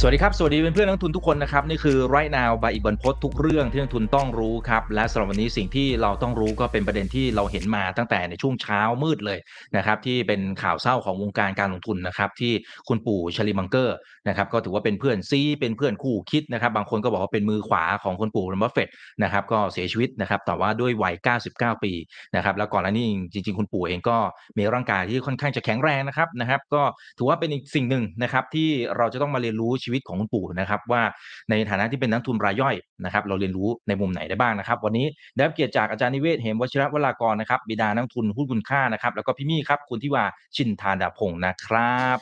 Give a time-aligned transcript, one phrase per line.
[0.00, 9.38] สวัสดีครับ สวัสดีเพื่อนๆนักลงทุนทุกคนนะครับ นี่คือ Right Now by อีกบรรพททุกเรื่องที่นักลงทุนต้องรู้ครับ และสำหรับวันนี้สิ่งที่เราต้องรู้ก็เป็นประเด็นที่เราเห็นมาตั้งแต่ในช่วงเช้ามืดเลย
[9.76, 12.52] นะครับที่เป็นข่าวเศร้าของวงการการลงทุนนะครับที่
[12.88, 13.96] คุณปู่ชาร์ลีมังเกอร์
[14.28, 18.88] นะครับก็ถือว่าเป็นเพื่อนซี้เป็นเพื่อนคู่คิดนะครับบางคนก็บอกว่าเป็นมือขวาของคุณปู่บัฟเฟต
[19.22, 21.14] นะครับก็เสียชีวิตนะครับแต่ว่าด้วยวัย
[21.48, 21.92] 99 ปี
[22.36, 24.16] นะครับแล้วก่อนหน้านี้จริง ๆ คุณปู่เองก็
[24.58, 26.82] มีร่างกายที่ค่อนข้างจะแข็งแรงนะครับนะครับก็
[27.18, 31.02] ถือว่าเป็นอีกสิ่งหนึ่งนะครับที่เราจะต้องมาเรียนรู้ชีวิตของคุณปู่นะครับว่า
[31.50, 32.74] ในฐานะที่เป็นนักทุนรายย่อย
[33.04, 40.24] นะครับเราเรียนรู้ในมุมไหนได้บ้างนะครับ วันนี้ได้รับเกียรติจากอาจารย์นิเวศ เหมวชิระวรากรนะครับบิดานักทุนหุ้นคุณค่านะครับแล้วก็พี่มี่ครับคุณทิวา
[40.56, 42.18] ชินทานดาพงศ์นะครับ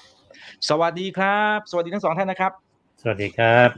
[0.69, 2.53] สวัสดีครับ สวัสดีทั้งสองท่านนะครับ
[3.03, 3.71] สวัสดีครับ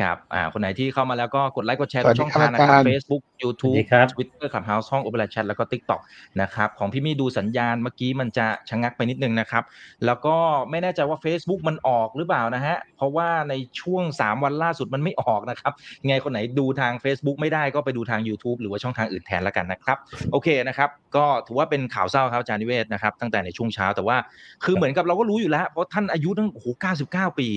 [0.00, 6.00] ครับอ่าคนไหนที่เข้ามาแล้วก็กดไลค์กดแชร์สวัทุสกดีช่องครับทางนะครับอาจารย์ Facebook สวัส YouTube ดีครับ Twitter Clubhouse ห้อง Opera Chat แล้วก็ TikTok
[6.40, 9.62] นะครับของพี่มี่ดูสัญญาณเมื่อกี้มันจะชะงักไปนิดนึงนะครับ
[10.06, 10.36] แล้วก็
[10.70, 19.96] ไม่แน่ใจว่า Facebook มันออกหรือเปล่านะฮะ เพราะว่าในช่วง 3 วันล่าสุดมันไม่ออกนะครับยังไงคนไหนดูทาง Facebook ไม่ได้ก็ไปดูทาง YouTube หรือว่าช่องทางอื่นแทนแล้วกันนะครับ
[20.32, 24.16] โอเคนะครับ ก็ถือว่าเป็นข่าวเศร้าครับอาจารย์นิเวศนะครับตั้งแต่ในช่วงเช้าแต่ว่า
[24.64, 26.66] คือเหมือนกับเราก็รู้อยู่แล้ว เพราะท่านอายุตั้งโอ้โห
[27.04, 27.48] 99 ปี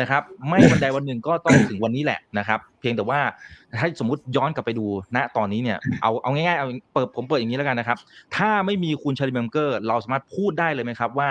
[0.00, 3.20] นะครับไม่วันใดวันหนึ่งก็ต้องถึงวันนี้แหละนะครับ เพียงแต่ว่า
[3.78, 7.98] ถ้าสมมติย้อนกลับไปดูณตอนนี้เนี่ยเอาเอาง่ายๆเอาเปิดผมเปิดอย่างนี้แล้วกันนะครับ
[8.36, 11.30] ถ้าไม่มีคุณชาลิเมมเกอร์ เราสามารถพูดได้เลยไหมครับว่า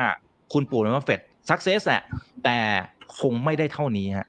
[0.53, 2.01] คุณปู่นมาเฟดสักเซสแหละ
[2.43, 2.57] แต่
[3.19, 4.27] คงไม่ได้เท่านี้ฮะ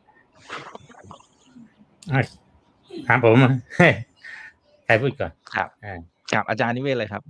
[2.12, 2.22] อะ
[3.08, 3.36] ถามผม
[4.86, 5.98] ใครพูดก่อนครับอ่า
[6.32, 7.22] กับอาจารย์นิเวศน์เลยครับ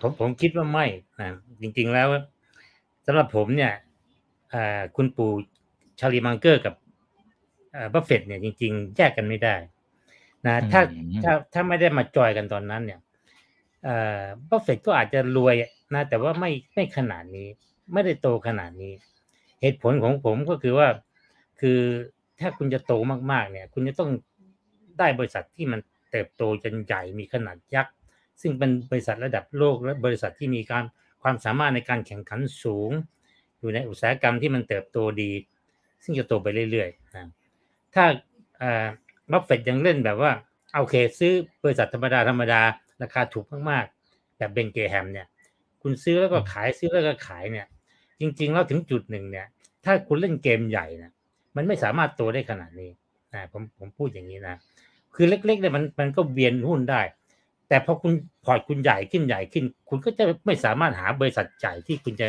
[0.00, 0.86] ผมผมคิดว่าไม่
[1.20, 1.28] นะ
[1.62, 2.08] จริง ๆ แล้ว
[3.06, 3.72] สำหรับผมเนี่ย
[4.54, 5.30] อ่าคุณปู่
[6.00, 6.74] ชาร์ลีมังเกอร์กับ
[7.92, 9.54] บัฟเฟตเนี่ยจริง ๆ แยกกันไม่ได้
[10.46, 13.00] นะถ้าอืมถ้าถ้าไม่ได้มาจอยกันตอนนั้น เนี่ย
[14.48, 15.54] บัฟเฟตก็อาจจะรวย
[15.94, 17.48] นะแต่ว่าไม่ไม่ขนาดนี้
[17.92, 18.92] ไม่ได้โตขนาดนี้
[19.62, 20.88] เหตุผลของผมก็คือว่า
[21.60, 21.80] คือ
[22.40, 22.92] ถ้าคุณจะโต
[23.32, 24.10] มากๆ เนี่ย คุณจะต้อง
[24.98, 25.80] ได้บริษัทที่มัน
[26.10, 27.94] เติบโตจนใหญ่มีขนาดยักษ์
[28.40, 30.84] ซึ่งเป็นบริษัทระดับโลกและบริษัทที่มีการ
[31.22, 32.90] ความสามารถในการแข่งขันสูง
[33.58, 35.32] อยู่ในอุตสาหกรรมที่มันเติบโตดี
[36.04, 37.01] ซึ่งจะโตไปเรื่อยๆนะ
[37.94, 38.04] ถ้า
[39.30, 40.32] บัฟเฟตยังเล่นแบบว่า
[40.78, 41.32] โอเค ซื้อ
[41.62, 42.60] บริษัทธรรมดาธรรมดา
[43.02, 45.26] ราคาถูกมากๆแบบเบนเกแฮมเนี่ย
[45.82, 47.66] คุณซื้อแล้วก็ขายซื้อแล้วก็ขายเนี่ย
[48.20, 49.46] จริงๆแล้วถึงจุดหนึ่งเนี่ย
[49.84, 51.12] ถ้าคุณเล่นเกมใหญ่นะ
[51.56, 52.90] มันไม่สามารถโตได้ขนาดนี้
[53.34, 54.56] นะผมผมพูดอย่างนี้นะ
[55.14, 57.00] คือเล็กๆเนี่ยมันมันก็เวียนหุ้นได้
[57.68, 58.12] แต่พอคุณ
[58.44, 62.26] พอร์ตคุณใหญ่ขึ้นใหญ่ขึ้น คุณก็จะไม่สามารถหาบริษัทใหญ่ที่คุณจะ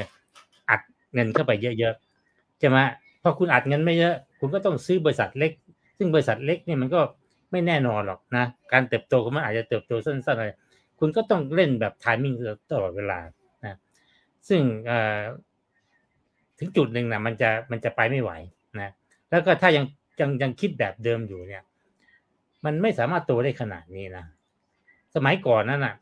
[0.70, 0.82] อัด
[1.14, 2.78] เงินเข้าไปเยอะๆใช่ไหม
[3.22, 5.52] พอคุณอัดเงินไม่เยอะ คุณก็ต้องซื้อบริษัทเล็ก
[5.98, 7.02] ซึ่งบริษัทเล็กเนี่ยมันก็
[7.52, 10.50] ไม่แน่นอนหรอกนะ การเติบโตของมันอาจจะเติบโตสั้นๆอะไร
[11.00, 12.34] คุณก็ต้องเล่นแบบทามิ่ง
[12.72, 13.20] ตลอดเวลา
[13.66, 13.76] นะ
[14.50, 14.62] ซึ่ง
[16.60, 18.32] ถึงจุดหนึ่งนะมันจะมันจะไปไม่ไหว
[18.82, 18.92] นะ
[19.30, 19.86] แล้วก็ถ้ายัง
[20.22, 21.64] ยังยังคิดแบบเดิมอยู่เนี่ย
[22.66, 24.26] มันไม่สามารถโตได้ขนาดนี้นะ
[25.16, 25.96] สมัยก่อนนั่นน่ะ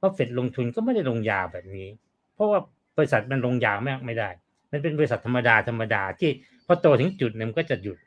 [0.00, 1.88] ว่าเฟดลงทุนก็ไม่ได้ลงยาวแบบนี้
[2.34, 2.60] เพราะว่า
[2.96, 4.28] บริษัทมันลงยาวไม่ไม่ได้
[4.70, 6.30] มันเป็นบริษัทธรรมดาธรรมดาที่
[6.66, 7.98] พอโตถึงจุดหนึ่งก็จะหยุด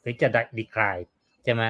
[0.00, 0.96] หรือจะดีคลาย
[1.44, 1.62] ใช่ไหม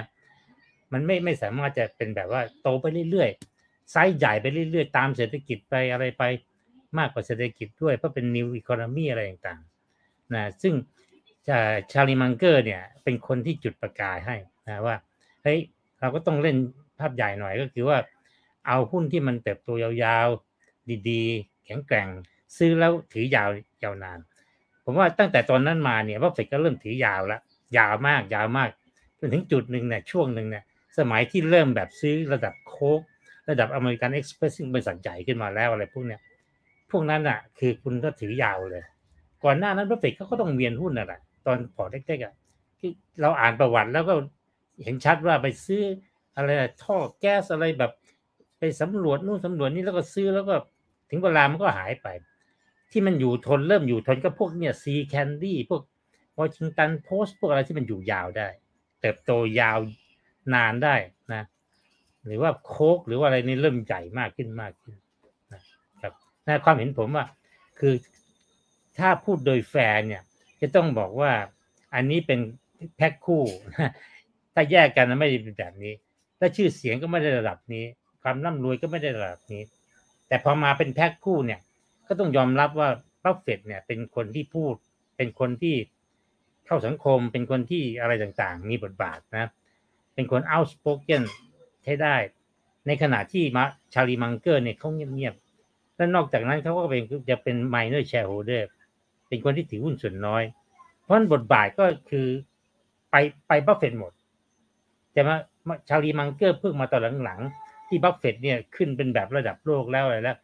[0.93, 6.22] มันไม่ไม่สามารถจะเป็นแบบว่าโตไปเรื่อยๆไซส์ใหญ่ไปเรื่อยๆ ตามเศรษฐกิจไปอะไรไป
[6.98, 10.75] มากกว่าเศรษฐกิจด้วยเพราะเป็น new economy อะไรต่างๆนะซึ่ง
[11.93, 14.37] ชาลีมังเกอร์เนี่ยเป็นคนที่จุดประกายให้
[14.69, 14.97] นะว่า
[15.43, 15.59] เฮ้ย
[16.00, 16.56] เราก็ต้องเล่น
[16.98, 17.98] ภาพใหญ่หน่อยก็คือว่า
[18.66, 22.09] เอาหุ้นที่มันเติบโตยาวๆ ดีๆ แข็งแกร่ง
[22.56, 23.50] ซื้อแล้วถือยาว
[23.82, 24.19] ยาวนาน
[24.91, 27.41] ผมว่าตั้งแต่ตอนนั้นมาเนี่ยว่าเฟดก็เริ่มถือยาวแล้ว
[27.78, 28.69] ยาวมากยาวมาก
[29.19, 30.65] จนถึงจุดหนึ่งเนี่ยช่วงหนึ่งเนี่ย
[30.99, 33.00] สมัยที่เริ่มแบบซื้อระดับโค้ก
[33.50, 36.21] ระดับ American Express ซึ่งบริษัทใหญ่ขึ้นมาแล้วอะไรพวกเนี้ย
[36.91, 38.84] พวกนั้นอะ คือคุณก็ถือยาวเลย
[39.44, 42.34] ก่อนหน้านั้นบัฟเฟตเขาก็ต้องเวียนหุ้นน่ะแหละตอนพอเล็กๆอะ
[42.78, 42.91] ที่
[43.21, 44.15] เราอ่านประวัติแล้วก็
[44.84, 45.82] เห็นชัดว่าไปซื้อ
[46.37, 46.48] อะไร
[46.84, 47.93] ท่อแก๊สอะไรแบบ
[48.59, 50.54] ไปสำรวจนู่นสำรวจนี่แล้วก็ซื้อแล้วก็
[51.10, 52.07] ถึงเวลามันก็หายไป
[52.92, 55.82] ที่มันอยู่ทนเริ่มอยู่ทนก็พวกเนี่ย See's Candies พวก
[56.38, 58.48] วอชิงตันโพสต์พวกอะไรที่มันอยู่ยาวได้
[59.00, 59.30] เติบโต
[59.60, 59.78] ยาว
[60.54, 60.96] นานได้
[61.34, 61.42] นะ
[62.26, 64.96] หรือว่าโคกหรือว่าอะไรนี่เริ่มใหญ่มากขึ้นมากขึ้น
[65.52, 65.62] นะ
[66.00, 66.12] ครับ
[66.44, 67.26] ในความเห็นผมว่า
[67.78, 67.94] คือ
[68.98, 70.22] ถ้าพูดโดยแฟนเนี่ย
[70.60, 71.32] จะต้องบอกว่า
[71.94, 72.40] อันนี้เป็น
[72.96, 73.44] แพ็คคู่
[74.54, 75.92] ถ้าแยกกันไม่ได้เป็นแบบนี้
[76.38, 77.84] และชื่อเสียงก็ไม่ได้ระดับนี้
[78.22, 79.62] ความร่ำรวยก็ไม่ได้ระดับนี้
[80.28, 81.60] แต่พอมาเป็นแพ็คคู่เนี่ย
[82.09, 82.89] ก็ต้องยอมรับว่า
[83.25, 84.75] บัฟเฟตเนี่ยเป็นคนที่พูด
[85.16, 85.77] เป็นคนที่
[86.66, 89.51] เข้าสังคม เป็นคนที่อะไรต่างๆ มีบทบาทนะ
[90.15, 91.22] เป็นคน outspoken
[91.84, 92.15] ใช้ได้
[92.87, 93.65] ในขณะที่มา
[93.95, 98.63] ชาร์ลีมังเกอร์เนี่ยเขาเงียบๆ และนอกจากนั้นเขาก็เป็นจะเป็น minor shareholder
[99.28, 100.43] เป็นคนที่ถือหุ้นส่วนน้อย
[101.03, 102.27] เพราะบทบาทก็คือ
[103.10, 103.15] ไป
[103.49, 104.13] ไปบัฟเฟตหมด
[105.13, 105.37] แต่มา
[105.89, 110.37] ชาร์ลีมังเกอร์เพิ่งมาตอนหลังๆที่บัฟเฟตเนี่ยขึ้นเป็นแบบระดับโลกแล้วอะไรแล้ว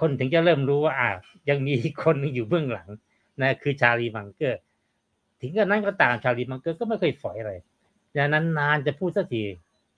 [0.00, 1.10] คนถึงจะเริ่มรู้ว่าอ่า
[1.48, 2.88] ยังมีคนนึงอยู่เบื้องหลัง
[3.40, 4.60] นะคือชาร์ลีมังเกอร์
[5.40, 7.52] ถึงกระนั้นก็ตามชาร์ลีมังเกอร์ก็ไม่เคยฝอยอะไร
[8.16, 9.44] ดังนั้นนานจะพูดสักที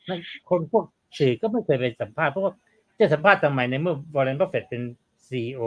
[0.09, 0.85] นั่นคนพวก
[1.19, 2.53] สื่อก็ไม่เคยไปสัมภาษณ์เพราะว่า
[2.99, 4.83] จะสัมภาษณ์ทำไมในเมื่อวอร์เรนบัฟเฟตเป็น
[5.29, 5.61] CEO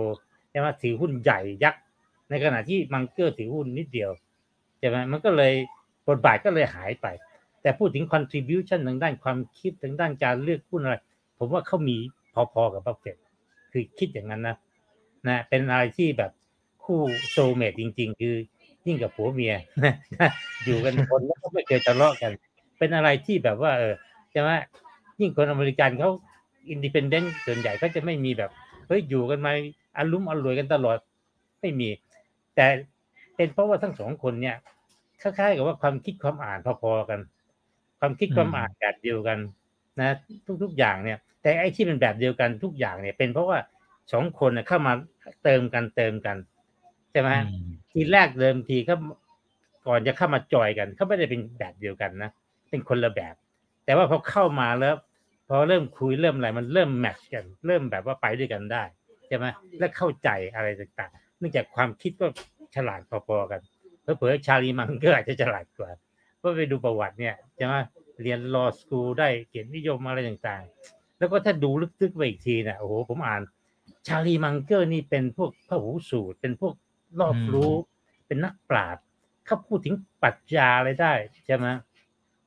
[0.49, 1.81] ใช่ไหมถือหุ้นใหญ่ยักษ์
[2.29, 4.11] ในขณะที่มังเกอร์ถือหุ้นนิดเดียว
[4.79, 5.53] ใช่ไหมมันก็เลย
[6.07, 7.07] บทบาทก็เลยหายไป
[7.61, 10.95] แต่พูดถึง contribution ทางด้านความคิดทางด้านการเลือกหุ้นอะไร
[11.37, 11.97] ผมว่าเขามี
[12.33, 13.17] พอๆกับบัฟเฟต
[13.71, 14.55] คือคิดอย่างนั้นนะ
[15.27, 16.31] นะเป็นอะไรที่แบบ
[16.83, 16.99] คู่
[17.31, 18.35] soulmate จริง ๆ คือ
[18.85, 19.53] ยิ่งกับผัวเมีย
[20.65, 22.31] อยู่กันคนแล้วก็ไม่เคยทะเลาะกัน
[22.79, 23.93] เป็นอะไรที่แบบว่า เออ
[24.31, 24.49] ใช่ไหม
[25.19, 26.09] ยิ่งคนอเมริกันเขา
[26.69, 28.51] independent ส่วนใหญ่ก็จะไม่มีแบบ
[28.87, 29.51] เฮ้ยอยู่กันมา
[29.97, 30.97] อะลุ่มอล่วยกันตลอด
[31.61, 31.89] ไม่มี
[32.55, 32.65] แต่
[33.35, 34.55] เป็นเพราะว่าทั้งสองคนเนี่ย
[35.21, 37.19] คล้ายๆกับว่าความคิดความอ่านพอๆกัน
[37.99, 39.37] ความคิดความอ่านแบบเดียวกัน
[39.99, 40.09] นะ
[40.63, 43.59] ทุกๆอย่างเนี่ย แต่ไอ้ที่เป็นแบบเดียวกันทุกอย่างเนี่ย เป็นเพราะว่า
[44.13, 44.93] สองคนเข้ามา
[45.43, 46.37] เติมกันเติมกัน
[47.11, 47.29] ใช่ไหม
[47.91, 48.97] ทีแรกเดิมทีเขา
[49.87, 52.31] ก่อนจะเข้ามาจอยกันเขาไม่ได้เป็นแบบเดียวกันนะ
[52.69, 53.35] เป็นคนละแบบ
[53.85, 54.95] แต่ว่าพอเข้ามาแล้ว
[55.47, 58.83] พอเริ่มคุยเริ่มอะไรมันเริ่มแมทช์กัน เริ่มแบบว่าไปด้วยกันได้
[59.27, 59.45] ใช่ไหม
[59.79, 62.27] และเข้าใจอะไรต่างๆ เนื่องจากความคิดก็
[62.75, 63.61] ฉลาดพอๆกัน
[64.17, 65.91] เผลอๆชาร์ลีมังก็อาจจะฉลาดกว่า
[66.37, 67.73] เพราะไปดูประวัติเนี่ยใช่ไหม
[68.21, 71.71] เรียน law school ได้เกียรตินิยมอะไรต่างๆ แล้วก็ถ้าดู
[72.01, 73.41] ลึกๆไปอีกทีเนี่ยโอ้โหผมอ่าน
[74.07, 76.73] ชาร์ลีมังเกอร์นี่เป็นพวกพระหูสูตร เป็นพวก
[77.19, 77.73] รอบรู้
[78.27, 79.03] เป็นนักปราชญ์
[79.45, 81.13] เขาพูดถึงปรัชญาอะไรได้
[81.45, 81.67] ใช่ไหม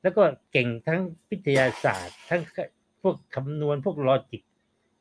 [0.01, 0.99] แล้วก็เก่งทั้ง
[1.29, 2.41] วิทยาศาสตร์ ทั้ง
[3.01, 4.41] พวกคำนวณพวก logic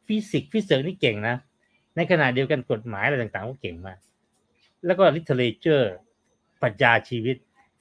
[0.07, 1.37] ฟิสิกส์ฟิสิกส์นี่เก่งนะ
[1.97, 3.99] ในขณะเดียวกันกฎหมายอะไรต่างๆ ก็เก่งมาก
[4.87, 5.87] แล้วก็ literature
[6.63, 7.37] ปรัชญาชีวิต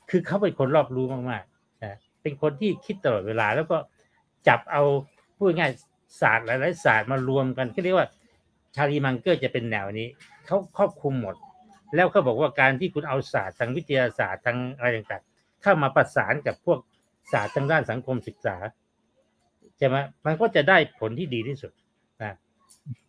[0.10, 3.78] คือเขาเป็นคนรอบรู้มากๆนะเป็นคนที่คิดตลอดเวลาแล้วก็
[4.48, 4.84] จับเอา
[5.44, 5.72] พูดง่าย
[6.22, 8.07] ศาสตร์หลายๆศาสตร์มารวมกันก็เรียกว่า
[8.75, 10.07] ชาลีมังเกอร์จะเป็นแนวนี้
[10.45, 11.36] เขาครอบคลุมหมด
[11.95, 16.80] แล้วเขาบอกว่าการที่คุณเอาศาสตร์ทางวิทยาศาสตร์ทางอะไรต่างๆเข้ามาประสานกับพวก
[17.31, 18.56] ศาสตร์ทางด้านสังคมศึกษา
[19.78, 19.95] ใช่ไหม
[20.25, 21.72] มันก็จะได้ผลที่ดีที่สุด
[22.22, 22.34] นะ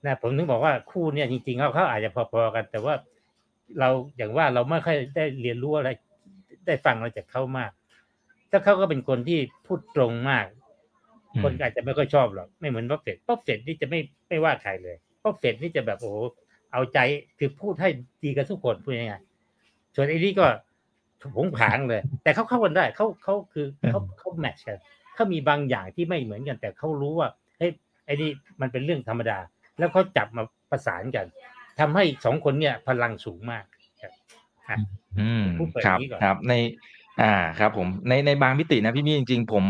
[0.05, 2.95] นะผมถึงบอกว่าคู่เนี่ยจริงๆเขาเขาอาจจะพอๆกัน แต่ว่า
[3.79, 5.91] เราอย่างว่าเราไม่ค่อยได้เรียนรู้อะไร
[6.67, 7.71] ได้ฟังอะไรจากเขามาก
[8.51, 10.47] ถ้าเขาก็เป็นคนที่พูดตรงมาก
[11.43, 16.13] คนอาจจะไม่ค่อยชอบหรอกไม่เหมือนป๊อปเฟตบัฟเฟตนี่จะไม่ไม่ว่าใครเลยป๊อปเฟตนี่จะแบบโอ้
[16.73, 16.99] เอาใจ
[17.39, 17.89] คือพูดให้
[18.25, 19.15] ดีกับทุกคนพูดยังไง
[19.95, 20.47] ส่วนไอ้นี่ก็
[21.37, 24.79] โผงผางเลย แต่เขาเข้ากันได้เขาเขาคือเขาเขา match กัน
[25.15, 27.29] เขามีบางอย่างที่ไม่เหมือนกัน แต่เขารู้ว่า
[27.59, 27.73] เฮ้ย
[28.07, 29.39] ไอ้นี่มันเป็นเรื่องธรรมดา
[29.79, 31.27] แล้วเขาจับมาประสานกัน
[31.81, 33.65] ทำให้สองคนเนี่ยพลังสูงมาก
[34.69, 34.79] ครับ
[35.21, 36.55] อืมพูดเปิดครับนี้ก่อนครับใน
[37.21, 39.65] อ่าครับ ผมในในบางมิตินะพี่มี่จริง ๆ ผม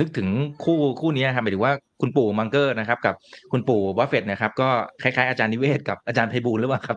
[0.00, 0.28] นึกถึง
[0.64, 3.14] คู่คู่นี้ครับหมายถึงว่าคุณปู่มังเกอร์นะครับ กับ
[3.52, 4.68] คุณปู่บัฟเฟตนะครับ ก็
[5.02, 6.96] คล้ายๆอาจารย์นิเวศกับอาจารย์ไพบูลหรือเปล่าครับ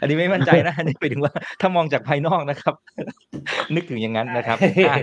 [0.00, 2.74] อันนี้ไม่มั่นใจนะอันนี้หมายถึงว่าถ้ามองจากภายนอกนะครับ
[3.74, 4.58] นึกถึงอย่างนั้นนะครับ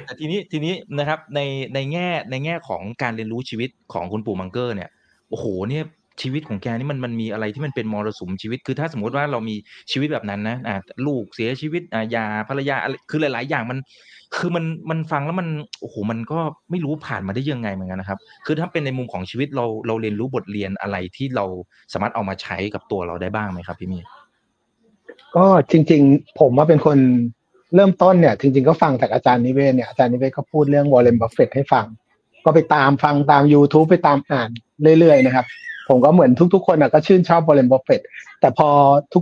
[0.06, 1.40] แต่ทีนี้ทีนี้นะครับใน
[1.74, 4.90] ในแง่ในแง่ของการเรียนรู้ชีวิตของคุณปู่มังเกอร์เนี่ย
[5.30, 5.84] โอ้โหเนี่ย
[6.22, 9.56] ชีวิตของแกนี่มันมันมีอะไรที่มันเป็นมรสุมชีวิต คือถ้าสมมติว่าเรามี
[9.92, 10.76] ชีวิตแบบนั้นนะอ่า
[11.08, 12.76] ลูกเสียชีวิตอ่ายาภรรยา
[13.10, 13.78] คือหลาย ๆ อย่างมัน
[14.36, 15.48] คือมันมันฟังแล้วมัน
[15.80, 16.40] โอ้โหมันก็
[16.72, 21.46] ไม่รู้ผ่านมาได้ยังไงเหมือนกันนะครับ คือถ้าเป็นในมุมของชีวิตเราเราเรียนรู้บทเรียนอะไรที่เรา
[21.94, 24.00] สามารถเอามาใช้กับตัวเราได้บ้างไหมครับ พี่มี
[25.36, 26.98] ก็จริง ๆ ผมว่าเป็นคน
[27.76, 31.86] เริ่มต้นเนี่ย จริง ๆก็ฟังจากอาจารย์นิเวศเนี่ยอาจารย์นิเวศก็พูดเรื่องวอร์เรนบัฟเฟตให้ฟัง
[32.46, 34.50] ก็ไปตามฟังตาม YouTube ไปตามอ่าน
[35.00, 35.46] เรื่อยๆนะครับ
[35.90, 38.02] ผมก็เหมือนทุก ๆ คนอะก็ชื่นชอบวอร์เรนบัฟเฟต
[38.40, 38.70] แต่พอ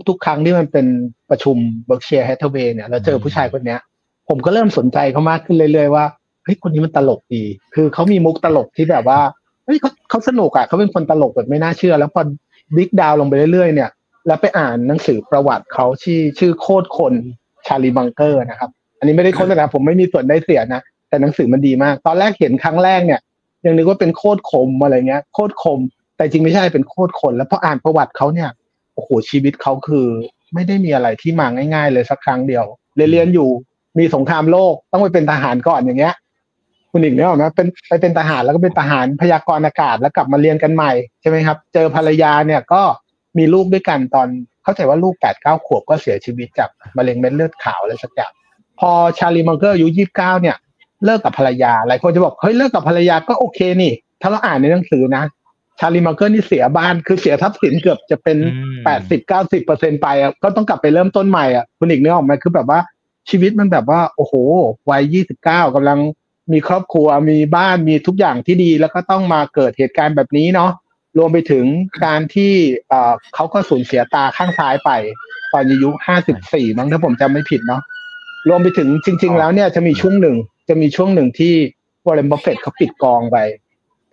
[0.08, 0.86] ทุก ๆ ครั้งที่มันเป็น
[1.30, 3.80] ประชุม Berkshire Hathaway เนี่ยเราเจอผู้ชายคนเนี้ย
[4.30, 6.06] ผมก็เริ่มสนใจเขามากขึ้นเรื่อยๆว่า
[6.44, 7.44] เฮ้ยคนนี้มันตลกดี
[7.76, 9.20] คือเขามีมุกตลกที่แบบว่า
[9.66, 12.24] เฮ้ยเขาเขาสนุกอะเขาเป็นคนตลกแบบไม่น่าเชื่อ แล้วพอ
[12.76, 13.90] dig down ลงไปเรื่อยๆ เนี่ย
[14.28, 17.14] แล้วไปอ่านหนังสือประวัติเขาชื่อชื่อโคตรคน
[17.68, 18.70] ชาลีมังเกอร์นะครับ
[19.00, 23.20] อันนี้ไม่ได้โฆษณาผมไม่มีส่วนได้เสียนะ แต่หนังสือมันดีมาก ตอนแรกเห็นครั้งแรกเนี่ย
[23.66, 25.80] ยังนึกว่าเป็นโคตรคมอะไรเงี้ยโคตรคม
[26.18, 28.50] แต่จริงไม่ใช่เป็นโคตรคน แล้วพออ่านประวัติเขาเนี่ย
[28.94, 30.06] โอ้โหชีวิตเขาคือ
[30.54, 33.50] ไม่ได้มีอะไรที่มาง่าย ๆ เลยสักครั้งเดียวเรียนอยู่
[33.98, 36.16] มีสงครามโลกต้องไปเป็นทหารก่อนอย่างเงี้ย
[36.92, 40.92] คุณอีกเนี่ยหรอกนะเป็นไปเป็นทหารแล้วก็เป็นทหารพยากรณ์อากาศแล้วกลับมาเรียนกันใหม่
[41.22, 42.82] ใช่ไหมครับ เจอภรรยาเนี่ยก็
[43.38, 44.28] มีลูกด้วยกันตอน
[44.64, 48.32] เข้าใจว่าลูกแปดเก้าขวบก็เสียชีวิตจากมะเร็งเม็ดเลือดขาวอะไรสักอย่าง
[48.80, 50.56] พอชาลีมังเกอร์อายุยี่สิบเก้าเนี่ย
[51.06, 53.92] เลิกกับภรรยาหลายคนจะบอกเฮ้ยเลิกกับภรรยาก็โอเคนี่
[54.22, 55.24] ถ้าเราอ่านในหนังสือนะ
[55.80, 62.80] ชาลีมังเกอร์นี่เสียบ้านคือเสียทรัพย์สินเกือบจะเป็นอืมแปดสิบเก้าสิบเปอร์เซ็นไปอะก็ต้องกลับไปเริ่มต้นใหม่อะคุณอีกนึกออกไหมคือแบบว่า
[63.30, 64.34] ชีวิตมันแบบว่าโอ้โห
[64.90, 66.00] วัยยี่สิบเก้ากำลัง
[66.52, 70.72] มีครอบครัวมีบ้านมีทุกอย่างที่ดี แล้วก็ต้องมาเกิดเหตุการณ์แบบนี้เนาะ
[71.18, 71.66] รวมไปถึง
[72.06, 72.54] การที่
[72.88, 74.92] เอ่อเขาก็สูญเสียตาข้างซ้ายไป
[75.52, 77.82] ตอนอายุห้าสิบสี่มั้งถ้าผมจำไม่ผิดเนาะ
[78.50, 80.36] รวมไปถึงจริง ๆ แล้วเนี่ยจะมีช่วงหนึ่ง
[80.70, 81.54] จะมีช่วงหนึ่งที่
[82.06, 83.38] วอร์เรนบัฟเฟตเขาปิดกองไป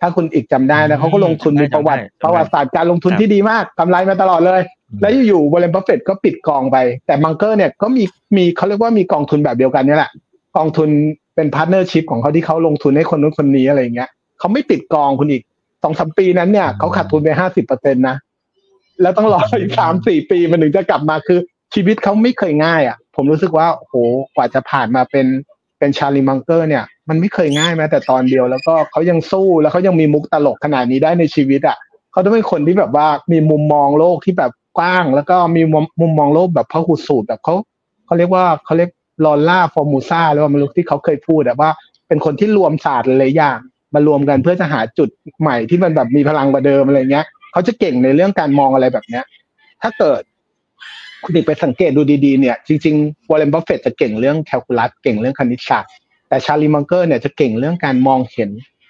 [0.01, 4.61] ถ้าคุณอีกจำได้นะเขาก็ลงทุนจำได้มีประวัติจำได้ประวัติศาสตร์การลงทุนครับที่ดีมากกำไรมาตลอดเลย
[5.01, 8.03] แล้วอยู่ๆวอร์เรนบัฟเฟตก็ปิดกองไป แต่มังเกอร์เนี่ยก็มี
[8.37, 10.11] มีเขาเรียกว่ามีกองทุนแบบเดียวกันเนี่ยแหละ
[10.57, 10.89] กองทุน
[11.35, 15.43] เป็น partnership ของเขาที่เขาลงทุนให้คนนู้นคนนี้อะไรอย่างเงี้ยเขาไม่ปิดกองคุณอีก
[15.83, 18.15] สองสามปีนั้นเนี่ยเขาขาดทุนไปห้าสิบเปอร์เซ็นต์นะ
[19.01, 21.39] แล้วต้องรออีกสามสี่ปีมันถึงจะกลับมาคือ
[21.73, 23.95] ชีวิตเขาไม่เคยง่ายอะ ผมรู้สึกว่าโอ้โห
[24.35, 25.27] กว่าจะผ่านมาเป็น
[25.79, 31.77] เป็นชาลีมังเกอร์เนี่ย มันไม่เคยง่ายแม้แต่ตอนเดียวแล้วก็เขายังสู้แล้วเขายังมีมุกตลกขนาดนี้ได้ในชีวิตอะ
[32.11, 35.61] เขาต้องเป็นคนที่แบบว่ามีมุมมองโลกที่แบบ กว้าง แล้วก็มี
[36.01, 37.55] มุมมองโลกแบบพหูสูตแบบเขา
[38.05, 38.91] เขาเรียกว่าเขาเรียก
[39.25, 41.71] lollapalooza หรือว่าไม่รู้ที่เขาเคยพูดอะว่า
[42.07, 43.59] เป็นคนที่รวมศาสตร์หลายอย่าง
[43.93, 45.09] มารวมกันเพื่อจะหาจุด
[45.41, 49.23] ใหม่ที่มันแบบมีพลังกว่าเดิมอะไรเงี้ยเขาจะเก่งในเรื่องการมองอะไรแบบเนี้ย
[49.81, 50.21] ถ้าเกิด
[51.23, 55.91] คุณอีกไปสังเกตดูดีๆเนี่ย จริงๆวอร์เรนบัฟเฟตจะเก่งเรื่องแคลคูลัสเก่งเรื่องคณิตศาสตร์
[56.29, 58.49] แต่ชาลีมังเกอร์เนี่ยจะเก่งเรื่องการมองเห็น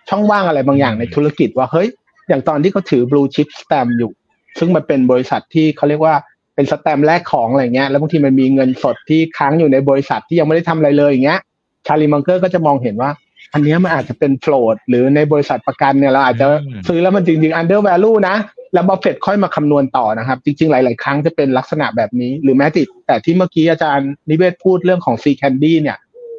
[0.09, 1.87] ช่องว่างอะไรบางอย่างในธุรกิจว่าเฮ้ย
[2.27, 4.11] อย่างตอนที่เขาถือ Blue Chip Stamps อยู่
[4.59, 6.15] ซึ่งมันเป็นบริษัทที่เขาเรียกว่า
[6.55, 11.39] เป็นสแตมแลกของอะไรเงี้ยแล้วบางทีมันมีเงินสดที่ค้างอยู่ในบริษัทที่ยังไม่ได้ทำอะไรเลยอย่างเงี้ย
[11.85, 13.09] ชาลีมังเกอร์ก็จะมองเห็นว่า
[13.53, 16.47] อันเนี้ยมันอาจจะเป็น float หรือในบริษัทประกันเนี่ยเราอาจจะ
[16.87, 18.35] ซื้อแล้วมันจริงๆ under value นะ
[18.73, 25.97] แล้วบัฟเฟตค่อยมาคำนวณต่อนะครับ จริงๆ หลาย ๆ ครั้งจะเป็นลักษณะแบบนี้ หรือแม้ติดแต่ที่เมื่อกี้อาจารย์นิเวศพูดเรื่องของ See's Candy เนี่ย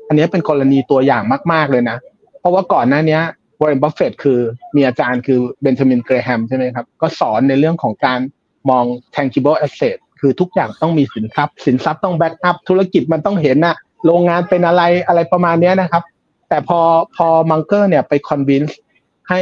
[0.08, 1.22] อันเนี้ยเป็นกรณีตัวอย่าง
[1.52, 1.96] มาก ๆ เลยนะ
[2.40, 3.18] เพราะว่าก่อนหน้าเนี้ย
[3.60, 4.38] วอร์เรนบัฟเฟตคือ
[4.76, 8.20] มีอาจารย์คือเบนจามินเกรแฮมใช่ไหมครับ ก็สอนในเรื่องของการ
[8.70, 8.84] มอง
[9.14, 16.02] tangible asset คือทุกอย่างต้องมีสินทรัพย์ สินทรัพย์ต้อง backup ธุรกิจมันต้องเห็นนะโรงงานเป็นอะไรอะไรประมาณนี้นะครับ
[16.48, 16.80] แต่พอ
[17.16, 18.78] พอมังเกอร์เนี่ยไป convince
[19.28, 19.40] ให้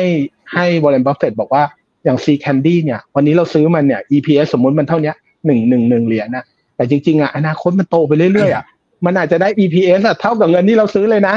[0.55, 1.63] ให้วอร์เรนบัฟเฟตบอกว่า
[2.05, 5.13] อย่าง See's Candy เนี่ย วันนี้เราซื้อมันเนี่ย EPS สมมุติมันเท่านี้
[5.47, 6.45] หนึ่งหนึ่งหนึ่งเหรียญนะ
[6.77, 8.65] แต่จริงๆอะอนาคตมันโตไปเรื่อยๆอะ
[9.07, 11.37] มันอาจจะได้ EPS อะเท่ากับเงินที่เราซื้อเลยนะ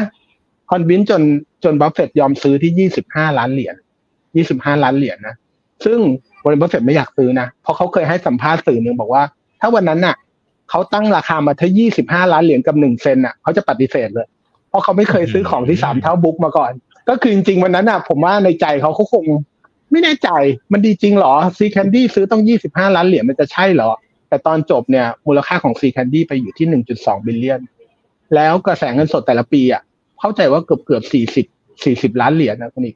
[0.69, 1.21] convince จน
[1.63, 3.75] จนบัฟเฟตยอมซื้อที่ยี่สิบห้าล้านเหรียญ
[4.35, 5.35] ยี่สิบห้าล้านเหรียญนะ
[5.85, 5.99] ซึ่ง
[6.43, 9.23] วอร์เรนบัฟเฟตไม่อยากซื้อนะ เพราะเขาเคยให้สัมภาษณ์สื่อหนึ่งบอกว่า
[9.61, 10.15] ถ้าวันนั้นน่ะ
[10.69, 14.27] เขาตั้งราคามาที่ยี่สิบห้าล้านเหรียญกับหนึ่งเซนต์น่ะเขาจะปฏิเสธเลย
[14.69, 16.71] เพราะเขาไม่เคยซื้อของที่สามเท่า book มาก่อน
[17.09, 19.25] ก็คือจริงๆวันนั้นน่ะ ผมว่าในใจเขาเขาคง
[19.91, 20.29] ไม่แน่ใจ
[20.71, 23.89] มันดีจริงเหรอ See's Candy ซื้อต้องยี่สิบห้าล้านเหรียญมันจะใช่เหรอ
[24.29, 27.61] แต่ตอนจบเนี่ยมูลค่าของ See's Candy ไปอยู่ที่หนึ่งจุดสอง billion
[28.35, 29.81] แล้วกระแสเงินสดแต่ละปีอะ
[30.19, 31.45] เข้าใจว่าเกือบเกือบสี่สิบ
[31.83, 32.95] สี่สิบล้านเหรียญนะคุณอีก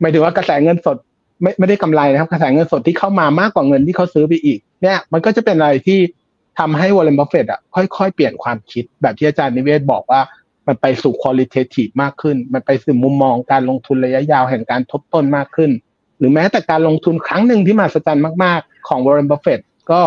[0.00, 0.96] หมายถึงว่ากระแสเงินสด
[1.42, 5.98] ไม่ไม่ได้กำไรนะครับ กระแสเงินสดที่เข้ามามากกว่าเงินที่เขาซื้อไปอีก เนี่ย มันก็จะเป็นอะไรที่
[6.58, 10.20] ทำให้วอร์เรนบัฟเฟตอะค่อยๆ เปลี่ยนความคิดแบบที่อาจารย์นิเวศบอกว่า
[10.66, 15.70] มันไปสู่ qualitative มากขึ้น มันไปสู่มุมมองการลงทุนระยะยาวแห่งการทบต้นมากขึ้น
[16.18, 20.00] หรือแม้แต่การลงทุนครั้งหนึ่งที่มหัศจรรย์มาก ๆ ของวอร์เรนบัฟเฟตก็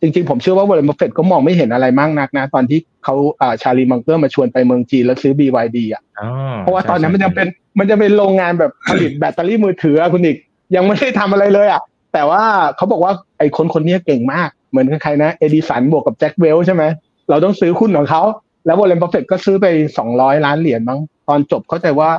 [0.00, 6.28] จริงๆ ผมเชื่อว่าวอร์เรนบัฟเฟตก็มองไม่เห็นอะไรมากนักนะ ตอนที่เขาอ่าชาลีมังเกอร์มาชวนไปเมืองจีนแล้วซื้อ BYD อะอ๋อ
[6.58, 10.36] เพราะว่าตอนนั้นมันจะเป็นมันจะเป็นโรงงานแบบผลิตแบตเตอรี่มือถืออะคุณอีก
[10.76, 12.42] ยังไม่ได้ทำอะไรเลยอะแต่ว่า
[12.76, 16.82] เขาบอกว่าไอ้คนคนนี้เก่งมาก เหมือนใครนะเอดิสันบวกกับแจ็คเวลช์ใช่ไหม
[17.30, 18.22] เราต้องซื้อหุ้นของเขา
[18.66, 19.66] แล้ววอร์เรนบัฟเฟตก็ซื้อไป
[19.98, 22.10] สองร้อยล้านเหรียญมั้งตอนจบเข้าใจว่า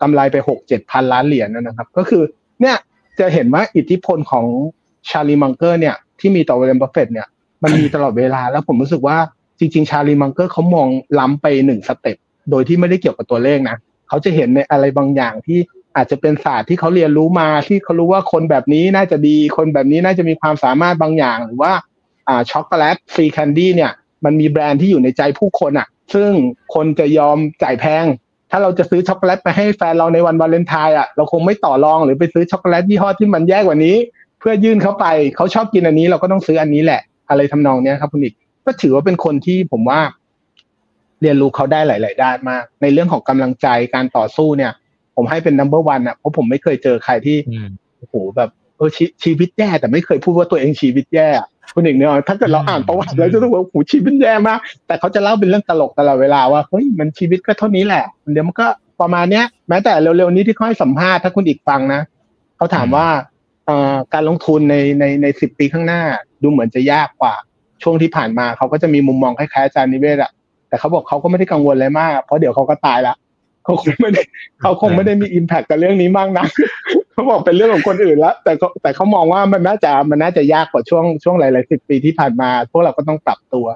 [0.00, 2.22] กำไรไปหกเจ็ดพันล้านเหรียญนะครับ ก็คือ
[2.60, 2.76] เนี่ย
[3.18, 4.46] จะเห็นว่าอิทธิพลของ
[5.08, 7.28] ชาลีมังเกอร์เนี่ย ที่มีต่อวอร์เรนบัฟเฟตเนี่ย
[7.62, 9.16] มันมีตลอดเวลาแล้วผมรู้สึกว่า
[9.58, 10.88] จริงๆ ชาลีมังเกอร์เขามอง
[11.18, 12.16] ล้ำไปหนึ่ง step
[12.50, 13.76] โดยที่ไม่ได้เกี่ยวกับตัวเลขนะ
[14.08, 15.58] เขาจะเห็นในอะไรบางอย่างที่
[15.96, 21.72] อาจจะเป็นศาสตร์ที่เขาเรียนรู้มาที่เขารู้ว่าคนแบบนี้น่าจะดี คนแบบนี้น่าจะมีความสามารถบางอย่าง หรือว่า
[22.28, 23.92] อ่าช็อกโกแลต See's Candy เนี่ย
[24.24, 26.30] มันมีแบรนด์ที่อยู่ในใจผู้คนอะ ซึ่ง
[26.74, 28.04] คนจะยอมจ่ายแพง
[28.50, 33.96] ถ้าเราจะซื้อช็อกโกแลตไปให้แฟนเราในวันวาเลนไทน์อะเราคงไม่ต่อรองหรือไปซื้อช็อกโกแลตยี่ห้อที่มันแย่กว่านี้
[34.42, 35.06] เพื่อยื่นเข้าไป
[35.36, 38.34] เขาชอบกินอันนี้เราก็ต้องซื้ออันนี้แหละ อะไรทำนองเนี้ยครับคุณอีก
[38.66, 40.00] ก็ถือว่าเป็นคนที่ผมว่า
[41.22, 44.72] เรียนรู้เขาได้หลาย ๆ ด้านมาก ในเรื่องของกำลังใจการต่อสู้เนี่ย
[45.16, 47.68] ผมให้เป็น number one อะเพราะผมไม่เคยเจอใครที่อืม
[47.98, 58.66] โอ้โหแบบเออชชีวิตแย่แต่ไม่เคยพูดว่าตัวเองชีวิตแย่อะคุณเอกเนี่ยถ้าเกิดเราอ่านประวัติแล้วจะต้องบอกว่าโอ้โหชีวิตแย่มาก แต่เขาจะเล่าเป็นเรื่องตลกตลอดเวลาว่าเฮ้ยมันชีวิตก็เท่านี้แหละเดี๋ยวมันก็
[59.00, 62.00] ประมาณเนี้ย แม้แต่เร็วๆนี้ที่เขาให้สัมภาษณ์ถ้าคุณอีกฟังนะ
[62.56, 63.31] เขาถามว่าเอ่อ
[64.14, 66.02] การลงทุนในในในสิบปีข้างหน้า
[66.42, 67.34] ดูเหมือนจะยากกว่า
[67.82, 70.30] ช่วงที่ผ่านมาเขาก็จะมีมุมมองคล้ายๆอาจารย์นิเวศอะ
[70.68, 73.14] แต่เขาบอกเขาก็ไม่ได้กังวลอะไรมาก เพราะเดี๋ยวเขาก็ตายละ
[73.64, 74.22] เขาคงไม่ได้
[74.62, 76.46] เขาคงไม่ได้มีอิมแพคกับเรื่องนี้มากนะ
[77.12, 78.52] เขาบอกเป็นเรื่องของคนอื่นล้วแต่
[78.82, 83.66] แต่เขามองว่ามันน่าจะมันน่าจะยากกว่าช่วงช่วงหลายๆสิบปีที่ผ่านมา พวกเราก็ต้องปรับตัว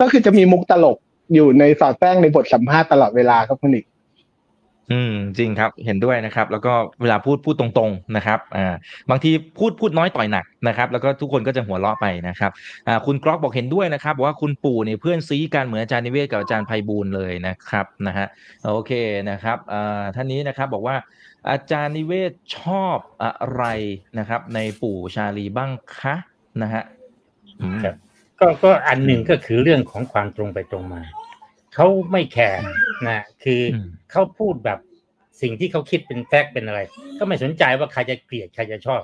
[0.00, 0.96] ก็คือจะมีมุกตลก
[1.34, 3.86] อยู่ในสอดแทรกในบทสัมภาษณ์ตลอดเวลาครับคุณอีก
[4.92, 6.72] อืมจริงครับเห็นด้วยนะครับ แล้วก็
[7.02, 8.74] เวลาพูดพูดตรงๆนะครับอ่า
[9.10, 12.50] บางทีพูดพูดน้อยต่อยหนักนะครับ แล้วก็ทุกคนก็จะหัวเราะไปนะครับ
[12.88, 18.26] อ่าคุณกรอกบอกเห็นด้วยนะครับบอกว่าคุณปู่เนี่ยเพื่อนซีกันเหมือนอาจารย์นิเวศกับอาจารย์ไพบูลเลยนะครับนะฮะ
[18.64, 18.92] โอเค
[19.30, 20.96] นะครับอ่าท่านนี้นะครับบอกว่า
[21.50, 23.64] อาจารย์นิเวศชอบอะไร
[24.18, 26.14] นะครับ ในปู่ชาลีบ้างคะ
[26.62, 26.82] นะฮะ
[28.40, 31.02] ก็ก็อันหนึ่งก็คือเรื่องของความตรงไปตรงมา
[31.74, 32.62] เขาไม่แคร์
[33.08, 34.78] นะคืออมเขาพูดแบบ
[35.42, 36.80] สิ่งที่เขาคิดเป็นแฟกต์เป็นอะไร
[37.18, 39.02] ก็ไม่สนใจว่าใครจะเกลียดใครจะชอบ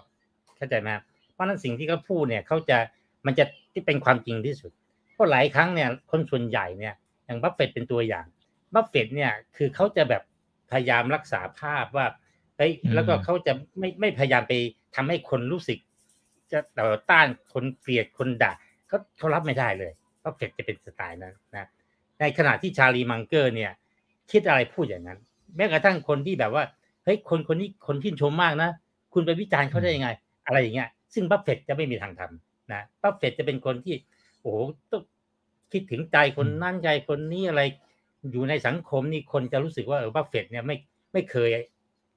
[0.57, 2.79] เข้าใจไหมครับเพราะฉะนั้นสิ่งที่เขาพูดเนี่ยเขาจะ
[3.27, 4.73] มันจะที่เป็นความจริงที่สุด
[5.15, 6.95] เพราะหลายครั้งเนี่ยคนส่วนใหญ่เนี่ย
[7.27, 8.27] อย่างบัฟเฟตเป็นตัวอย่าง
[8.75, 10.23] บัฟเฟตเนี่ยคือเขาจะแบบ
[10.73, 12.07] พยายามรักษาภาพว่า
[12.57, 14.55] เฮ้ยอืมแล้วก็เขาจะไม่ไม่พยายามไป
[14.97, 15.79] ทำให้คนรู้สึก
[16.53, 18.53] จะต่อต้านคนเกลียดคนด่า
[18.89, 21.69] เขาเขารับไม่ได้เลยบัฟเฟตจะเป็นสไตล์นั้นนะ
[22.21, 23.73] ในขณะที่ชาลีมังเกอร์เนี่ย
[24.31, 25.19] คิดอะไรพูดอย่างนั้น
[25.57, 26.65] แม้กระทั่งคนที่แบบว่า
[27.05, 28.71] เฮ้ยคนคนนี้คนที่ชมมากนะ
[29.15, 30.09] คุณไปวิจารณ์เขาได้ยังไง
[30.47, 33.97] อะไรอย่างเงี้ย ซึ่งบัฟเฟตจะไม่มีทางทำนะบัฟเฟตจะเป็นคนที่
[34.41, 34.59] โอ้โห
[34.91, 35.03] ต้อง
[35.73, 37.63] คิดถึงใจคนนั่นใจคนนี้อะไร
[38.33, 40.77] อยู่ในสังคมนี่คนจะรู้สึกว่าเออบัฟเฟตเนี่ยไม่
[41.13, 41.51] ไม่เคย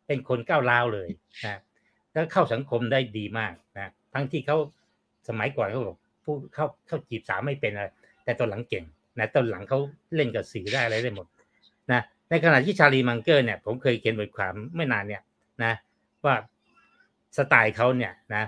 [0.07, 1.09] เป็นคนก้าวร้าวเลย
[1.45, 1.59] นะ
[2.13, 4.57] แล้วเข้าสังคมได้ดีมากนะทั้งที่เขา
[5.27, 7.87] สมัยก่อนเขาบอกผู้เข้าเข้าจีบสาวไม่เป็นอะไร
[8.23, 8.83] แต่ตอนหลังเก่ง
[9.19, 9.79] นะตอนหลังเขา
[10.15, 11.27] เล่นกับสื่อได้อะไรได้หมด
[11.91, 15.21] นะในขณะที่ชาลีมังเกอร์เนี่ยผมเคยเขียนบทความไม่นานเนี่ย
[15.63, 15.73] นะ
[16.25, 16.35] ว่า
[17.37, 18.43] สไตล์เขาเนี่ยนะ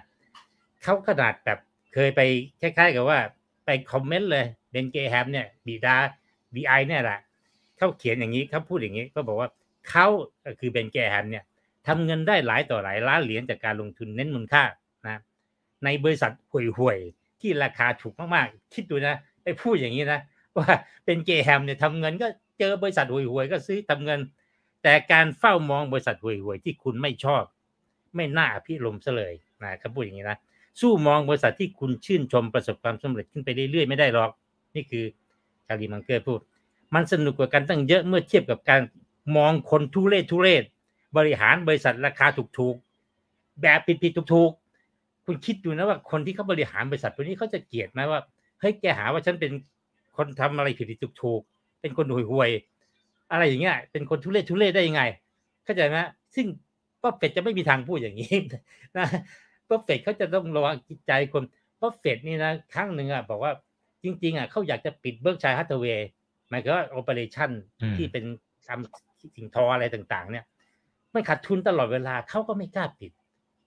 [0.84, 1.60] เขาขนาดแบบ
[1.94, 2.22] เคยไป
[2.62, 3.20] คล้ายๆกับว่า
[3.66, 5.96] ไปคอมเมนต์เลยเบนเกรแฮมเนี่ยบิดา
[6.56, 7.20] VI เนี่ยแหละ
[7.78, 9.50] เขาเขียนอย่างนี้เขาพูดอย่างนี้ก็บอกว่า
[9.90, 10.08] เขา
[10.60, 11.44] คือเบนเกรแฮมเนี่ย
[11.88, 14.64] ทำเงินได้หลายต่อหลายล้านเหรียญจากการลงทุนเน้นมูลค่า
[15.08, 15.22] นะ
[15.84, 20.22] ในบริษัทห่วยๆที่ราคาถูกมากๆ คิดดูนะไปพูดอย่างนี้นะ
[20.58, 20.70] ว่า
[21.06, 22.28] เบนเกรแฮมเนี่ยทำเงินก็
[22.60, 24.20] เจอบริษัทห่วยๆก็ซื้อทำเงิน
[24.84, 27.44] แต่การเฝ้ามองบริษัทห่วยๆที่คุณไม่ชอบ
[28.16, 30.38] ไม่น่าอภิรมซะเลยนะเขาพูดอย่างนี้นะ
[30.82, 34.32] สู้มองบริษัทที่คุณชื่นชมประสบความสำเร็จขึ้นไปเรื่อยๆไม่ได้หรอก
[34.76, 35.06] นี่คือ
[35.68, 36.40] ชาลีมังเกอร์พูด
[36.94, 38.82] มันสนุกกว่ากันตั้งเยอะเมื่อเทียบกับการ
[39.38, 40.64] มองคนทุเรศทุเรศ
[41.18, 48.20] บริหารบริษัทราคาถูกๆ แบบผิดๆถูกๆ คุณคิดดูนะว่าคนที่เขาบริหารบริษัทพวกนี้เขาจะเกลียดไหมว่า
[48.60, 49.52] เฮ้ยแกหาว่าฉันเป็น
[50.18, 55.02] คนทำอะไรผิดๆถูกๆเป็นคนห่วยๆอะไรอย่างเงี้ย เป็นคนทุเรศทุเรศได้ยังไง
[55.64, 55.98] เข้าใจไหม
[56.36, 56.46] ซึ่ง
[57.02, 58.36] บัฟเฟตจะไม่มีทางพูดอย่างนี้
[58.98, 59.08] นะ
[59.70, 61.44] บัฟเฟตเขาจะต้องระวังจิตใจคน
[61.82, 63.52] บัฟเฟตนี่นะครั้งหนึ่งอะบอกว่า
[64.04, 66.08] จริง ๆ อะเขาอยากจะปิดเบิร์กเชียร์แฮทเวย์
[66.50, 67.50] หมายถึงว่า operation
[67.82, 68.24] อืมที่เป็น
[68.68, 70.46] ทำสิ่งทออะไรต่างๆ เนี่ย
[71.14, 73.12] มันขาดทุนตลอดเวลาเขาก็ไม่กล้าปิด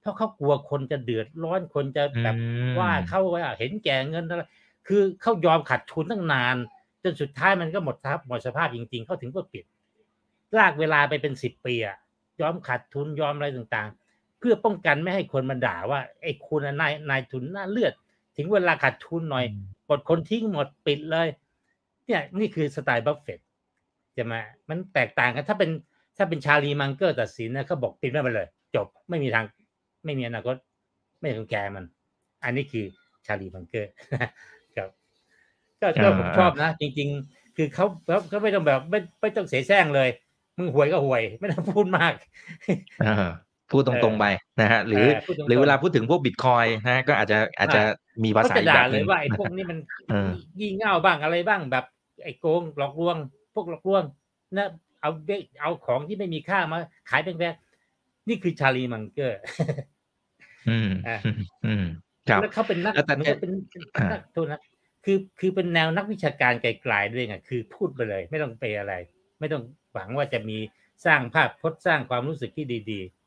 [0.01, 4.43] เพราะเขากลัวคนจะเดือดร้อนคนจะแบบอืมว่าเขาว่าเห็นแก่เงินอะไร
[4.89, 6.57] คือเขายอมขาดทุนตั้งนาน
[7.03, 9.65] จนสุดท้ายมันก็หมดสภาพหมดสภาพจริง ๆ เขาถึงก็ปิด
[10.57, 11.97] ลากเวลาไปเป็นสิบปีอะ
[12.41, 17.93] ยอมขาดทุนยอมอะไรต่างๆ เพื่อป้องกันไม่ให้คนมาด่าว่าไอ้คุณน่ะนายนายทุนหน้าเลือด
[18.37, 19.45] ถึงเวลาขาดทุนหน่อย
[19.89, 21.29] ปลดคนทิ้งหมดปิดเลย
[22.07, 23.41] เนี่ยนี่คือสไตล์บัฟเฟต
[24.15, 24.35] ใช่ไหม
[24.69, 25.71] มันแตกต่างกันถ้าเป็น
[26.17, 29.45] ถ้าเป็นชาลีมังเกอร์ตัดสินนะเขาบอกปิดมันไปเลย จบไม่มีทาง
[30.05, 30.57] ไม่มีอนาคต
[31.21, 31.85] ไม่ต้องแคร์มัน
[32.45, 32.85] อันนี้คือ
[33.27, 34.29] ชาลีมังเกอร์ครับ
[35.81, 40.09] ก็ก็อ่าผมชอบนะ จริง ๆ คือเขาเขาเขาไม่ต้องแบบไม่ไม่ต้องเสแสร้งเลย
[40.57, 42.13] มึงห่วยก็ห่วย ไม่ต้องพูดมาก
[43.03, 43.29] เออ
[43.71, 44.27] พูดตรงๆไป
[44.61, 47.83] นะฮะหรือเออพูดตรงๆหรือเวลาพูดถึงพวกบิตคอยน์นะฮะก็อาจจะอาจจะ
[48.25, 49.79] มีภาษาอีกแบบหนึ่งเขาจะด่าเลยว่าไอ้พวกนี้มัน
[50.11, 51.85] เอองี่เง่าบ้างอะไรบ้างแบบ
[52.25, 53.17] ไอ้โกงหลอกลวง
[53.55, 54.05] พวกหลอกลวง
[54.57, 54.69] นะ
[55.01, 56.79] เอาเบเอาของที่ไม่มีค่ามา
[57.11, 59.41] ขายแพงๆนี่คือชาลีมังเกอร์
[60.69, 61.19] อืมอะ
[61.67, 61.85] อืม
[62.29, 64.61] ครับแล้วเขาเป็นนักแล้วแต่เหมือนกับเป็นเป็นอ่านักโทษนะ
[65.05, 68.95] คือคือเป็นแนวนักวิชาการไกลๆด้วยไงคือพูดไปเลย ไม่ต้องไปอะไร
[69.41, 70.59] ไม่ต้องหวังว่าจะมี
[71.07, 73.18] สร้างภาพพจน์สร้างความรู้สึกที่ดี ๆ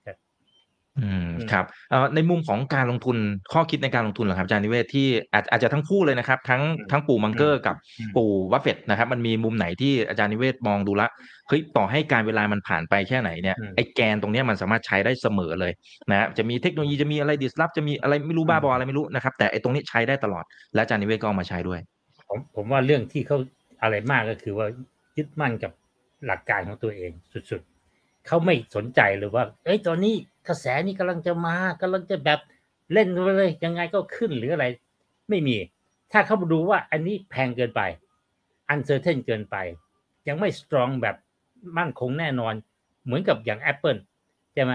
[0.99, 3.17] อืมอืมครับเอ่อในมุมของการลงทุน
[3.53, 11.07] ข้อคิดในการลงทุนเหรอครับอาจารย์นิเวศที่อาจอาจจะทั้งคู่เลยนะครับ ทั้งทั้งปู่มังเกอร์กับอืมปู่บัฟเฟตนะครับ มันมีมุมไหนที่อาจารย์นิเวศมองดูแล้ว
[11.47, 15.71] เฮ้ยต่อให้กาลเวลามันผ่านไปแค่ไหนเนี่ยอืมไอ้แกนตรงเนี้ยมันสามารถใช้ได้เสมอเลย
[16.09, 21.79] นะฮะจะมีเทคโนโลยีจะมีอะไร disrupt จะมีอะไรไม่รู้บ้าบออะไรไม่รู้นะครับ แต่ไอ้ตรงนี้ใช้ได้ตลอด และอาจารย์นิเวศก็เอามาใช้ด้วย
[22.29, 23.37] ผมผมว่าเรื่องที่เขา
[23.81, 24.67] อะไรมากก็คือว่า
[25.17, 25.71] ยึดมั่นกับ
[26.27, 27.11] หลักการของตัวเอง
[27.51, 27.70] สุดๆ
[28.27, 30.15] เขาไม่สนใจเลยว่าเอ้ยตอนนี้
[30.47, 32.39] กระแสนี้กำลังจะมากำลังจะแบบ
[32.93, 34.65] เล่นไปเลยยังไงก็ขึ้นหรืออะไร
[35.29, 35.57] ไม่มี
[36.11, 37.81] ถ้าเขาดูว่าอันนี้แพงเกินไป
[38.69, 39.55] uncertain เกินไป
[40.27, 41.15] ยังไม่ strong แบบ
[41.77, 42.53] มั่นคงแน่นอน
[43.05, 43.99] เหมือนกับอย่าง Apple
[44.53, 44.73] ใช่ไหม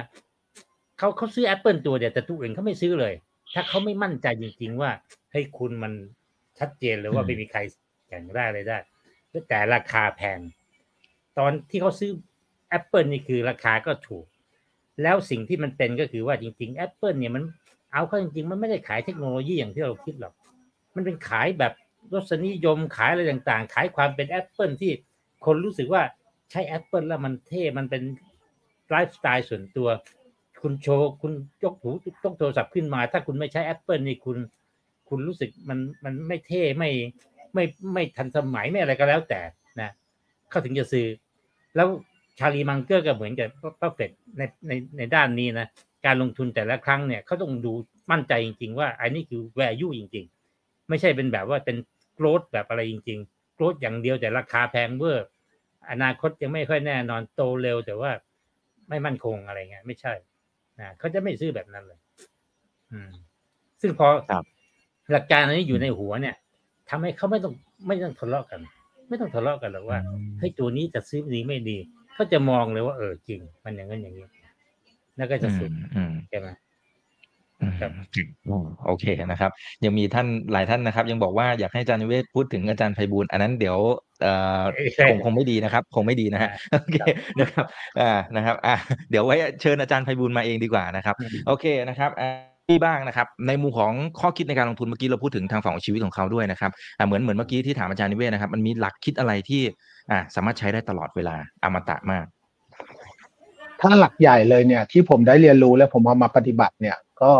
[0.99, 3.15] เขาเขาซื้อ Apple ตัวเดียวแต่ตัวอื่นเขาไม่ซื้อเลย
[3.55, 4.91] ถ้าเขาไม่มั่นใจจริง ๆ ว่า
[5.33, 5.93] เฮ้ยคุณมัน
[6.59, 7.61] ชัดเจนเลยว่าไม่มีใคร
[8.09, 8.79] แข่งได้เลยได้
[9.49, 10.39] แต่ราคาแพง
[11.39, 12.11] ตอนที่เขาซื้อ
[12.79, 14.27] Apple นี่คือราคาก็ถูก
[15.03, 17.43] แล้วสิ่งที่มันเป็นก็คือว่าจริง ๆ Apple เนี่ยมัน
[17.93, 20.35] เอาเข้าจริงๆ มันไม่ได้ขายเทคโนโลยีอย่างที่เราคิดหรอก
[20.95, 21.73] มันเป็นขายแบบ
[22.15, 24.93] รสนิยมขายอะไรต่างๆ ขายความเป็น Apple ที่
[25.47, 26.03] คนรู้สึกว่า
[26.51, 28.03] ใช้ Apple แล้วมันเท่ มันเป็น
[28.89, 29.89] ไลฟ์สไตล์ส่วนตัว
[30.63, 31.91] คุณโชว์ คุณยกหู
[32.25, 34.39] ยกโทรศัพท์ขึ้นมา ถ้าคุณไม่ใช้ Apple นี่คุณ
[35.09, 36.91] คุณรู้สึกมันมันไม่เท่ไม่
[37.55, 39.41] ไม่ไม่ทันสมัยไม่อะไรก็แล้วแต่
[39.81, 39.91] นะ
[40.51, 41.07] เข้าถึงจะซื้อ
[41.77, 41.89] แล้ว
[42.39, 43.49] ชาลีมังเกอร์ก็เหมือนกับ
[43.81, 45.69] ป้าเป็ดในในในด้านนี้นะ
[46.07, 47.73] การลงทุนแต่ละครั้งเนี่ยเขาต้องดู
[48.11, 51.77] มั่นใจจริง ๆ ว่าอันนี้คือ value จริง ๆ ไม่ใช่เป็นแบบว่าเป็น
[52.19, 55.27] growth แบบอะไรจริงๆ growth อย่างเดียวแต่ราคาแพงเวอร์
[55.91, 58.11] อนาคตยังไม่ค่อยแน่นอนโตเร็วแต่ว่า
[58.89, 60.13] ไม่มั่นคงอะไรเงี้ยไม่ใช่
[60.81, 62.01] นะเขาจะไม่ซื้อแบบนั้นเลย
[62.93, 63.11] อืม
[63.81, 64.45] ซึ่งพอครับ
[65.13, 66.37] หลักการอันนี้อยู่ในหัวเนี่ย
[66.91, 67.53] ทำให้เขาไม่ต้อง
[67.87, 68.61] ไม่ต้องทะเลาะกัน
[69.09, 69.99] ไม่ต้องทะเลาะกันหรอกว่า
[70.39, 71.79] เฮ้ยตัวนี้จะซื้อดีไม่ดี
[72.17, 74.25] เขาจะมองเลยว่าเออจริง มันอย่างนั้นอย่างนี้
[75.17, 76.49] แล้วก็จะสุดอืมใช่ไหม
[77.63, 77.93] อืมครับ
[78.49, 79.51] อืมโอเคนะครับ
[79.85, 83.77] ยังมีท่านหลายท่านนะครับ ยังบอกว่าอยากให้อาจารย์นิเวศพูดถึงอาจารย์ไพบูลย์อันนั้นเดี๋ยว
[84.23, 84.63] เอ่อ
[85.09, 86.99] คงคงไม่ดีนะครับ คงไม่ดีนะฮะโอเค
[87.41, 87.65] นะครับ
[88.01, 88.75] อ่านะครับอ่า
[89.11, 91.15] เดี๋ยวไว้เชิญอาจารย์ไพบูลย์มาเองดีกว่านะครับ
[91.47, 92.31] โอเคนะครับอ่า
[92.71, 99.63] ที่บ้างนะครับในมุมของข้อคิดในการลงทุนเมื่อกี้เราพูดถึงทางฝั่งของชีวิตของเขาด้วยนะครับอ่าเหมือนเหมือนเมื่อกี้ที่ถามอาจารย์นิเวศนะครับ มันมีหลักคิดอะไรที่
[100.11, 102.27] อ่าสามารถใช้ได้ตลอดเวลาอมตะมาก
[103.81, 107.33] ถ้าหลักใหญ่เลยเนี่ย ที่ผมได้เรียนรู้และผมเอามาปฏิบัติเนี่ย ก็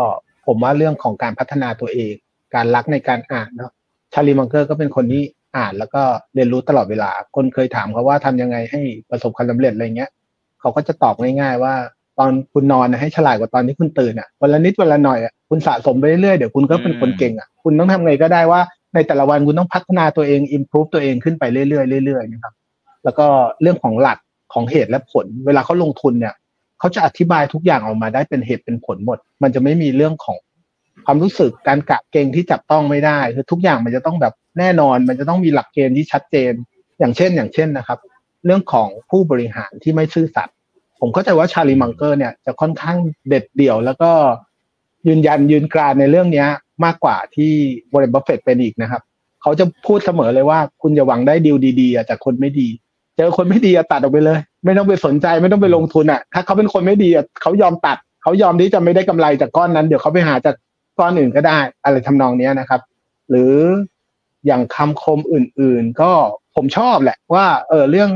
[0.47, 2.13] ผมว่าเรื่องของการพัฒนาตัวเอง
[2.55, 3.71] การรักในการอ่านเนาะ
[4.13, 5.23] ชาลีมังเกอร์ก็เป็นคนที่
[5.57, 6.01] อ่านแล้วก็
[6.35, 10.11] เรียนรู้ตลอดเวลา คนเคยถามเขาว่าทำยังไงให้ประสบความสำเร็จอะไรเงี้ย
[10.59, 11.73] เขาก็จะตอบง่ายๆว่า
[12.19, 18.61] ตอนคุณนอนนะให้ฉลาดกว่าตอนที่คุณตื่นอะวันละนิดวันละหน่อยอะคุณสะสมไปเรื่อยๆเดี๋ยวคุณก็เป็นคนเก่งอะคุณต้องทำไงก็ได้ว่า
[18.93, 21.65] ในแต่ละวันคุณต้องพัฒนาตัวเอง improve ตัวเองขึ้นไปเรื่อ
[22.01, 22.53] ยๆเรื่อยๆนะครับ
[23.07, 23.27] แล้วก็
[23.61, 24.17] เรื่องของหลัก
[24.53, 26.33] ของเหตุและผล เวลาเขาลงทุนเนี่ย
[26.79, 30.37] เขาจะอธิบายทุกอย่างออกมาได้เป็นเหตุเป็นผลหมด มันจะไม่มีเรื่องของ
[31.05, 36.51] ความรู้สึกการกะเกณฑ์ที่จับต้องไม่ได้คือทุกอย่างมันจะต้องแบบแน่นอน มันจะต้องมีหลักเกณฑ์ที่ชัดเจน
[36.99, 37.99] อย่างเช่น อย่างเช่นนะครับ
[38.45, 40.55] เรื่องของผู้บริหารที่ไม่ซื่อสัตย์
[40.99, 44.11] ผมเข้าใจว่าชาลีมังเกอร์เนี่ยจะค่อนข้างเด็ดเดี่ยว แล้วก็
[45.07, 46.45] ยืนยันยืนกรานในเรื่องนี้
[46.85, 47.51] มากกว่าที่
[47.93, 49.01] วอร์เรนบัฟเฟตเป็นอีกนะครับ
[49.41, 52.67] เขาจะพูดเสมอเลยว่าคุณอย่าหวังได้ดีลดีๆจากคนไม่ดี
[53.17, 60.55] เจอคนไม่ดีอะตัดออกไปเลย ไม่ต้องไปสนใจไม่ต้องไปลงทุนอะ ถ้าเขาเป็นคนไม่ดีอะเขายอมตัดเขายอมที่จะไม่ได้กำไรจากก้อนนั้น เดี๋ยวเขาไปหาจาก
[60.99, 62.81] ก้อนอื่นก็ได้ อะไรทำนองเนี้ยนะครับ
[63.29, 63.53] หรือ
[64.45, 66.11] อย่างคำคมอื่น ๆ ก็
[66.55, 68.09] ผมชอบแหละว่า เออเรื่อง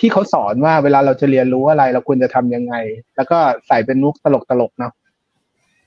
[0.00, 2.74] ที่เขาสอนว่าเวลาเราจะเรียนรู้อะไร เราควรจะทำยังไง
[3.16, 4.26] แล้วก็ใส่เป็นมุกต
[4.60, 4.92] ลกๆเนาะ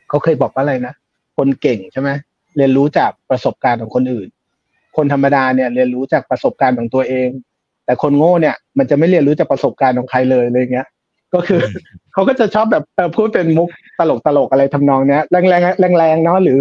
[0.09, 0.93] เขาเคยบอกว่าอะไรนะ
[1.37, 2.09] คนเก่งใช่ไหม
[2.57, 4.27] เรียนรู้จากประสบการณ์ของคนอื่น
[4.95, 7.27] คนธรรมดาเนี่ยเรียนรู้จากประสบการณ์ของตัวเอง
[7.87, 10.87] แต่คนโง่เนี่ยมันจะไม่เรียนรู้จากประสบการณ์ของใครเลยอะไรเงี้ย
[11.33, 11.61] ก็คือ
[12.13, 12.83] เขาก็จะชอบแบบ
[13.15, 13.69] พูดเป็นมุก
[13.99, 16.59] ตลกตลกๆอะไรทำนองเนี้ยแรงแรงแรงแรงๆเนาะหรือ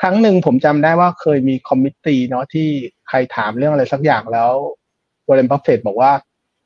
[0.00, 2.68] ครั้งหนึ่งผมจำได้ว่าเคยมี committee เนาะที่
[3.08, 4.50] ใครถามเรื่องอะไรสักอย่างแล้ว
[5.28, 6.12] วอร์เรนบัฟเฟตบอกว่า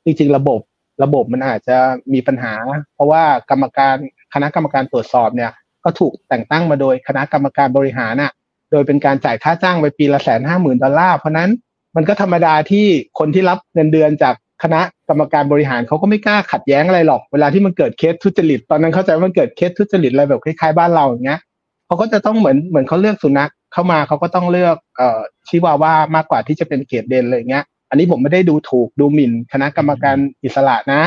[0.05, 0.59] จริงๆ ระบบ
[1.03, 1.77] ระบบมันอาจจะ
[2.13, 2.53] มีปัญหา
[2.95, 3.95] เพราะว่ากรรมการ
[4.33, 5.51] คณะกรรมการตรวจสอบเนี่ย
[5.83, 8.31] ก็ถูกแต่งตั้งมาโดยคณะกรรมการบริหารน่ะ
[8.71, 11.49] โดยเป็นการจ่ายค่าจ้างไปปีละแสนห้าหมื่นดอลลาร์เพราะนั้น
[11.95, 12.85] มันก็ธรรมดาที่
[13.19, 21.39] คนที่รับเงินเดือนจากคณะกรรมการบริหารเขาก็ไม่กล้าขัดแย้งอะไรหรอก เวลาที่มันเกิดเคสทุจริต ตอนนั้นเข้าใจว่ามันเกิดเคสทุจริตอะไรแบบคล้ายๆบ้านเราอย่างเงี้ย
[21.85, 31.01] เขาก็จะต้องเหมือนเหมือนเขาเลือกสุนัขเข้ามาเขาก็ต้องเลือกเอ่อชิวาว่ามากกว่าที่จะเป็นเกรดเดนเลยอย่างเงี้ย อันนี้ผมไม่ได้ดูถูกดูหมิ่นคณะกรรมการอิสระนะ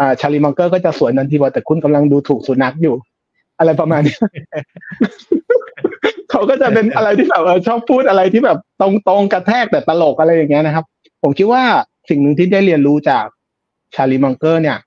[0.00, 2.94] อ่าชาลีมังเกอร์ก็จะสวนทันทีว่าแต่คุณกำลังดูถูกสุนัขอยู่
[3.58, 4.16] อะไรประมาณนี้
[6.32, 10.84] เขาก็จะเป็นอะไรที่แบบเออชอบพูดอะไรที่แบบตรงๆกระแทกแต่ตลกอะไรอย่างเงี้ยนะครับ
[11.22, 11.62] ผมคิดว่า
[12.08, 13.26] สิ่งหนึ่งที่ได้เรียนรู้จาก
[13.94, 14.78] ชาลีมังเกอร์เนี่ย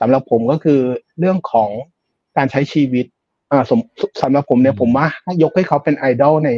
[0.00, 0.80] สำหรับผมก็คือ
[1.18, 1.70] เรื่องของ
[2.36, 3.06] การใช้ชีวิต
[3.50, 3.80] อ่าสม
[4.22, 6.50] สำหรับผมเนี่ยผมว่าให้ยกให้เขาเป็นไอดอลใน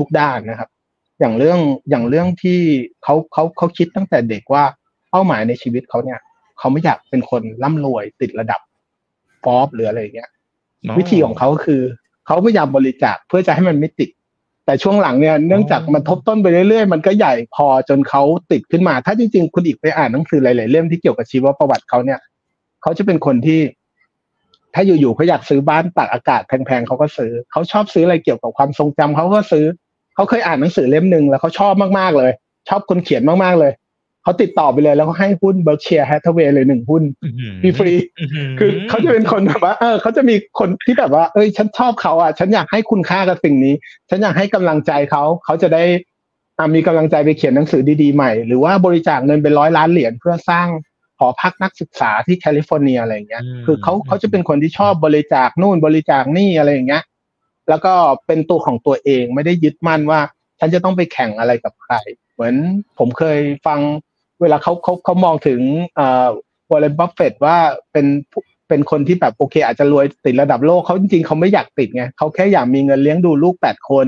[0.00, 0.70] ทุก ๆ ด้านนะครับ
[1.20, 1.58] อย่างเรื่อง
[1.90, 2.60] อย่างเรื่องที่
[3.02, 4.64] เขาเขาเขาคิดตั้งแต่เด็กว่า
[5.10, 6.18] เป้าหมายในชีวิตเขาเนี่ย
[6.58, 8.60] เขาไม่อยากเป็นคนร่ำรวยติดระดับ
[9.44, 10.30] ฟอร์หรืออะไรอย่างเงี้ย
[10.98, 11.82] วิธีของเขาคือ
[12.28, 14.10] เขาพยายามบริจาคเพื่อจะให้มันไม่ติด
[14.66, 22.20] แต่ช่วงหลังเนี่ยเนื่องจากมันทบต้นไปเรื่อยๆ มันก็ใหญ่พอจนเขาติดขึ้นมา ถ้าจริงๆ คุณอีกไปอ่านหนังสือหลายๆเล่มที่เกี่ยวกับชีวประวัติเขาเนี่ย
[22.82, 23.60] เขาจะเป็นคนที่
[24.74, 29.64] ถ้าอยู่ๆเขาอยากซื้อบ้านตากอากาศแพงๆเขาก็ซื้อเขาชอบซื้ออะไรเกี่ยวกับความทรงจำเขาก็ซื้อ
[30.14, 32.30] เขาเคยอ่านหนังสือเล่มหนึ่งแล้วเขาชอบมากๆเลย
[32.68, 33.72] ชอบคนเขียนมากๆเลย
[34.28, 43.74] เขาเขาติดต่อไปเลยแล้วก็ให้หุ้นเบิร์กเชียร์แฮทเวย์เลยหนึ่งหุ้นอื้อหือฟรีอื้หืคือเขาจะเป็นคนแบบว่าเออเขาจะมีคนที่แบบว่า เอ้ย ฉันชอบเขาอะ ฉันอยากให้คุณค่ากับสิ่งนี้
[44.10, 45.84] ฉันอยากให้กำลังใจเขาเขาจะได้
[46.58, 50.68] อ่ามีกำลังใจไปเขียนหนังสือดีๆใหม่ หรือว่าบริจาคเงินเป็นร้อยล้านเหรียญเพื่อสร้าง
[51.18, 57.02] หอพักนักศึกษาที่แคลิฟอร์เนียอะไรอย่างเงี้ยอืมคือเขาเขาจะเป็นคนที่ชอบบริจาคนู่นบริจาคนี่อะไรอย่างเงี้ย
[57.68, 57.92] แล้วก็
[58.26, 60.20] เป็นตัวของตัวเองไม่ได้ยึดมั่นว่า
[60.58, 61.94] ฉันจะต้องไปแข่งอะไรกับใคร
[62.34, 62.54] เหมือน
[62.98, 63.80] ผมเคยฟัง
[64.40, 65.60] เวลาเขาเขาเขามองถึง
[65.96, 66.28] เอ่อ
[66.70, 67.56] วอร์เรนบัฟเฟตว่า
[67.92, 74.06] เป็นผู้เป็นคนที่แบบโอเค อาจจะรวยติดระดับโลกเขาจริงๆเขาไม่อยากติดไงเขาแค่อยากมีเงินเลี้ยงดูลูกแปดคน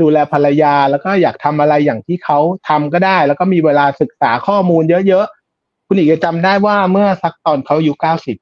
[0.00, 8.38] ดูแลภรรยาแล้วก็อยากทำอะไรอย่างที่เขาทำก็ได้ แล้วก็มีเวลาศึกษาข้อมูลเยอะๆ คุณอีกจะจำได้ว่าเมื่อสักตอนเขาอายุเก้าสิบ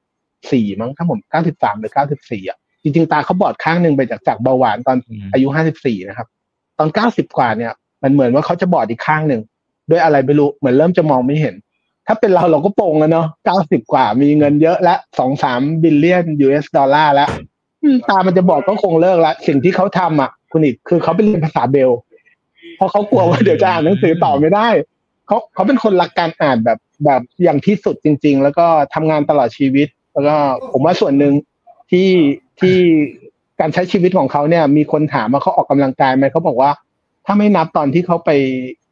[0.51, 6.27] สี่มั้งถ้าผมเก้าสิบสามหรือเก้าสิบสี่อะจริงๆตาเขาบอดข้างหนึ่งไปจากจากเบาหวานตอนอืมอายุห้าสิบสี่นะครับ
[6.77, 7.71] ตอนเก้าสิบกว่าเนี่ย
[8.03, 9.41] มันเหมือนว่าเขาจะบอดอีกข้างหนึ่ง
[9.91, 11.55] ด้วยอะไรไม่รู้เหมือนเริ่มจะมองไม่เห็น
[12.07, 17.29] ถ้าเป็นเราเราก็ปลงแล้วเนาะเก้าสิบกว่ามีเงินเยอะและสองสาม billion US ดอลลาร์แล้ว
[18.09, 21.91] ตามันจะบอดก็คงเลิกละสิ่งที่เขาทำอะ คุณอิกคือเขาไปเรียนภาษาเบรลล์
[22.75, 24.67] เพราะเขากลัวว่าเดี๋ยวจะอ่านหนังสือต่อไม่ได้
[25.27, 30.35] เขาเขาเป็นคนรักการอ่านแบบแบบอย่างที่สุดจริง ๆ แล้วก็ทำงานตลอดชีวิต แล้วก็
[30.71, 31.33] ผมว่าส่วนหนึ่ง
[31.91, 32.09] ที่
[32.59, 32.77] ที่
[33.59, 36.71] การใช้ชีวิตของเขาเนี่ย มีคนถามว่าเขาออกกำลังกายไหมเขาบอกว่า
[37.25, 38.29] ถ้าไม่นับตอนที่เขาไป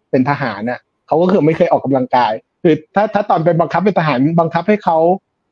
[0.09, 0.79] เป็นทหารน่ะ
[1.10, 2.32] เขาก็คือไม่เคยออกกำลังกาย
[2.63, 4.98] คือถ้าถ้าตอนเป็นบังคับเป็นทหารบังคับให้เขา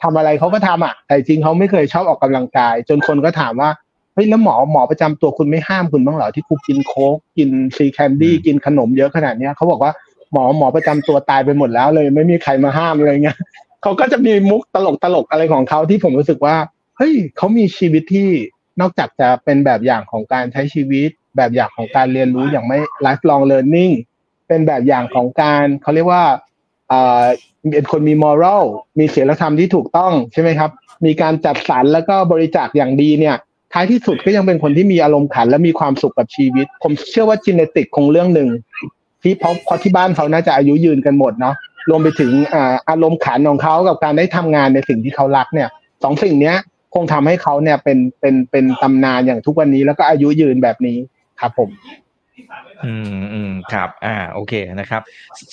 [0.04, 3.70] ทำอะไรเขาก็ทำอะ แต่จริงเขาไม่เคยชอบออกกำลังกาย จนคนก็ถามว่า
[4.14, 9.92] เฮ้ยแล้วหมอหมอประจำตัวคุณไม่ห้ามคุณบ้างเหรอที่คุณกินโค้กกินซีแคนดี้อืมกินขนมเยอะขนาดเนี้ยเขาบอกว่า
[10.34, 13.38] หมอหมอประจำตัวตายไปหมดแล้วเลย ไม่มีใครมาห้ามอะไรเงี้ย
[13.82, 16.56] เขาก็จะมีมุกตลกตลกๆอะไรของเขาที่ผมรู้สึกว่า
[16.98, 18.30] เฮ้ยเขามีชีวิตที่
[18.82, 23.94] นอกจากจะเป็นแบบอย่างของการใช้ชีวิต แบบอย่างของการเรียนรู้อย่างไม่ lifelong learning
[24.48, 26.24] เป็นแบบอย่างของการเขาเรียกว่า
[27.72, 28.64] เป็นคนมี moral
[29.00, 30.72] มีศีลธรรมที่ถูกต้องใช่ไหมครับ
[31.06, 33.36] มีการจัดสรรแล้วก็บริจาคอย่างดีเนี่ย
[33.74, 38.50] ท้ายที่สุดก็ยังเป็นคนที่มีอารมณ์ขันและมีความสุขกับชีวิต ผมเชื่อว่าจีเนติกคงเรื่องหนึ่ง
[39.22, 41.56] ที่เพราะเพราะที่บ้านเขาน่าจะอายุยืนกันหมดเนาะ
[41.90, 42.32] รวมไปถึง
[42.90, 45.70] อารมณ์ขันของเขากับการได้ทำงานในสิ่งที่เขารักเนี่ย
[46.04, 46.56] สองสิ่งเนี้ย
[46.96, 50.98] คงทำให้เขาเนี่ยเป็นเป็นเป็นตำนานอย่างทุกวันนี้แล้วก็อายุยืนแบบนี้
[51.40, 51.70] ครับผม
[52.86, 55.02] อืมอืมครับ อ่า โอเคนะครับ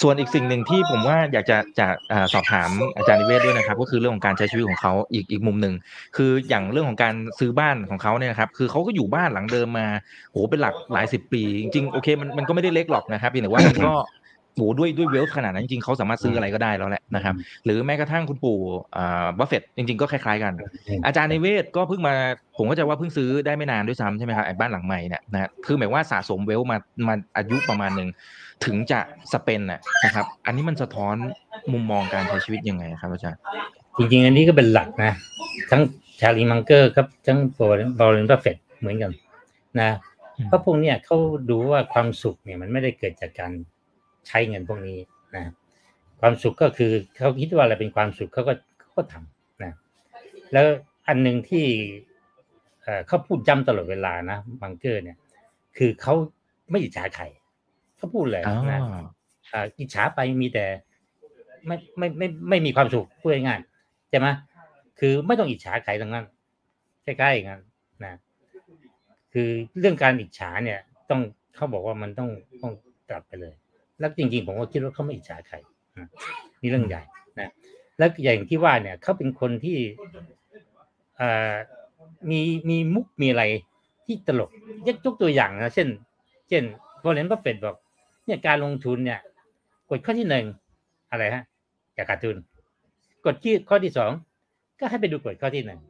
[0.02, 5.74] ส่วนอีกสิ่งหนึ่งที่ผมว่าอยากจะจะอ่าสอบถามอาจารย์นิเวศด้วยนะครับ ก็คือเรื่องของการใช้ชีวิตของเขาอีกอีกมุมหนึ่ง
[6.16, 9.86] คืออย่างเรื่องของการซื้อบ้านของเขาเนี่ยนะครับ คือเขาก็อยู่บ้านหลังเดิมมา
[10.30, 13.94] โหเป็นหลักหลายสิบปี จริงๆโอเคมันมันก็ไม่ได้เล็กหรอกนะครับเพียงแต่ว่ามันก็
[14.54, 18.58] โหด้วยด้วย wealth ขนาดนั้นจริงๆเขาสามารถซื้ออะไรก็ได้แล้วแหละนะครับ หรือแม้กระทั่งคุณปู่
[18.96, 20.52] อ่าบัฟเฟตจริง ๆ ก็คล้ายๆกัน
[21.06, 22.14] อาจารย์นิเวศน์ก็เพิ่งมา
[22.56, 28.08] ผมก็จะว่าเพิ่งซื้อได้ไม่นานด้วยซ้ำใช่ไหมครับไอ้บ้านหลังใหม่เนี่ยนะฮะคือหมายว่าสะสม wealth มามาอายุประมาณหนึ่ง
[28.64, 29.00] ถึงจะ
[29.32, 31.14] spend น่ะนะครับ อันนี้มันสะท้อน
[31.72, 33.40] มุมมองการใช้ชีวิตยังไงครับอาจารย์
[33.96, 35.12] จริงๆ อันนี้ก็เป็นหลักนะ
[35.70, 35.82] ทั้ง
[36.20, 39.12] ชาร์ลีมังเกอร์ครับทั้งวอร์วอร์เรนบัฟเฟตเหมือนกัน
[39.80, 39.90] นะ
[40.36, 41.16] อืมเพราะพวกเนี้ยเขา
[41.50, 43.52] ดูว่าความสุขเนี่ยมันไม่ได้เกิดจากการ
[44.28, 44.98] ใช้เงินพวกนี้
[45.34, 45.52] นะ
[46.20, 49.72] ความสุขก็คือเขาคิดว่าอะไรเป็นความสุขเขาก็เขาก็ทำนะ
[50.52, 50.66] แล้ว
[51.08, 51.66] อันหนึ่งที่
[52.82, 55.18] เอ่อเขาพูดย้ำตลอดเวลานะมังเกอร์เนี่ย
[55.76, 56.14] คือเขา
[56.70, 57.24] ไม่อิจฉาใคร
[57.96, 58.80] เขาพูดเลยอ๋อนะ
[59.52, 60.66] อ่าอิจฉาไปมีแต่
[61.66, 64.28] ไม่ไม่ไม่ไม่มีความสุขพูดง่ายๆใช่ไหม
[64.98, 66.26] คือไม่ต้องอิจฉาใครทั้งนั้น
[67.04, 67.62] ใกล้ๆอย่างนั้น
[68.04, 68.14] นะ
[69.32, 71.20] คือเรื่องการอิจฉาเนี่ย ต้อง
[71.56, 72.30] เขาบอกว่ามันต้อง
[72.62, 72.72] ต้อง
[73.10, 73.54] กลับไปเลย
[73.98, 75.56] แล้วจริงๆ ผมก็คิดว่าเขาไม่อิจฉาใคร
[75.98, 76.08] นะ
[76.60, 77.02] นี่เรื่องใหญ่
[77.40, 77.50] นะ
[77.98, 79.78] แล้วอย่างที่ว่าเนี่ยเขาเป็นคนที่
[81.16, 81.54] เอ่อ
[82.30, 83.44] มีมีมุกมีอะไร
[84.04, 84.50] ที่ตลก
[84.86, 85.88] ยกยกตัวอย่างนะเช่น
[86.48, 86.62] เช่น
[87.04, 87.76] วอร์เรนบัฟเฟตบอก
[88.26, 89.20] เนี่ยการลงทุนเนี่ย
[89.90, 90.44] กฎข้อที่หนึ่ง
[91.10, 91.44] อะไรฮะ
[91.94, 92.36] อย่าขาดทุน
[93.24, 94.10] กฎที่ข้อที่สอง
[94.80, 95.80] ก็ให้ไปดูกฎข้อที่หนึ่ง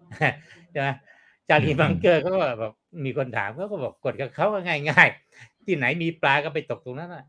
[0.70, 0.88] ใช่ไหม
[1.48, 2.72] ชาร์ลีมังเกอร์เขาก็บอก
[3.04, 7.24] มีคนถามเขาก็บอกกฎกับเขาก็ง่าย ๆ ที่ไหนมีปลาก็ไปตกตรงนั้นนะ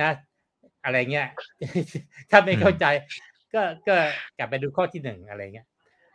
[0.00, 0.10] นะ
[0.84, 1.28] อะไรเงี้ย
[2.30, 2.86] ถ้าไม่เข้าใจ
[3.54, 3.96] ก็ก็
[4.38, 5.66] กลับไปดูข้อที่หนึ่งอะไรเงี้ย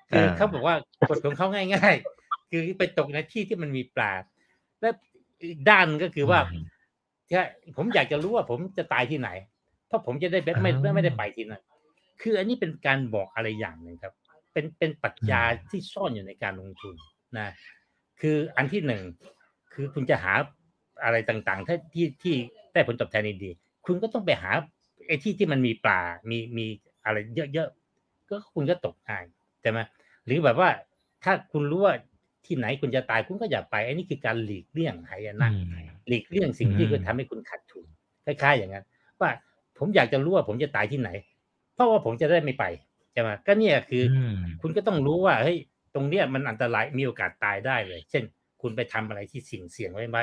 [0.09, 0.75] คืออ่าเขาบอกว่า
[1.09, 4.13] กฎของเขาง่าย ๆ คือไปตกในที่ที่มันมีปลา
[4.81, 4.89] และ
[5.49, 6.39] อีกด้านก็คือว่า
[7.29, 7.43] ใช่
[7.77, 9.29] ผมอยากจะรู้ว่าผมจะตายที่ไหน
[9.87, 11.61] เพราะผมจะได้ไม่ไม่อ่าไม่ไม่ได้ไปที่นั่น
[12.21, 14.13] คืออันนี้เป็นการบอกอะไรอย่างหนึ่งครับ
[14.53, 16.95] เป็นเป็นปรัชญาอืมที่ซ่อนอยู่ในการลงทุน
[17.37, 17.47] นะ
[18.21, 19.01] คืออันที่หนึ่ง
[19.73, 20.33] คือคุณจะหา
[21.03, 22.35] อะไรต่างๆถ้าที่ที่
[22.73, 24.51] ได้ผลตอบแทนดีๆ คุณก็ต้องไปหา
[25.07, 26.65] ไอ้ที่ที่มันมีปลา มีมี
[27.05, 27.17] อะไร
[27.53, 29.17] เยอะๆ ก็คุณก็ตกได้
[29.61, 29.79] ใช่ไหม
[30.25, 30.69] หรือแบบว่า
[31.23, 31.95] ถ้าคุณรู้ว่า
[32.45, 37.85] ที่ไหนคุณจะตายคุณก็อย่าไป อันนี้คือการหลีกเลี่ยงหายนะอืมหลีกเลี่ยงสิ่งที่อืมจะทำให้คุณขาดทุน
[38.25, 38.85] คล้ายๆ อย่างนั้น
[39.21, 39.29] ว่า
[39.77, 41.09] ผมอยากจะรู้ว่าผมจะตายที่ไหน
[41.73, 42.65] เพราะว่าผมจะได้ไม่ไป
[43.13, 45.57] ใช่ไหมก็เนี่ยคืออืมคุณก็ต้องรู้ว่าเฮ้ย
[45.95, 48.23] ตรงเนี้ยมันอันตรายมีโอกาสตายได้เลย เช่น
[48.61, 50.17] คุณไปทำอะไรที่สิ่งเสี่ยงไว้ไหม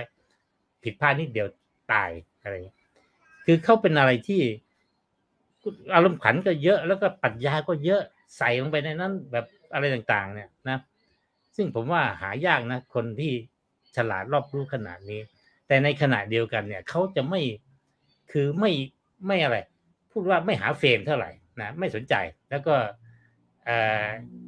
[0.83, 1.47] ผิดพลาดนิดเดียว
[1.93, 2.11] ตาย
[2.43, 2.77] อะไรอย่างเงี้ย
[3.53, 4.43] คือเขาเป็นอะไรที่
[5.95, 8.03] อารมณ์ขันก็เยอะแล้วก็ปรัชญาก็เยอะ
[8.37, 10.79] ใส่ลงไปในนั้นแบบอะไรต่างๆ เนี่ยนะ
[11.57, 13.33] ซึ่งผมว่าหายากนะ คนที่
[13.97, 15.21] ฉลาดรอบรู้ขนาดนี้
[15.67, 17.41] แต่ในขณะเดียวกันเนี่ยเขาจะไม่
[18.33, 18.73] คือไม่
[19.27, 19.57] ไม่อะไร
[20.11, 22.15] พูดว่าไม่หาเฟรมเท่าไหร่นะไม่สนใจ
[22.51, 22.75] แล้วก็
[23.65, 23.77] เอ่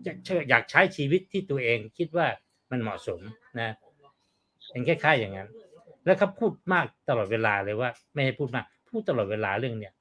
[0.05, 0.17] อยาก
[0.51, 2.27] อยากใช้ชีวิตที่ตัวเองคิดว่า
[2.71, 3.21] มันเหมาะสม
[3.61, 3.71] นะ
[4.71, 5.49] เป็นคล้ายๆอย่างนั้น
[6.05, 9.95] แล้วเขาพูดมากตลอดเวลาเลยว่า ไม่ให้พูดมาก พูดตลอดเวลาเรื่องเนี้ย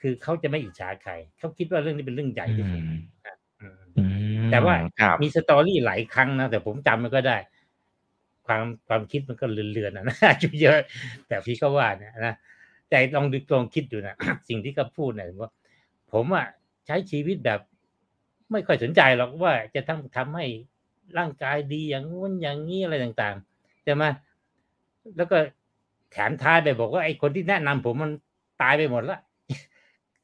[0.00, 4.04] คือเขาจะไม่อิจฉาใครเขาคิดว่าเรื่องนี้เป็นเรื่องใหญ่ที่สุดอืมนะอืมอื
[4.46, 7.36] มแต่ว่าครับมีสตอรี่หลายครั้งนะแต่ผมจำมันก็ได้
[8.46, 10.78] ความความคิดมันก็เลือนๆนะนะอายุเยอะ
[11.28, 12.34] แต่พี่ก็ว่าเนี่ยนะ
[12.90, 14.14] แต่ลองดูลองคิดดูนะ
[14.48, 15.50] สิ่งที่เขาพูดเนี่ยว่า
[16.12, 16.46] ผมอะ
[16.86, 17.60] ใช้ชีวิตแบบ
[18.52, 20.46] ไม่ค่อยสนใจหรอกว่าจะทำทำให้
[21.18, 24.04] ร่างกายดีอย่างงู้นอย่างนี้อะไรต่างๆใช่ไหม
[25.16, 25.38] แล้วก็
[26.12, 28.12] แถมท้ายไปบอกว่าไอ้คนที่แนะนำผมมัน
[28.62, 29.20] ตายไปหมดละ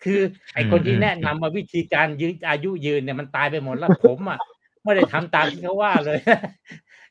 [0.04, 0.20] คือ
[0.54, 4.38] ไอ้คนที่แนะนำมาวิธีการยืนอายุยืนเนี่ยมันตายไปหมดแล้วผมอะ
[4.82, 6.18] ไม่ได้ทำตามที่เขาว่าเลย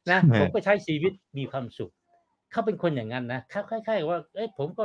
[0.10, 1.92] นะผมก็ใช้ชีวิตมีความสุข
[2.52, 4.84] เขาเป็นคนอย่างนั้นนะเขาคล้ายๆว่า เอ้ยผมก็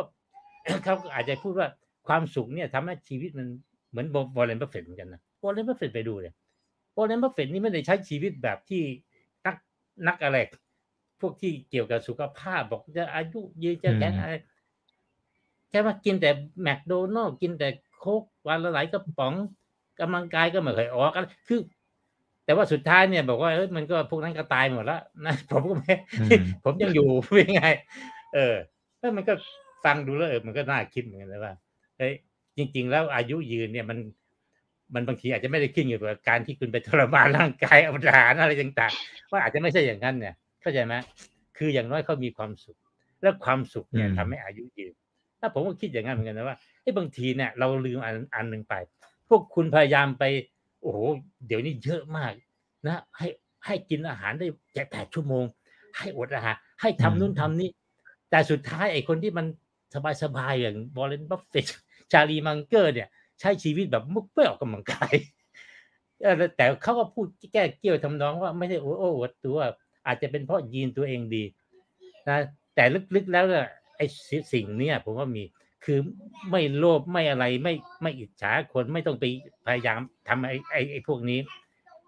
[0.85, 1.69] เขาก็อาจจะพูดว่า
[2.09, 3.47] ความสุขเนี่ยทำให้ชีวิตมัน
[3.91, 6.35] เหมือนวอร์เรนบัฟเฟตเหมือนกันนะวอร์เรนบัฟเฟตไปดูเลย
[6.97, 8.83] วอร์เรนบัฟเฟตนี่ไม่ได้ใช้ชีวิตแบบที่
[9.47, 9.57] นัก
[10.09, 10.39] นักอะไร
[11.21, 16.31] พวกที่เกี่ยวกับสุขภาพบอกจะอายุยืนจะแข็งอะไรใช่ไหมกินแต่
[16.63, 19.35] แมคโดนัลด์กินแต่โค้กวันละหลายกระป๋อง
[20.01, 21.61] กำลังกายก็ไม่เคยออกอะไรคือ
[22.45, 27.65] แต่ว่าสุดท้ายเนี่ย บอกว่าเอ้ยมันก็พวกนั้นก็ตายหมดแล้วนะผมก็ไม่อืมผมยังอยู่เป็นไง
[28.35, 28.55] เออ
[28.99, 29.35] แล้วมันก็
[29.85, 31.55] ฟังดูแล้วเออมันก็น่าคิดเหมือนกันนะว่า
[31.99, 32.13] เฮ้ย
[32.57, 33.99] จริง ๆ แล้วอายุยืนเนี่ยมัน
[34.95, 40.95] มันบางทีอาจจะไม่ได้ขึ้นอยู่กับการที่คุณไปทรมานร่างกายเอาทหารอะไรต่างๆว่าอาจจะไม่ใช่อย่างนั้นเนี่ยเข้าใจไหม
[41.59, 42.77] คืออย่างน้อยเขามีความสุข
[43.23, 44.95] แล้วความสุขเนี่ยอืมทำให้อายุยืน
[45.47, 48.75] ถ้าผมก็คิดอย่างนั้นเหมือนกันนะว่าไอ้บางทีเนี่ยเราลืมอันอันหนึ่งไป
[49.29, 50.25] พวกคุณพยายามไป
[50.81, 50.99] โอ้โห
[51.47, 52.33] เดี๋ยวนี้เยอะมาก
[52.87, 53.29] นะ ให้
[53.67, 55.45] ให้กินอาหารได้แค่แปดชั่วโมง
[55.99, 57.71] ให้อดอาหาร ให้ทำนู่นทำนี่
[58.31, 59.47] แต่สุดท้ายไอ้คนที่มัน
[60.23, 61.67] สบายๆอย่างวอร์เรนบัฟเฟต
[62.13, 63.09] ชาร์ลีมังเกอร์เนี่ย
[63.41, 65.15] ใช้ชีวิตแบบมุกไม่อออกกำลังกาย
[66.57, 69.59] แต่เขาก็พูดแก้เกี้ยวทำนองว่าไม่ได้โอ้โอ้อวดตัว
[70.07, 71.45] อาจจะเป็นเพราะยีนตัวเองดี
[72.29, 72.39] นะ
[72.75, 75.45] แต่ลึกๆแล้วเนี่ย ไอ้สิสิ่งเนี้ยผมว่ามี
[75.85, 75.99] คือ
[76.51, 79.25] ไม่โลภไม่อะไรไม่ไม่อิจฉาคนไม่ต้องไป
[79.67, 81.39] พยายามทำไอ้ไอ้ไอ้พวกนี้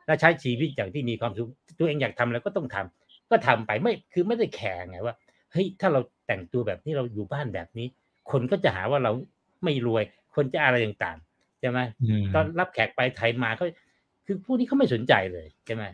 [0.07, 1.49] แล้วใช้ชีวิตอย่างที่มีความสุข
[1.79, 5.15] ตัวเองอยากทำแล้วก็ต้องทำก็ทำไปไม่คือไม่ได้แข่งไงว่า
[5.53, 7.87] เฮ้ยถ้าเราแต่งตัวแบบนี้เราอยู่บ้านแบบนี้
[8.31, 9.13] คนก็จะหาว่าเรา
[9.65, 10.03] ไม่รวย
[10.35, 13.67] คนจะอะไรต่างๆใช่ไหมอืมตอนรับแขกไปไทยมาเขา
[14.27, 15.85] คือผู้นี้เขาไม่สนใจเลยใช่ไหม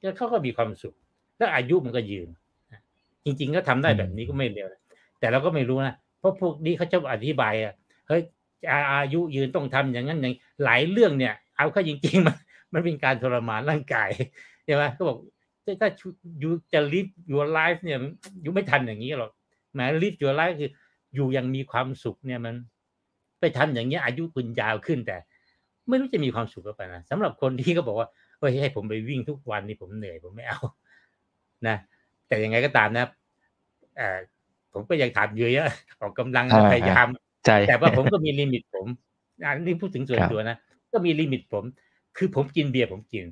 [0.00, 0.94] แล้วเขาก็มีความสุข
[1.36, 2.28] แล้วอายุมันก็ยืน
[3.24, 4.81] จริง ๆ ก็ทำได้แบบนี้ก็ไม่เร็วนะ
[5.22, 7.74] แต่เราก็ไม่รู้นะเพราะพวกนี้เขาจะอธิบายอะ
[8.08, 8.22] เฮ้ย
[8.92, 12.36] อายุยืนต้องทำอย่างนั้นอย่างหลายเรื่องเนี่ย เอาเข้าจริงๆมัน
[12.72, 14.10] มันเป็นการทรมานร่างกาย
[14.64, 15.18] ใช่ไหมเขาบอก
[15.80, 15.88] ถ้า
[16.42, 17.98] ยูจะ live your life เนี่ย
[18.44, 19.30] ยูไม่ทันอย่างนี้หรอก
[19.74, 20.70] แม้ live your life คือ
[21.14, 22.54] อยู่ยังมีความสุขเนี่ยมัน
[23.40, 25.16] ไปทำอย่างเงี้ยอายุคุณยาวขึ้นแต่
[25.88, 28.08] ไม่รู้จะมีความสุขหรือเปล่านะสำหรับคนที่เขาบอกว่า
[28.38, 30.60] เฮ้ยให้ผมไปวิ่งทุกวันนี่ผมเหนื่อยผมไม่เอา
[31.66, 31.76] นะ
[32.28, 33.06] แต่ยังไงก็ตามนะ
[34.72, 35.66] ผมก็ยังถามอยู่เยอะ
[36.00, 37.08] ออกกำลังอ่าพยายาม
[37.46, 38.86] ใจแต่ว่าผมก็มี limit ผม
[39.44, 40.56] อันนี้พูดถึงส่วนครับตัวนะ
[40.92, 41.64] ก็มี limit ผม
[42.16, 43.24] คือผมกินเบียร์ผมกิน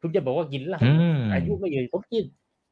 [0.00, 2.24] คุณจะบอกว่ากินเหล้าอืมอายุไม่ยืนผมกิน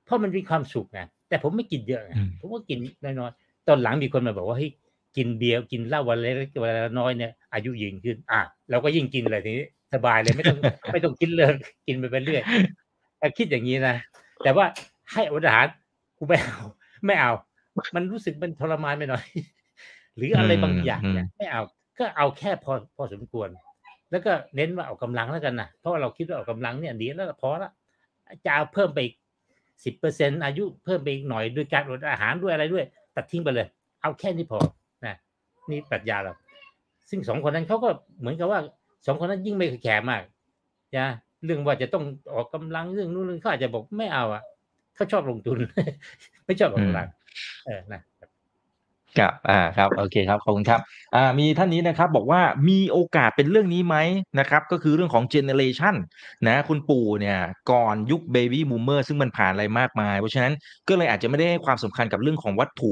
[0.05, 4.70] เพราะมันมีความสุขไงแต่ผมไม่กินเยอะไงอืมผมก็กินน้อยๆตอนหลังมีคนมาบอกว่าเฮ้ย
[5.16, 10.59] กินเบียร์กินเหล้าวันเล็กวันละน้อยเนี่ยอายุยืนขึ้น อะเราก็ยิ่งกินเลยทีนี้สบายเลยไม่ต้อง
[10.92, 11.55] ไม่ต้องคิดเลิก
[11.87, 12.42] กินไปเรื่อย
[13.18, 13.96] แต่คิดอย่างนี้นะ
[14.44, 14.66] แต่ว่า
[15.12, 15.66] ให้อดอาหาร
[16.18, 16.61] กูไม่เอา
[17.07, 17.33] ไม่เอา
[17.96, 19.24] มันรู้สึกมันทรมานไปหน่อย
[20.16, 21.62] หรืออะไรบางอย่างเนี่ยไม่เอา
[21.98, 23.48] ก็เอาแค่พอพอสมควร
[24.10, 27.70] แล้วก็เน้นว่าออกกำลังแล้วกันนะเพราะว่าเราคิดว่าออกกำลังเนี่ยดีแล้วพอละ
[28.44, 29.00] จะเอาเพิ่มไป
[29.85, 33.66] สิบเปอร์เซ็นอายุเพิ่มไปอีกหน่อยด้วยการอดอาหารด้วยอะไรด้วย ตัดทิ้งไปเลย
[34.02, 34.58] เอาแค่นี้พอ
[35.04, 35.14] นะ
[35.70, 36.33] นี่ปรัชญาเรา
[37.10, 37.88] ซึ่งสองคนนั้นเขาก็
[38.20, 38.60] เหมือนกับว่า
[39.06, 40.22] สองคนนั้นยิ่งไม่ care มาก
[40.96, 41.08] นะ
[41.44, 44.42] เรื่องว่าจะต้องออกกำลังเรื่องนู้นเรื่องเขาอาจจะบอกไม่เอาอะ
[44.94, 45.58] เขาชอบลงทุน
[46.44, 47.08] ไม่ชอบออกกำลัง
[47.66, 48.00] เออนะ
[49.20, 50.80] ครับอ่าครับ โอเคครับ ขอบคุณครับ
[51.14, 53.96] อ่า มีท่านนี้นะครับ บอกว่ามีโอกาสเป็นเรื่องนี้ไหม
[54.38, 55.94] นะครับ ก็คือเรื่องของ generation
[56.48, 57.38] นะ คุณปู่เนี่ย
[57.70, 60.52] ก่อนยุค baby boomer ซึ่งมันผ่านอะไรมากมาย เพราะฉะนั้น
[60.88, 62.90] ก็เลยอาจจะไม่ได้ให้ความสำคัญกับเรื่องของวัตถุ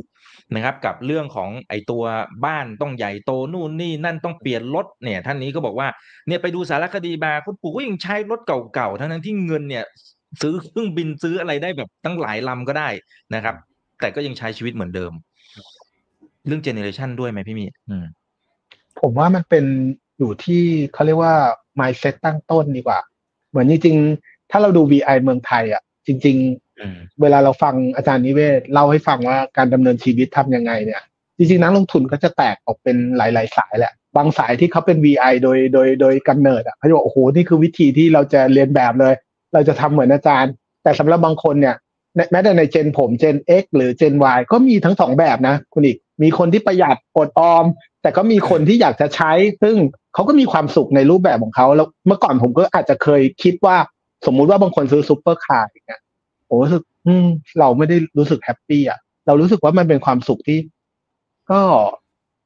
[0.55, 2.03] นะครับ กับเรื่องของไอตัว
[2.45, 5.89] บ้านต้องใหญ่โตนู่นนี่นั่นต้องเปลี่ยนรถเนี่ย ท่านนี้ก็บอกว่า
[6.27, 9.85] เนี่ยไปดูสารคดีมาคุณปู่ก็ยังใช้รถเก่าๆ ทั้งนั้นที่เงินเนี่ย
[10.43, 12.89] ซื้อเครื่องบินซื้ออะไรได้แบบตั้งหลายลำก็ได้
[13.35, 13.57] นะครับ
[14.03, 15.13] แต่ก็ยังใช้ชีวิตเหมือนเดิม
[16.47, 18.05] เรื่องเจเนอเรชันด้วยไหมพี่มีอืม
[19.01, 19.65] ผมว่ามันเป็น
[20.19, 21.35] อยู่ที่เขาเรียกว่า
[21.79, 23.01] mindset ตั้งต้นดีกว่า
[23.51, 26.37] เหมือนจริงๆ ถ้าเราดู VI เมืองไทย อะ จริง
[26.81, 31.03] อืมๆเวลาเราฟังอาจารย์นิเวศเล่าให้ฟังว่าการดำเนินชีวิตทำยังไงเนี่ย
[31.37, 39.15] จริงๆ นักลงทุนก็จะแตกออกเป็นหลาย ๆ สายแหละ บางสายที่เขาเป็น VI โดยโดยโดยกำเนิดอะเขาจะบอกโอ้โห นี่คือวิธีที่เราจะเรียนแบบเลย
[39.55, 41.77] เราจะทำเหมือนอาจารย์ แต่สำหรับบางคนเนี่ย
[42.31, 47.65] แม้แต่ในเจนผมเจน X หรือเจน Y ก็มีทั้งสองแบบนะคุณอีก มีคนที่ประหยัดอดออม
[48.03, 49.33] แต่ก็มีคนที่อยากจะใช้
[49.63, 49.77] ซึ่ง
[50.15, 53.77] เขาก็มีความสุขในรูปแบบของเขาแล้วเมื่อก่อนผมก็อาจจะเคยคิดว่า
[54.27, 56.01] สมมุติว่าบางคนซื้อซูเปอร์คาร์อย่างเงี้ย
[56.49, 57.27] ผมรู้สึกอืม
[57.61, 60.59] เราไม่ได้รู้สึก happy อะ เรารู้สึกว่ามันเป็นความสุขที่
[61.51, 61.61] ก็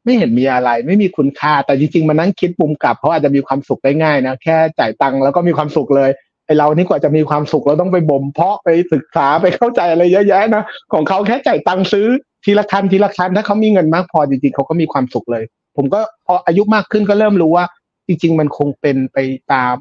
[0.05, 6.11] ไม่เห็นมีอะไร ไม่มีคุณค่าแต่จริงๆมานั่งคิดมุมกลับเขาอาจจะมีความสุขได้ง่ายนะแค่จ่ายตังค์แล้วก็มีความสุขเลย
[6.47, 12.07] ไอ้เรานี่กว่าจะมีความสุขเราต้องไปบ่มเพาะไปศึกษาไปเข้าใจอะไรเยอะแยะนะของเขาแค่จ่ายตังค์ซื้อ
[12.45, 15.45] ทีละคันทีละคันถ้าเขามีเงินมากพอจริงๆเขาก็มีความสุขเลย
[15.77, 17.65] ผมก็พออายุมากขึ้นก็เริ่มรู้ว่า
[18.07, 19.19] จริง ๆ มันคงเป็นไป
[19.53, 19.77] ตาม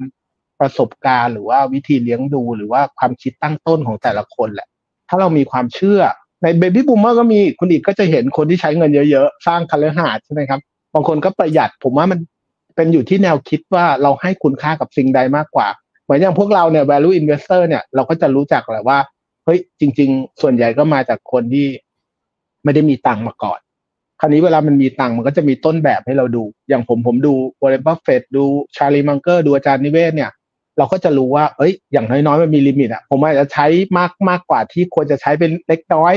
[0.60, 4.68] ประสบการณ์ หรือว่าวิธีเลี้ยงดูหรือว่าความคิดตั้งต้นของแต่ละคนแหละ
[5.10, 6.02] ถ้าเรามีความเชื่อ
[6.44, 10.60] ใน baby boomer ก็มีคุณอิกก็จะเห็นคนที่ใช้เงินเยอะๆ สร้างคฤหาสน์ใช่ไหมครับ
[10.94, 12.20] บางคนก็ประหยัดผมว่ามัน
[12.76, 15.68] เป็นอยู่ที่แนวคิดว่าเราให้คุณค่ากับสิ่งใดมากกว่า
[16.06, 19.00] เหมือนอย่างพวกเราเนี่ย value investor เนี่ยเราก็จะรู้จักแหละว่า
[19.46, 21.68] เฮ้ยจริง ๆ ส่วนใหญ่ก็มาจากคนที่
[22.64, 23.60] ไม่ได้มีตังค์มาก่อน
[24.20, 28.44] คราวนี้เวลามันมีตังค์มันก็จะมีต้นแบบให้เราดู อย่างผมผมดูวอร์เรนบัฟเฟตดู
[28.76, 30.32] ชาร์ลีมังเกอร์ดูอาจารย์นิเวศน์เนี่ย
[30.78, 36.14] เราก็จะรู้ว่า เอ้ย อย่างน้อยๆมันมี limit อะผมอาจจะใช้มากมากกว่าที่ควรจะใช้เป็นเล็กน้อย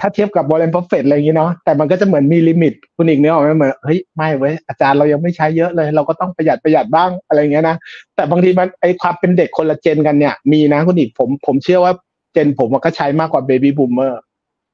[0.00, 7.76] ถ้าเทียบกับบอลเลน p อเฟตอะไรอย่างนี้เนาะแต่มันก็จะเหมือนมี limit คุณอิกนึกออกไหมเหมือนเฮ้ยไม่เว้ยอาจารย์เรายังไม่ใช้เยอะเลย เราก็ต้องประหยัดประหยัดบ้างอะไรอย่างเงี้ยนะ
[8.14, 11.92] แต่บางทีมันไอ้ความเป็นเด็กคนละ gen กันเนี่ยมีนะคุณอิกผมผมเชื่อว่า
[12.32, 14.20] gen ผมก็ใช้มากกว่า baby boomer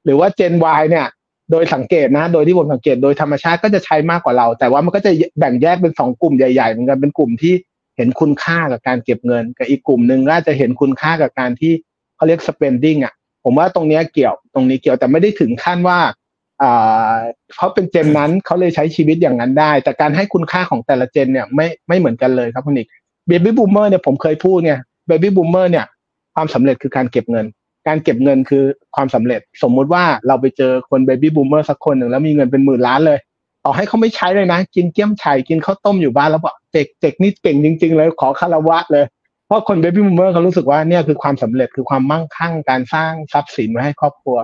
[0.04, 1.06] หรือว่าเจน Y เนี่ย
[1.50, 7.54] โดยสังเกตนะ โดยที่ผมสังเกตโดยธรรมชาติก็จะใช้มากกว่าเรา แต่ว่ามันก็จะแบ่งแยกเป็นสองกลุ่มใหญ่ๆเหมือนกันเป็นกลุ่มที่
[7.96, 11.72] เห็นคุณค่ากับการเก็บเงิน กับอีกกลุ่มหนึ่งก็จะเห็นคุณค่ากับการที่
[12.16, 13.14] เขาเรียก spending อะ
[13.48, 15.98] ผมว่าตรงนี้เกี่ยวตรงนี้เกี่ยวแต่ไม่ได้ถึงขั้นว่า
[16.62, 17.16] อ่า
[17.54, 22.88] เขาเป็นเจนนั้นเขาเลยใช้ชีวิตอย่างนั้นได้ แต่การให้คุณค่าของแต่ละเจนเนี่ยไม่ไม่เหมือนกันเลยครับคุณอีก
[23.28, 25.86] เบบี้บูมเมอร์เนี่ยผมเคยพูดเนี่ยbaby boomer เนี่ย
[26.34, 27.46] ความสำเร็จคือการเก็บเงิน
[27.86, 33.18] การเก็บเงินคือความสำเร็จ สมมุติว่าเราไปเจอคน baby boomer สักคนหนึ่งแล้วมีเงินเป็นหมื่นล้านเลย
[33.64, 39.04] ต่อให้เขาไม่ใช้เลยนะ กินเกี้ยมไฉ่กินข้าวต้มอยู่บ้านแล้วบอกเจ็กเจ็กนี่เก่งจริง ๆ เลยขอคารวะเลย
[39.46, 44.36] เพราะคน baby boomer เขารู้สึกว่าเนี่ยคือความสำเร็จคือความมั่งคั่งการสร้างทรัพย์สินไว้ให้ครอบครัว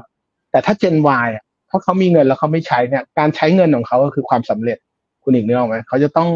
[0.50, 4.78] แต่ถ้าเจน Y อะถ้าเขามีเงินแล้วเขาไม่ใช้เนี่ยการใช้เงินของเขาก็คือความสำเร็จ
[5.22, 6.28] คุณอิกนึกออกไหมเขาจะต้อง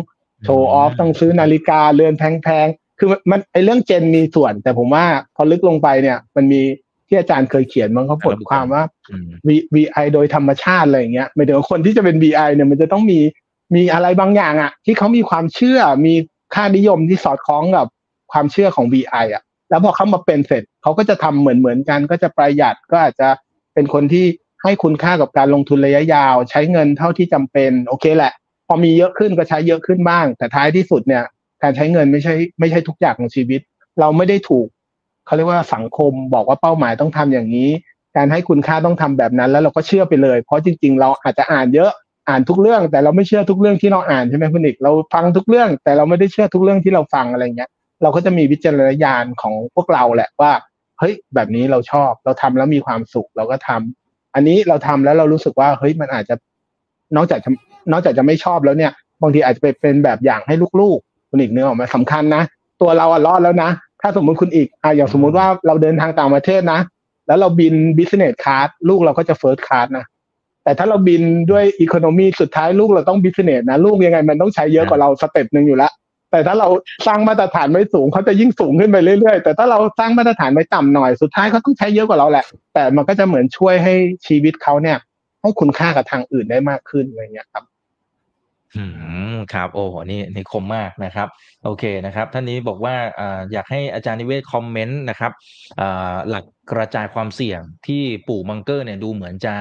[0.45, 5.05] โชว์ออฟต้องซื้อนาฬิกาเรือนแพงๆคือมันไอเรื่องเจนมีส่วน แต่ผมว่า
[5.37, 6.63] พอลึกลงไปเนี่ย มันมี
[7.09, 13.21] ที่อาจารย์เคยเขียนมันเขาบทความว่าอืม V VI โดยธรรมชาติอะไรอย่างเงี้ยหมายถึงว่าคนที่จะเป็น VI เนี่ยมันจะต้องมี
[13.75, 16.15] มีอะไรบางอย่างอะที่เขามีความเชื่อมี
[16.55, 17.87] ค่านิยมที่สอดคล้องกับ
[18.33, 23.29] ความเชื่อของ VI อะ แล้วพอเขามาเป็นเสร็จเขาก็จะทำเหมือนเหมือนกัน ก็จะประหยัดก็อาจจะ
[23.75, 24.27] เป็นคนที่
[24.63, 28.33] ให้คุณค่ากับการลงทุนระยะยาว ใช้เงินเท่าที่จำเป็นโอเคแหละ
[28.67, 31.25] พอมีเยอะขึ้นก็ใช้เยอะขึ้นบ้าง แต่ท้ายที่สุดเนี่ย
[31.63, 33.61] การใช้เงินไม่ใช่ไม่ใช่ทุกอย่างของชีวิต
[34.01, 34.67] เราไม่ได้ถูก
[35.27, 37.71] เขาเรียกว่าสังคมบอกว่าเป้าหมายต้องทำอย่างนี้
[38.17, 41.91] การให้คุณค่าต้องทำแบบนั้น แล้วเราก็เชื่อไปเลย เพราะจริง ๆ เราอาจจะอ่านเยอะ
[42.29, 47.71] อ่านทุกเรื่อง แต่เราไม่เชื่อทุกเรื่องที่เราอ่านใช่ไหมคุณอีกเราฟังทุกเรื่อง แต่เราไม่ได้เชื่อทุกเรื่องที่เราฟังอะไรเงี้ย
[48.03, 50.53] เราก็จะมีวิจารณญาณของพวกเราแหละว่า
[50.99, 56.35] เฮ้ยแบบนี้เราชอบเราทำแล้วมีความสุขเราก็ทำอันนี้เราทำแล้วเรารู้สึกว่าเฮ้ยมันอาจจะ
[57.17, 57.51] นอกจากจะ
[57.93, 58.93] นอกจากจะไม่ชอบแล้วเนี่ย
[59.23, 62.43] บางทีอาจจะไปเป็นแบบอย่างให้ลูกๆ คุณอีกเนื้อออกมาสำคัญนะ
[62.81, 63.71] ตัวเราอะรอดแล้วนะ
[64.01, 66.81] ถ้าสมมุติคุณอีกอะอย่างสมมุติว่าเราเดินทางต่างประเทศนะ
[67.27, 70.05] แล้วเราบิน business class ลูกเราก็จะ first class นะ
[70.65, 75.93] แต่ถ้าเราบินด้วย economy สุดท้ายลูกเราต้อง business นะ ลูกยังไงมันต้องใช้เยอะกว่าเราสเต็ปหนึ่งอยู่แล้ว
[76.31, 76.69] แต่ถ้าเรา
[77.07, 83.95] สร้างมาตรฐานไม่สูงเขาจะยิ่งสูงขึ้นไปเรื่อยๆ แต่ถ้าเราสร้างมาตรฐานไว้ต่ำหน่อยสุดท้ายเขาต้องใช้เยอะกว่าเราแหละ แต่มันก็จะเหมือนช่วยให้
[84.27, 84.99] ชีวิตเขาเนี่ย
[85.43, 87.65] ให้คุณค่ากับทางอื่นได้มากขึ้นอะไรเงี้ยครับ
[88.77, 88.85] อื
[89.35, 91.29] มครับ โอ้โหนี่นี่คมมากนะครับ
[91.65, 93.23] โอเคนะครับ ท่านนี้บอกว่าอ
[93.53, 95.33] อยากให้อาจารย์นิเวศ comment นะครับ
[96.29, 99.55] หลักกระจายความเสี่ยงที่ปู่มังเกอร์เนี่ยดูเหมือนจะ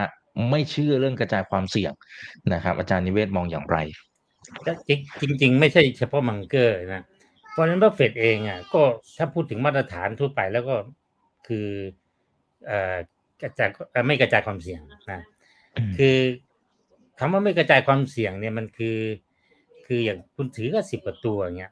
[0.49, 1.91] ไม่เชื่อเรื่องกระจายความเสี่ยง
[2.53, 3.77] นะครับ อาจารย์นิเวศมองอย่างไร
[5.19, 7.03] จริงจริง ๆ ไม่ใช่เฉพาะมังเกอร์นะ
[7.51, 8.81] เพราะฉะนั้นบัฟเฟตเองอะก็
[9.17, 10.75] ถ้าพูดถึงมาตรฐานทั่วไปแล้วก็
[11.47, 11.67] คือ
[12.65, 12.95] เอ่อ
[13.41, 13.69] กระจาย
[14.07, 14.81] ไม่กระจายความเสี่ยง
[15.11, 15.21] นะ
[15.97, 16.17] คือ
[17.19, 18.97] คำว่าไม่กระจายความเสี่ยงเนี่ยมันคือ
[19.87, 21.71] คืออย่างคุณถือก็สิบกว่าตัวเงี้ย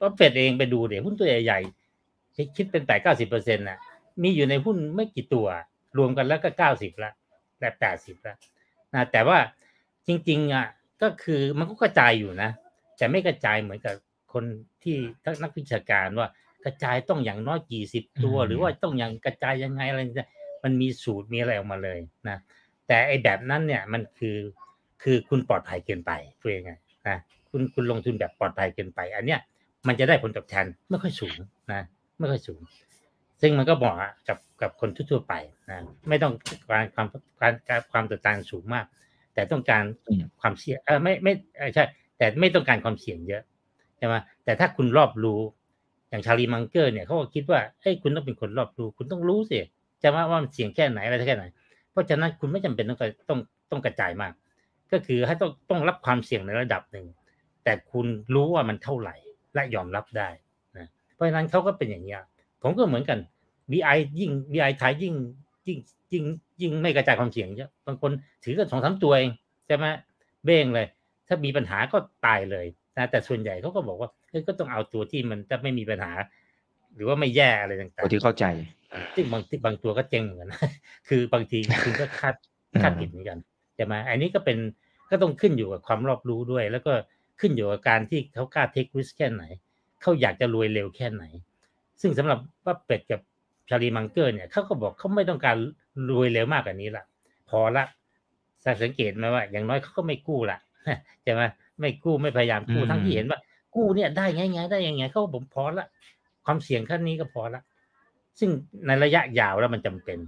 [0.00, 3.78] บัฟเฟตเองไปดูเดี๋ยวหุ้นตัวใหญ่ๆคิดเป็นแปดเก้าสิบเปอร์เซ็นต์น่ะ
[4.22, 5.46] มีอยู่ในหุ้นไม่กี่ตัว
[5.98, 7.12] รวมกันแล้วก็เก้าสิบละ
[7.60, 8.36] และแปดสิบละ
[8.94, 9.38] นะแต่ว่า
[10.06, 10.66] จริง ๆ อะ
[11.02, 12.50] ก็คือมันก็กระจายอยู่นะ
[12.96, 13.94] แต่ไม่กระจายเหมือนกับ
[14.32, 14.44] คน
[14.82, 14.96] ที่
[15.42, 16.28] นักวิชาการว่า
[16.64, 20.00] กระจายต้องอย่างน้อยกี่สิบตัว หรือว่าต้องอย่างกระจายยังไงอะไร
[20.64, 22.38] มันมีสูตรมีอะไรออกมาเลยนะ
[22.86, 24.36] แต่ไอ้แบบนั้นเนี่ยมันคือ
[25.02, 27.18] คือคุณปลอดภัยเกินไปตัวเองนะ
[27.50, 29.40] คุณคุณลงทุนแบบปลอดภัยเกินไป อันเนี้ย
[29.86, 31.36] มันจะได้ผลตอบแทนไม่ค่อยสูง
[31.72, 31.82] นะ
[32.18, 32.60] ไม่ค่อยสูง
[33.40, 33.94] ซึ่งมันก็เหมาะ
[34.28, 35.34] กับกับคนทั่วไป
[35.70, 36.32] นะไม่ต้อง
[36.70, 37.06] การความ
[37.40, 38.86] การการความตแตกสูงมาก
[39.36, 39.84] แต่ต้องการ
[40.40, 41.32] ความเสี่ยงเออไม่ไม่
[41.74, 41.84] ใช่
[42.18, 43.42] แต่ไม่ต้องการความเสี่ยงเยอะ
[43.98, 44.14] ใช่ไหม
[44.44, 45.40] แต่ถ้าคุณรอบรู้
[46.10, 49.58] อย่างชาลีมังเกอร์เนี่ยเขาก็คิดว่าเฮ้ยคุณต้องเป็นคนรอบรู้ คุณต้องรู้สิ
[50.02, 51.44] จะว่าว่ามันเสี่ยงแค่ไหนอะไรแค่ไหน
[51.90, 53.38] เพราะฉะนั้นคุณไม่จำเป็นต้องต้อง
[53.70, 54.32] ต้องกระจายมาก
[54.92, 57.06] ก็คือให้ต้องต้องรับความเสี่ยงในระดับหนึ่ง
[57.64, 59.16] แต่คุณรู้ว่ามันเท่าไหร่
[59.54, 60.28] และยอมรับได้
[60.76, 62.16] นะเพราะฉะนั้นเขาก็เป็นอย่างนี้
[62.62, 63.18] ผมก็เหมือนกัน
[63.72, 65.14] VI ยิ่ง VI ไทยยิ่ง
[65.68, 65.78] ยิ่ง
[66.12, 66.24] ยิ่ง
[66.62, 68.10] ยิ่งไม่กระจายความเสี่ยงเยอะบางคน
[68.44, 69.30] ถือกันสองสามตัวเอง
[69.66, 69.86] ใช่ไหม
[70.44, 70.86] เบ้งเลย
[71.28, 76.12] ถ้ามีปัญหาก็ตายเลยนะแต่ส่วนใหญ่เขาก็บอกว่าเฮ้ยก็ต้องเอาตัวที่มันจะไม่มีปัญหา
[76.94, 78.44] หรือว่าไม่แย่อะไรต่างๆตัวที่เข้าใจ
[79.14, 80.60] ซึ่งบางบางตัวก็เจ๊งเหมือนกันนะ
[81.08, 82.34] คือบางทีคุณก็คาด
[82.82, 83.38] คาดผิดเหมือนกัน
[83.76, 84.58] ใช่ไหมอันนี้ก็เป็น
[85.10, 86.92] ก็ต้องขึ้นอยู่กับความรอบรู้ด้วย แล้วก็
[87.40, 89.42] ขึ้นอยู่กับการที่เขากล้าเทคริสแค่ไหน
[90.02, 91.24] เขาอยากจะรวยเร็วแค่ไหน
[92.00, 93.20] ซึ่งสำหรับว่าเป็ดกับ
[93.68, 95.56] ชาลีมังเกอร์เนี่ยเขาก็บอกเขาไม่ต้องการ
[96.10, 97.04] รวยเร็วมากกว่านี้ละ
[97.50, 97.84] พอละ
[98.82, 100.58] สังเกตไหมว่า อย่างน้อยเขาก็ไม่กู้ละ
[101.22, 101.42] ใช่ไหม
[101.80, 103.38] ไม่กู้ไม่พยายามกู้ทั้งที่เห็นว่า
[103.74, 105.86] กู้เนี่ยได้ไงไงได้ยังไงเขาผมพอละ
[106.44, 107.62] ความเสี่ยงขั้นนี้ก็พอละ
[108.38, 108.50] ซึ่ง
[108.86, 110.18] ในระยะยาวแล้วมันจำเป็น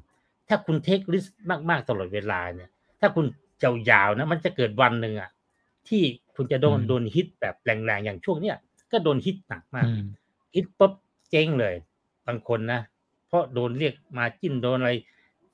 [0.49, 1.25] ถ้าคุณเทคริส
[1.71, 2.71] มากๆตลอดเวลาเนี่ย
[3.01, 3.27] ถ้าคุณ
[3.61, 5.31] เจ้ายาวนะ มันจะเกิดวันหนึ่งอะ
[5.89, 6.03] ที่
[6.37, 8.57] คุณจะโดนโดนฮิตแบบแรงๆอย่างช่วงเนี้ย
[8.93, 9.87] ก็โดนฮิตหนักมาก
[10.55, 10.93] ฮิตปุ๊บ
[11.31, 11.75] เจ๊งเลย
[12.27, 12.81] บางคนนะ
[13.29, 14.93] เพราะโดนเรียกมาจิ้นโดนอะไร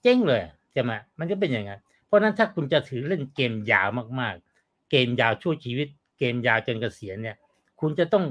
[0.03, 0.41] เจ๊งเลย
[0.73, 3.89] ใช่ไหมมันจะเป็นอย่างนั้น เพราะนั้นถ้าคุณจะถือเล่นเกมยาว
[4.21, 7.37] มากๆ เกมยาวชั่วชีวิต เกมยาวจนเกษียณเนี่ย
[7.81, 8.25] คุณจะต้อง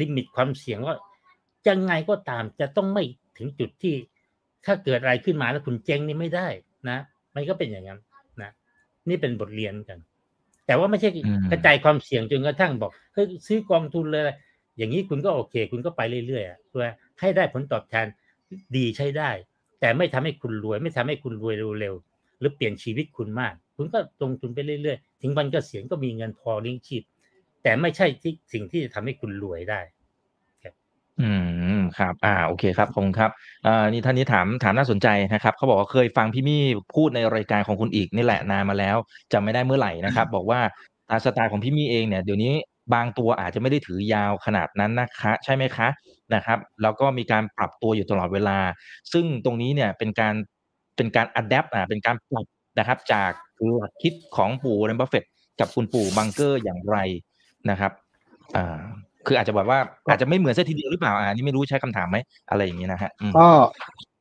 [0.00, 0.96] ลิมิตความเสี่ยงว่า
[1.68, 3.04] ยังไงก็ตามจะต้องไม่
[3.38, 3.94] ถึงจุดที่
[4.66, 6.48] ถ้าเกิดอะไรขึ้นมาแล้วคุณเจ๊งนี่ไม่ได้
[6.88, 6.98] นะ
[7.34, 7.98] มันก็เป็นอย่างนั้น
[8.42, 8.50] นะ
[9.08, 9.98] นี่เป็นบทเรียนกัน
[10.66, 11.10] แต่ว่าไม่ใช่
[11.50, 14.22] กระจายความเสี่ยงจนกระทั่งบอกเฮ้ยซื้อกองทุนเลย
[14.76, 16.84] อย่างนี้คุณก็โอเค คุณก็ไปเรื่อยๆเพื่อ
[17.20, 18.06] ให้ได้ผลตอบแทน
[18.76, 19.30] ดีใช้ได้
[19.80, 27.02] แต่ไม่ทำให้คุณรวย ไม่ทำให้คุณรวยเร็วๆหรือเปลี่ยนชีวิตคุณมาก คุณก็ลงทุนไปเรื่อยๆ ถึงวันเกษียณก็มีเงินพอเลี้ยงชีพ
[27.62, 29.80] แต่ไม่ใช่ที่สิ่งที่จะทำให้คุณรวยได้
[31.20, 31.30] อื
[31.78, 33.30] มครับ อ่าโอเคครับขอบคุณครับ
[33.66, 36.62] อ่านี่ท่านนี้ถามถามน่าสนใจนะครับเขาบอกว่าเคยฟังพี่มี่
[36.94, 38.96] พูดในรายการของคุณอีกนี่แหละนานมาแล้ว
[39.32, 40.60] จำไม่ได้เมื่อไหร่นะครับ บอกว่า
[41.10, 42.52] ตามสไตล์ของพี่มี่เองเนี่ยเดี๋ยวนี้
[42.94, 45.88] บางตัวอาจจะไม่ได้ถือยาวขนาดนั้นนะคะ ใช่ไหมคะ
[46.34, 48.58] นะครับแล้วก็มีการปรับตัวอยู่ตลอดเวลา
[49.12, 50.34] ซึ่งตรงนี้เนี่ยเป็นการ
[50.96, 52.46] เป็นการ adapt อ่าเป็นการปรับ
[52.78, 53.30] นะครับจาก
[53.78, 55.24] หลักคิดของปู่วอร์เรนบัฟเฟต
[55.60, 56.96] กับคุณปู่มังเกอร์อย่างไร
[57.70, 57.92] นะครับ
[58.56, 58.78] อ่า
[59.26, 62.16] คืออาจจะแบบว่าอาจจะไม่เหมือนซะทีเดียวหรือเปล่าอ่านี่ไม่รู้ใช้คำถามไหม
[62.50, 63.48] อะไรอย่างนี้นะฮะก็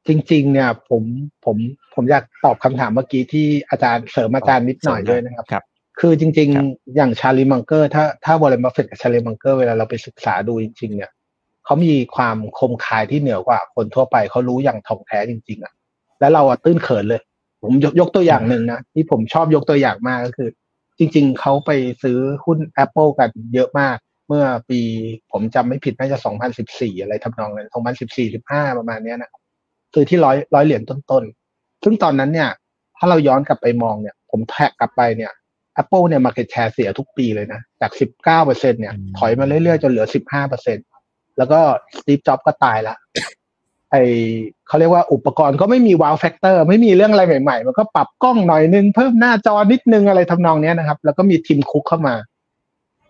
[0.08, 1.03] จริง ๆ เนี่ยผม
[1.45, 1.58] ผม
[1.95, 5.64] ผมอยากตอบคำถามเมื่อกี้ที่อาจารย์เสริมอาจารย์นิดหน่อยด้วยนะครับครับ
[5.99, 11.12] คือจริง ๆ อย่างชาลีมังเกอร์ถ้าถ้าวอร์เรนบัฟเฟตกับชาลีมังเกอร์เวลาเราไปศึกษาดูจริง ๆ เนี่ย
[11.68, 15.74] เขามีความคมคายที่เหนือกว่า คนทั่วไปเขารู้อย่างถ่องแท้จริง ๆอะ
[16.20, 17.22] แล้วเราอะตื้นเขินเลย
[17.61, 20.49] ผมยกยกตัวอย่างหนึ่งนะที่ผมชอบยกตัวอย่างมากก็คือ
[20.97, 21.72] จริง ๆเขาไป
[22.03, 23.97] ซื้อหุ้น Apple กันเยอะมาก
[24.28, 24.80] เมื่อปี
[25.32, 26.18] ผมจำไม่ผิดน่าจะ
[26.59, 27.70] 2014 อะไรทำนองนั้น
[28.07, 29.32] 2014 15 ประมาณนี้นะ
[29.93, 32.49] ซื้อที่ร้อยร้อยเหรียญต้นๆ ซึ่งตอนนั้นเนี่ย
[32.97, 35.32] ถ้าเราย้อนกลับไปมองเนี่ย ผม track กลับไปเนี่ย
[35.82, 40.78] Apple เนี่ย market share เสียทุกปีเลยนะ จาก 19เปอร์เนี่ย ถอยมาเรื่อยๆ จนเหลือ 15เปอร์เซ็น
[41.38, 41.60] แล้วก็
[41.98, 42.96] สตีฟจ็อบก็ตายละ
[43.92, 43.96] ไอ
[44.68, 52.16] เขาเรียกว่าอุปกรณ์ก็ไม่มี wow factor ไม่มีเรื่องอะไรใหม่ๆ มันก็ปรับกล้องหน่อยนึง เพิ่มหน้าจอนิดนึงอะไรทำนองเนี้ยนะครับ แล้วก็มีทิมคุกเข้ามา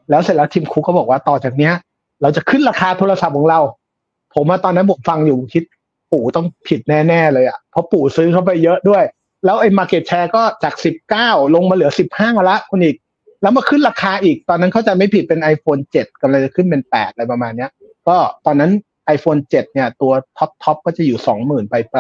[0.10, 1.74] แล้วเสร็จแล้วทิมคุกก็บอกว่าต่อจากเนี้ย
[2.22, 3.60] เราจะขึ้นราคาโทรศัพท์ของเรา
[4.34, 5.64] ผมมาตอนนั้นผมฟังอยู่คิด
[6.12, 9.04] ปู่ต้องผิดแน่ๆเลยอะเพราะปู่ซื้อเข้าไปเยอะด้วย
[9.46, 12.96] แล้วไอ้ market share ก็จากสิบเก้าลงมาเหลือสิบห้าละคุณอีก
[13.42, 17.70] แล้วมาขึ้นราคาอีกตอนนั้นถ้าจำไม่ผิดเป็น iPhone 7กำลังจะขึ้นเป็นแปดอะไรประมาณเนี้ย
[18.08, 18.72] ก็ตอนนั้น
[19.16, 21.98] iPhone 7 เนี่ย ตัว top top ก็จะอยู่สองหมื่นปลายป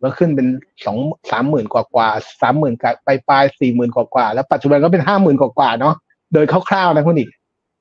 [0.00, 0.46] แล้วขึ้นเป็น
[0.84, 0.98] สอง
[1.30, 2.08] สามหมื่นกว่ากว่า
[2.42, 5.94] สามหมื่นไปปลายสี่หมื่นกว่ากว่าแล้วปัจจุบันก็เป็นห้าหมื่นกว่ากว่าเนาะ
[6.34, 7.30] โดยคร่าวๆนะคุณอีก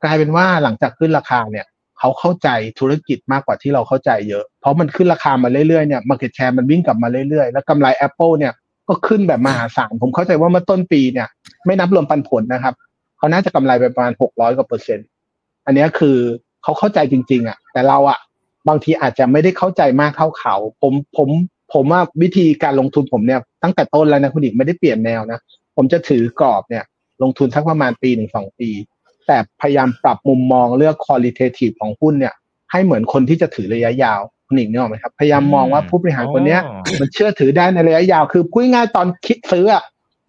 [0.03, 1.65] กลายเป็นว่าหลังจากขึ้นราคาเนี่ย
[1.99, 8.53] เขาเข้าใจธุรกิจมากกว่าที่เราเข้าใจเยอะ เพราะมันขึ้นราคามาเรื่อยๆเนี่ยมาร์เก็ตแชร์มันวิ่งกลับมาเรื่อยๆ แล้วกำไร Apple เนี่ย
[8.87, 11.27] ก็ขึ้นแบบมหาศาลผมเข้าใจว่าเมื่อต้นปีเนี่ย
[11.65, 12.73] ไม่นับรวมปันผลนะครับ
[13.17, 15.07] เขาน่าจะกำไรไปประมาณหกร้อยกว่าเปอร์เซ็นต์
[15.65, 16.17] อันนี้คือ
[16.63, 18.19] เขาเข้าใจจริง ๆ อะ แต่เราอะ
[18.67, 21.29] บางทีอาจจะไม่ได้เข้าใจมากเท่าเขา ผมผม
[21.73, 25.39] ผมว่าวิธีการลงทุนผมเนี่ยตั้งแต่ต้นแล้วนะคุณอีกไม่ได้เปลี่ยนแนวนะ
[25.75, 26.83] ผมจะถือกรอบเนี่ย
[27.23, 28.69] ลงทุนสักประมาณปีหนึ่งสองปี
[29.27, 32.33] แต่พยายามปรับมุมมองเลือก qualitative ของหุ้นเนี่ย
[32.71, 36.61] ให้เหมือนคนที่จะถือระยะยาวคุณอีกนึกออกไหมครับ พยายามมองว่าผู้บริหารคนเนี้ย
[36.99, 39.83] มันเชื่อถือได้ในระยะยาว คือพูดง่ายๆตอนคิดซื้ออะ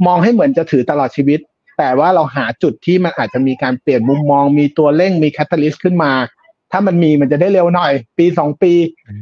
[0.06, 1.40] มองให้เหมือนจะถือตลอดชีวิต
[1.78, 6.12] แต่ว่าเราหาจุดที่มันอาจจะมีการเปลี่ยนมุมมอง มีตัวเร่งมี catalyst ขึ้นมา
[6.72, 8.72] ถ้ามันมีมันจะได้เร็วหน่อย ปีสองปี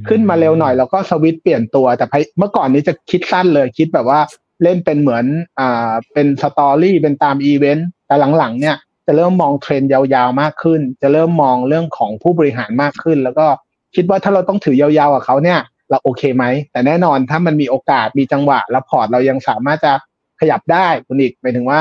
[0.09, 2.07] ขึ้นมาเร็วหน่อย แล้วก็สวิตช์เปลี่ยนตัวแต่
[2.39, 4.21] เมื่อก่อนนี้จะคิดสั้นเลยคิดแบบว่า
[4.63, 5.25] เล่นเป็นเหมือน
[5.59, 8.77] อ่าเป็น story เป็นตามอีเวนต์แต่หลังๆ เนี่ย
[9.07, 13.47] จะเริ่มมองเทรนด์ยาวๆมากขึ้น จะเริ่มมองเรื่องของผู้บริหารมากขึ้น แล้วก็
[13.95, 15.59] คิดว่าถ้าเราต้องถือยาวๆกับเขาเนี่ย
[15.91, 19.93] เราโอเคไหม แต่แน่นอนถ้ามันมีโอกาสมีจังหวะแล้วพอร์ตเรายังสามารถจะ
[20.41, 21.81] ขยับได้คุณอีกหมายถึงว่า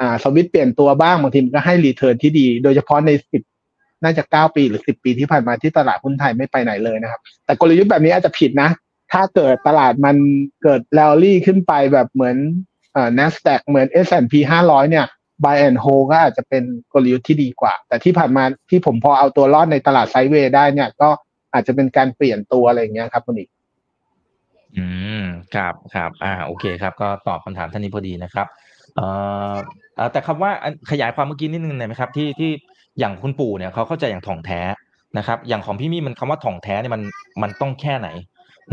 [0.00, 3.42] อ่าสวิตเปลี่ยนตัวบ้างบางทีมันก็ให้ return ที่ดี โดยเฉพาะในสิบ
[4.02, 8.70] น่าจะเก้าปีหรือสิบปีที่ผ่านมาที่ตลาดหุ้นไทยไม่ไปไหนเลยนะครับ แต่กลยุทธ์แบบนี้อาจจะผิดนะ
[9.12, 10.16] ถ้าเกิดตลาดมัน
[10.62, 12.36] เกิดแลลี่ขึ้นไปแบบเหมือน
[12.96, 14.34] อ่า NASDAQ เหมือน S&P
[14.66, 15.06] 500 เนี่ย
[15.44, 21.08] buy and hold ก็อาจจะเป็นกลยุทธ์ที่ดีกว่า แต่ที่ผ่านมาที่ผมพอเอาตัวรอดในตลาดไซด์เวย์ได้เนี่ยก็
[21.52, 23.48] อาจจะเป็นการเปลี่ยนตัวอะไรอย่างเงี้ยครับคุณอีก
[24.76, 24.86] อื
[25.22, 25.24] ม
[25.54, 28.46] ครับครับ อ่า โอเคครับ ก็ตอบคำถามท่านนี้พอดีนะครับ
[28.96, 29.06] เอ่
[29.52, 29.54] อ
[29.96, 30.50] เอ่อแต่คำว่า
[30.90, 32.50] ขยายความเมื่อกี้นิดนึงได้ไหมครับที่ที่
[32.98, 34.60] อย่างคุณปู่เนี่ยเขาเข้าใจอย่างถ่องแท้
[35.18, 37.02] นะครับ อย่างของพี่มี่มันคำว่าถ่องแท้เนี่ยมัน
[37.42, 38.08] มันต้องแค่ไหน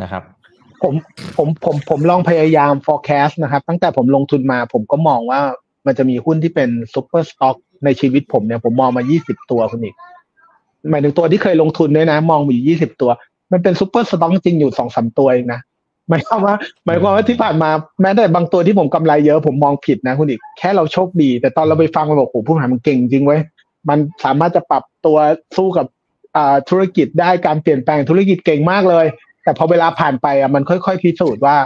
[0.02, 0.24] นะครับ
[0.84, 0.94] ผม
[1.38, 5.40] ผมผมผมลองพยายาม forecast นะครับ ตั้งแต่ผมลงทุนมา ผมก็มองว่า
[5.86, 7.56] มันจะมีหุ้นที่เป็น super stock
[7.86, 9.96] ในชีวิตผมเนี่ยผมมองมา 20 ตัวคุณอีก
[10.92, 13.12] หมายถึงตัวที่เคยลงทุนด้วยนะ มองอยู่ 20 ตัว
[13.52, 15.60] มันเป็น super stock จริงอยู่สองสามตัวเองนะ
[16.14, 16.56] มายความว่า
[16.86, 17.70] หมายความว่าที่ผ่านมา
[18.02, 23.42] แม้แต่บางตัวที่ผมกำไรเยอะผมมองผิดนะคุณอีกแค่เราโชคดี แต่ตอนเราไปฟังมันบอกโอ้ผู้บริหารมันเก่งจริงเว้ย
[23.90, 25.18] มันสามารถจะปรับตัว
[25.58, 25.86] สู้กับ
[26.70, 29.06] ธุรกิจได้การเปลี่ยนแปลงธุรกิจเก่งมากเลย
[29.44, 31.58] แต่พอเวลาผ่านไปอะมันค่อย ๆ พิสูจน์ว่า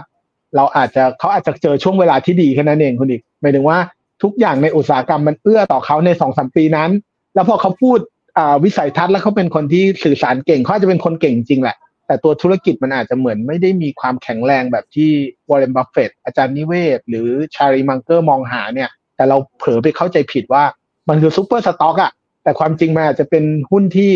[0.56, 3.78] เราอาจจะเขาอาจจะเจอช่วงเวลาที่ดีแค่นั้นเองคุณอีกหมายถึงว่า
[4.24, 6.90] ทุกอย่างในอุตสาหกรรมมันเอื้อต่อเขาในสองสามปีนั้น
[7.36, 8.00] แล้วพอเขาพูด
[8.64, 11.76] วิสัยทัศน์แล้วเขาเป็นคนที่สื่อสารเก่งเขาจะเป็นคนเก่งจริงแหละ
[12.08, 15.10] แต่ตัวธุรกิจมันอาจจะเหมือนไม่ได้มีความแข็งแรงแบบที่
[15.50, 20.64] วอร์เรนบัฟเฟตอาจารย์นิเวศ หรือชาร์ลีมังเกอร์มองหาเนี่ย แต่เราเผลอไปเข้าใจผิดว่า
[21.10, 22.12] มันคือ super stock อะ
[22.44, 24.12] แต่ความจริงมันอาจจะเป็นหุ้นที่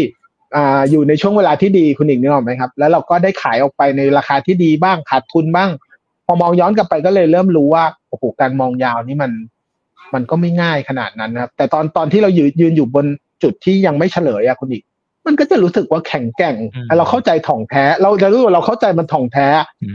[0.56, 5.70] อ่าอยู่ในช่วงเวลาที่ดีคุณอีกนึกออกไหมครับ แล้วเราก็ได้ขายออกไปในราคาที่ดีบ้างขาดทุนบ้าง
[6.26, 9.32] พอมองย้อนกลับไปก็เลยเริ่มรู้ว่าโอ้โหการมองยาวนี่มัน
[10.14, 13.06] มันก็ไม่ง่ายขนาดนั้นนะครับ แต่ตอนตอนที่เรายืนยืนอยู่บน
[13.44, 14.84] จุดที่ยังไม่เฉลยอะคุณอีก
[15.28, 16.56] มันก็จะรู้สึกว่าแข็งแกร่ง
[16.98, 19.48] เราเข้าใจถ่องแท้ เราจะรู้ว่าเราเข้าใจมันถ่องแท้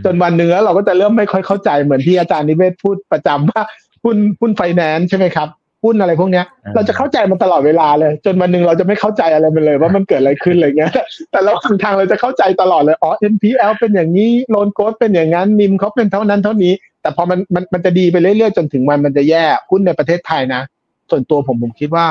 [0.04, 3.60] จนวันเนื้อเราก็จะเริ่มไม่ค่อยเข้าใจเหมือนที่อาจารย์นิเวศพูดประจำว่า
[4.04, 5.48] หุ้นหุ้นไฟแนนซ์ใช่ไหมครับ
[5.84, 10.92] หุ้นอะไรพวกเนี้ย เราจะเข้าใจมันตลอดเวลาเลย จนวันหนึ่งเราจะไม่เข้าใจอะไรมันเลย ว่ามันเกิดอะไรขึ้นอะไรเงี้ย
[11.30, 11.52] แต่เรา
[11.82, 16.72] ทางเราจะเข้าใจตลอดเลยอ๋อ NPL เป็นอย่างนี้โลนโกดเป็นอย่างนั้นนิมเขาเป็นเท่านั้นเท่านี้
[17.02, 20.62] แต่พอมันมันมันจะดีไปเรื่อยๆจนถึงวันมันจะแย่หุ้นในประเทศไทยนะ
[21.10, 22.06] ส่วนตัวผมผมคิดว่า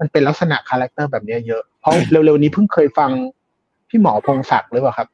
[0.00, 3.10] มันเป็นลักษณะ character แบบนี้เยอะ เพราะเร็วๆนี้เพิ่งเคยฟัง
[3.88, 5.08] พี่หมอพงศักดิ์หรือเปล่าครับ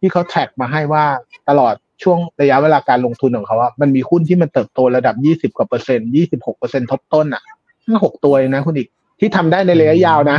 [0.00, 1.04] ที่เขา track มาให้ว่า
[1.48, 7.42] ตลอดช่วงระยะเวลาการลงทุนของเขาว่ามันมีหุ้นที่มันเติบโตระดับยี่สิบกว่าเปอร์เซ็นต์ยี่สิบหกเปอร์เซ็นต์ทบต้นอะ
[7.84, 8.88] ห้าหกตัวเองนะคุณอีก
[9.20, 10.38] ที่ทำได้ในระยะยาวนะ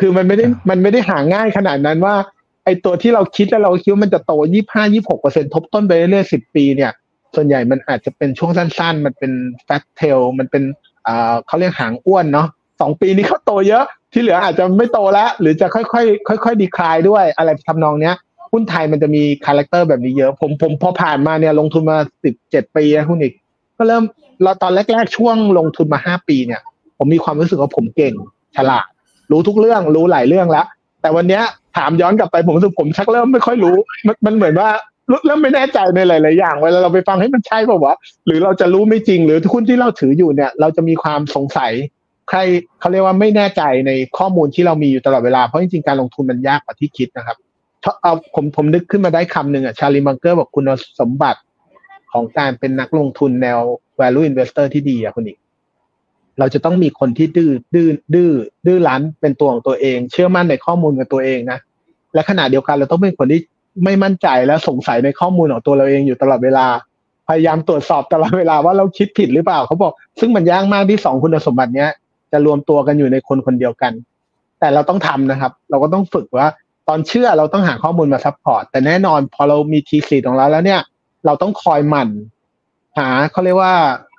[0.00, 2.14] คือมันไม่ได้มันไม่ได้หาง่ายขนาดนั้นว่า
[2.64, 6.92] ไอตัวที่เราคิดแล้วเราคิดว่ามันจะโตยี่ห้ายี่หกเปอร์เซ็นต์ทบต้นไปเรื่อยๆสิบปีเนี่ย
[7.34, 9.32] ส่วนใหญ่มันอาจจะเป็นช่วงสั้น ๆ มันเป็น
[9.64, 10.62] fat tail มันเป็น
[11.06, 18.14] อ่าเขาเรียกหางอ้วนเนาะส องปีนี้เขาโตเยอะ ที่เหลืออาจจะไม่โตแล้ว หรือจะค่อยๆค่อยๆ decline ด้วย อะไรทำนองเนี้ย
[18.52, 23.32] หุ้นไทยมันจะมี character แบบนี้เยอะ ผมผมพอผ่านมาเนี่ยลงทุนมาสิบเจ็ดปีนะคุณอีก
[23.78, 24.02] ก็เริ่ม
[24.42, 26.60] เราตอนแรก ๆ ช่วงลงทุนมาห้าปีเนี่ย
[26.98, 28.14] ผมมีความรู้สึกว่าผมเก่ง
[28.56, 28.86] ฉลาด
[29.30, 30.66] รู้ทุกเรื่องรู้หลายเรื่องแล้ว
[31.00, 31.42] แต่วันเนี้ย
[31.76, 33.76] ถามย้อนกลับไปผมรู้สึกผมชักเริ่มไม่ค่อยรู้
[34.06, 34.68] มันมันเหมือนว่า
[35.26, 37.94] เริ่มไม่แน่ใจในหลายๆอย่างเวลาเราไปฟังให้มันใช่ป่าวะ
[38.26, 41.72] หรือเราจะรู้ไม่จริงหรือหุ้นที่เราถืออยู่เนี่ย เราจะมีความสงสัย
[42.28, 42.38] ใคร
[42.80, 47.36] เขาเรียกว่าไม่แน่ใจในข้อมูลที่เรามีอยู่ตลอดเวลา เพราะจริงๆ การลงทุนมันยากกว่าที่คิดนะครับ
[48.02, 50.64] เอาผมผมนึกขึ้นมาได้คำหนึ่งอะชาลีมังเกอร์บอกคุณ
[51.00, 51.40] สมบัติ
[52.12, 53.60] ของการเป็นนักลงทุนแนว
[54.00, 55.38] value investor ที่ดีอะคุณอีก
[56.38, 58.30] เราจะต้องมีคนที่ดื้อดื้อดื้อ
[58.66, 61.58] ดื้อรั้นเป็นตัวของตัวเอง เชื่อมั่นในข้อมูลกับตัวเองนะ
[62.14, 63.40] และขณะเดียวกันเราต้องเป็นคนที่
[63.84, 66.66] ไม่มั่นใจและสงสัยในข้อมูลของตัวเราเองอยู่ตลอดเวลา
[67.28, 71.90] พยายามตรวจสอบตลอดเวลาว่าเราคิดผิดหรือเปล่าเขาบอก ซึ่งมันยากมากที่สองคุณสมบัติเนี้ย
[72.34, 73.92] จะรวมตัวกันอยู่ในคนคนเดียวกัน
[74.60, 76.46] แต่เราต้องทำนะครับ เราก็ต้องฝึกว่า
[76.88, 80.80] ตอนเชื่อเราต้องหาข้อมูลมา support แต่แน่นอนพอเรามี thesis ของเราแล้วเนี่ย
[81.26, 82.08] เราต้องคอยหมั่น
[82.98, 83.74] หาเขาเรียกว่า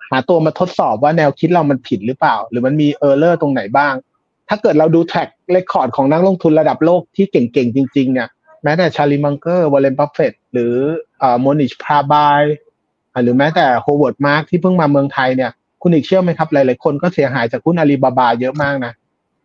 [0.10, 3.94] หาตัวมาทดสอบว่าแนวคิดเรามันผิดหรือเปล่า หรือมันมี error ตรงไหนบ้าง
[4.50, 8.28] ถ้าเกิดเราดู track record ของนักลงทุนระดับโลกที่เก่งๆจริง ๆ เนี่ย
[8.64, 10.74] แม้แต่ชาร์ลีมังเกอร์วอร์เรนบัฟเฟตหรือ
[11.22, 12.42] อ่าโมนิชพาบราย
[13.24, 15.52] หรือแม้แต่โฮเวิร์ดมาร์กที่เพิ่งมาเมืองไทยเนี่ย
[15.88, 18.94] คุณอีกเชื่อไหมครับ หลายๆคนก็เสียหายจากหุ้นอาลีบาบาเยอะมากนะ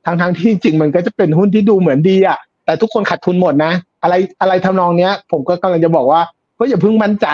[0.04, 3.72] ทั้งๆที่จริงมันก็จะเป็นหุ้นที่ดูเหมือนดีอะแต่ทุกคนขาดทุนหมดนะ
[4.02, 6.20] อะไรอะไรทำนองเนี้ย ผมก็กำลังจะบอกว่า
[6.58, 7.26] ก็อย่าเพิ่งมั่นใจ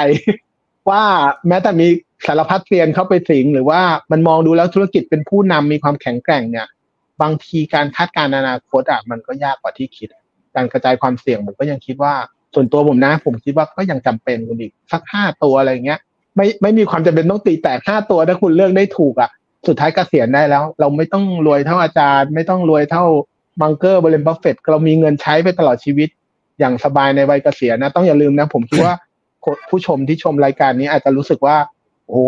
[0.90, 1.02] ว่า
[1.48, 1.86] แม้แต่มี
[2.26, 3.80] สารพัดเซียนเข้าไปสิงหรือว่า
[4.12, 6.66] มันมองดูแล้วธุรกิจเป็นผู้นำมีความแข็งแกร่งเนี่ย
[7.22, 10.08] บางทีการคาดการณ์อนาคตอะมันก็ยากกว่าที่คิด
[10.54, 12.14] การกระจายความเสี่ยงผมก็ยังคิดว่า
[12.54, 16.00] ส่วนตัวผมนะ ผมคิดว่าก็ยังจำเป็นคุณอีกสักห้าตัวอะไรเงี้ย
[16.36, 19.30] ไม่ไม่มีความจำเป็นต้องตีแตกห้าตัวถ้าคุณเลือกได้ถูกอะ
[19.66, 23.04] สุดท้ายเกษียณได้แล้ว เราไม่ต้องรวยเท่าอาจารย์ ไม่ต้องรวยเท่า
[23.62, 26.08] มังเกอร์วอร์เรนบัฟเฟตเรามีเงินใช้ไปตลอดชีวิต
[26.58, 28.94] อย่างสบายในวัยเกษียณนะ ต้องอย่าลืมนะ ผมคิดว่า
[29.70, 31.56] ผู้ชมที่ชมรายการนี้อาจจะรู้สึกว่า
[32.08, 32.22] โอ้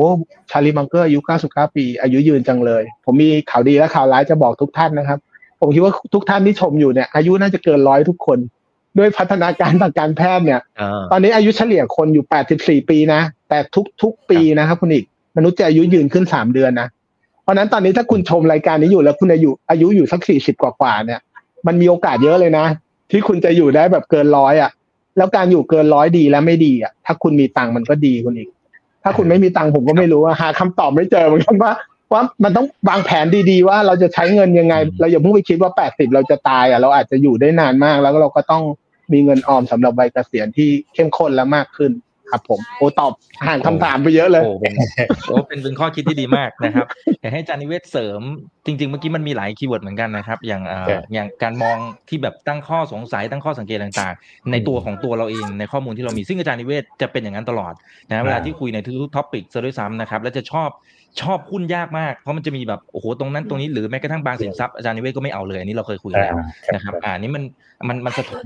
[0.50, 5.18] ชาลีมังเกอร์อายุ99ปี อายุยืนจังเลย ผมมีข่าวดีและข่าวร้ายจะบอกทุกท่านนะครับ
[5.60, 8.38] ผมคิดว่าทุกท่านที่ชมอยู่เนี่ยอายุน่าจะเกินร้อยทุกคน
[8.98, 12.24] ด้วยพัฒนาการทางการแพทย์เนี่ยเออตอนนี้อายุเฉลี่ยคนอยู่
[12.58, 15.04] 84 ปีนะ แต่ทุกทุกปีนะครับคุณอีก
[15.36, 16.88] มนุษย์จะอายุยืนขึ้น 3 เดือนนะ
[17.42, 21.20] เพราะฉะนั้นตอนนี้ถ้าคุณชมรายการนี้อยู่แล้วคุณอายุอายุอยู่สัก 40กว่ากว่าๆเนี่ย
[21.66, 22.66] มันมีโอกาสเยอะเลยนะ
[23.10, 24.70] ที่คุณจะอยู่ได้แบบเกินร้อยอะ
[25.16, 28.48] แล้วการอยู่เกินร้อยดีและไม่ดีอะ ถ้าคุณมีตังค์มันก็ดีคุณอีก
[29.02, 31.72] ถ้าคุณไม่มีตังค์ผมก็ไม่รู้อะหาคำตอบไม่เจอเหมือนกันว่า
[32.12, 38.62] ว่ามันต้องวางแผนดีๆ ว่าเราจะใช้เงินยังไง เราอย่าเพิ่งไปคิดว่า80เราจะตายอะเราอาจจะอยู่ได้นานมากแล้วเราก็ต้อง
[39.12, 41.92] มีเงินออมสำหรับวัยเกษียณที่เข้มข้นและมากขึ้น
[42.32, 43.12] ครับผมโอ้ตอบ
[43.46, 44.74] ห่างคำถามไปเยอะเลยโอ้เป็น
[45.28, 46.86] โอ้เป็นเป็นข้อคิดที่ดีมากนะครับ
[47.20, 48.20] อยากให้อาจารย์นิเวศเสริม
[48.66, 51.76] จริง ๆ เมื่อกี้มันมีหลาย keyword เหมือนกันนะครับ อย่างเอ่อครับอย่างการมอง
[52.08, 57.74] ที่แบบตั้งข้อสงสัยตั้งข้อสังเกตต่าง ๆ ในตัวของตัวเราเองในข้อมูลที่เรามีซึ่งอาจารย์นิเวศน์จะเป็นอย่างนั้นตลอด
[58.10, 60.70] นะเวลาที่คุยในทุกๆ topic ซะด้วยซ้ำนะครับ แล้วจะชอบ
[61.20, 66.36] ชอบหุ้นยากมาก เพราะมันจะมีแบบโอ้โหตรงนั้นตรงนี้หรือแม้กระทั่งบางสินทรัพย์อาจารย์นิเวศน์ก็ไม่เอาเลยอันนี้เราเคยคุยกันแล้ว
[66.74, 67.42] นะครับ อ่านี่มัน
[67.88, 68.44] มันมันสะท้อน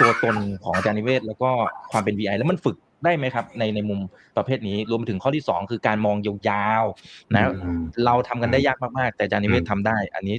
[0.00, 1.50] ตัวตนของอาจารย์นิเวศน์แล้วก็
[1.92, 4.00] ความเป็น VI แล้วมันฝึกได้ไหมครับ ในในมุม
[4.36, 10.36] ประเภทนี้รวมไปถึงข้อที่สองคือการมองยาวๆนะอืมเราทำกันได้ยากมากๆ แต่อาจารย์นิเวศน์อืมทำได้ อันนี้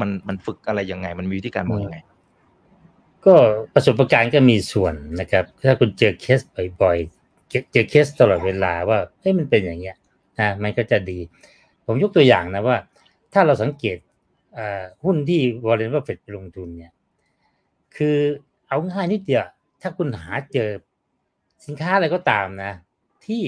[0.00, 1.98] มันมันฝึกอะไรยังไง มันมีวิธีการมองยังไง
[3.26, 3.34] ก็
[3.74, 6.40] ประสบการณ์ก็มีส่วนนะครับ ถ้าคุณเจอเคส
[6.82, 9.96] บ่อยๆเจอเจอเคสตลอดเวลาว่าเฮ้ยมันเป็นอย่างเงี้ย
[10.40, 11.18] นะมันก็จะดี
[11.86, 12.76] ผมยกตัวอย่างนะว่า
[13.32, 13.98] ถ้าเราสังเกต
[14.54, 16.92] เอ่อหุ้นที่วอร์เรนบัฟเฟตไปลงทุนเนี่ย
[17.96, 18.16] คือ
[18.68, 19.42] เอาง่ายนิดเดียว
[19.82, 20.70] ถ้าคุณหาเจอ
[21.66, 22.72] สินค้าอะไรก็ตามนะ
[23.26, 23.42] ที่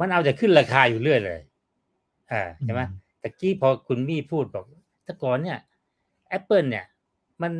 [0.00, 1.40] มันเอาจะขึ้นราคาอยู่เรื่อยเลย
[2.32, 4.64] อ่าใช่ไหมอืมตะกี้พอคุณมี่พูดบอก
[5.04, 5.58] แต่ก่อนเนี่ย
[6.36, 6.84] Apple เนี่ย
[7.42, 7.52] มัน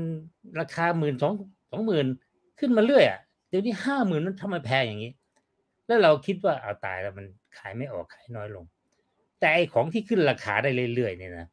[0.60, 1.32] ราคาหมื่นสอง
[1.70, 2.06] สองหมื่น
[2.58, 5.12] ขึ้นมาเรื่อยอะเดี๋ยวนี้ห้าหมื่นมันทำไมแพงอย่างนี้
[5.86, 7.26] แล้วเราคิดว่าเอาตายแล้วมัน
[7.57, 8.64] ขายไม่ออกขายน้อยลง
[9.40, 11.46] แต่ไอของที่ขึ้นราคาได้เรื่อยๆเนี่ยนะ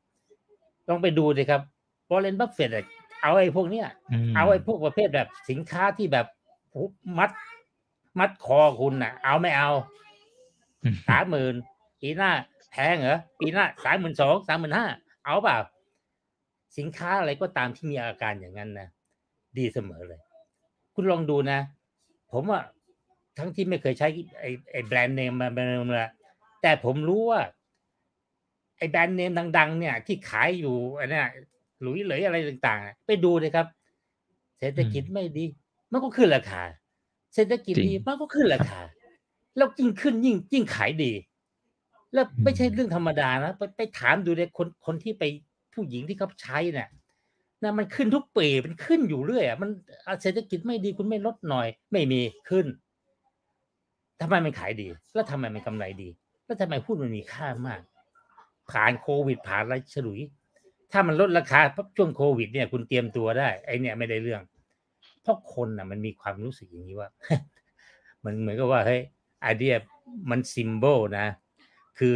[0.88, 1.62] ลองไปดูเลยครับ
[2.10, 2.70] บร r เ e นบัฟเฟต
[3.22, 3.88] เอาไอ้พวกเนี้ย
[4.36, 6.26] เอาไอ้พวกประเภทแบบสินค้าที่แบบ
[6.72, 6.88] โอ้โห
[7.18, 7.32] มัด
[8.20, 9.70] มัดคอคุณน่ะ เอาไม่เอา
[11.08, 11.56] สามหมื่น
[12.02, 12.32] ปีหน้า
[12.72, 14.88] แพงเหรอปีหน้าสามหมื่นสองสามหมื่นห้า
[15.26, 15.58] เอาเปล่า
[16.78, 18.88] สินค้าอะไรก็ตามที่มีอาการอย่างนั้นนะ
[19.58, 20.20] ดีเสมอเลย
[20.94, 21.60] คุณลองดูนะ
[22.32, 22.62] ผมว่า
[23.38, 24.08] ทั้งที่ไม่เคยใช้
[24.40, 26.12] ไอ้ไอ้แบรนด์เนมมาแบรนด์เนมละ
[26.62, 27.42] แต่ผมรู้ว่า
[28.78, 31.28] ไอ้แบรนด์เนมดัง ๆ เนี่ย ที่ขายอยู่อันเนี้ย
[31.82, 33.68] หลุยเหลยอะไรต่างๆอะไปดูเลยครับ
[34.60, 35.46] เศรษฐกิจไม่ดี
[35.92, 36.64] มันก็ขึ้นราคา
[37.36, 38.80] เศรษฐกิจจริงดีมันก็ขึ้นราคา
[39.58, 41.12] แล้วยิ่งขึ้นยิ่งยิ่งขายดี
[42.14, 45.24] แล้วไม่ใช่เรื่องธรรมดานะไปไปถามดูเลยคนคนที่ไป
[45.74, 46.90] ผู้หญิงที่เขาใช้เนี่ย
[47.64, 49.70] นะมันขึ้นทุกปีมันขึ้นอยู่เรื่อยอะมัน
[50.06, 52.66] อะเศรษฐกิจไม่ดีคุณไม่ลดหน่อย ไม่มีขึ้น
[54.22, 56.10] ทำไมมันขายดี แล้วทำไมมันกำไรดี
[56.46, 57.82] แล้วทำไมหุ้นมันมีค่ามาก
[58.72, 60.20] ผ่านโควิดผ่านอะไรฉลุย
[60.92, 61.60] ถ้ามันลดราคา
[61.98, 64.42] ช่วงโควิด เนี่ย คุณเตรียมตัวได้ ไอเนี่ยไม่ได้เรื่อง
[65.22, 67.10] เพราะคนน่ะ มันมีความรู้สึกอย่างนี้ว่า
[68.26, 69.02] มันเหมือนกับว่าเฮ้ย
[69.42, 69.74] ไอเดีย
[70.30, 71.28] มันซิมโบลนะ
[72.00, 72.16] คือ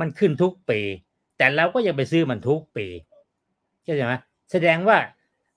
[0.00, 0.80] มันขึ้นทุกปี
[1.38, 2.86] แต่เราก็ยังไปซื้อมันทุกปี
[3.82, 4.14] เข้าใจไหม
[4.52, 4.98] แสดงว่า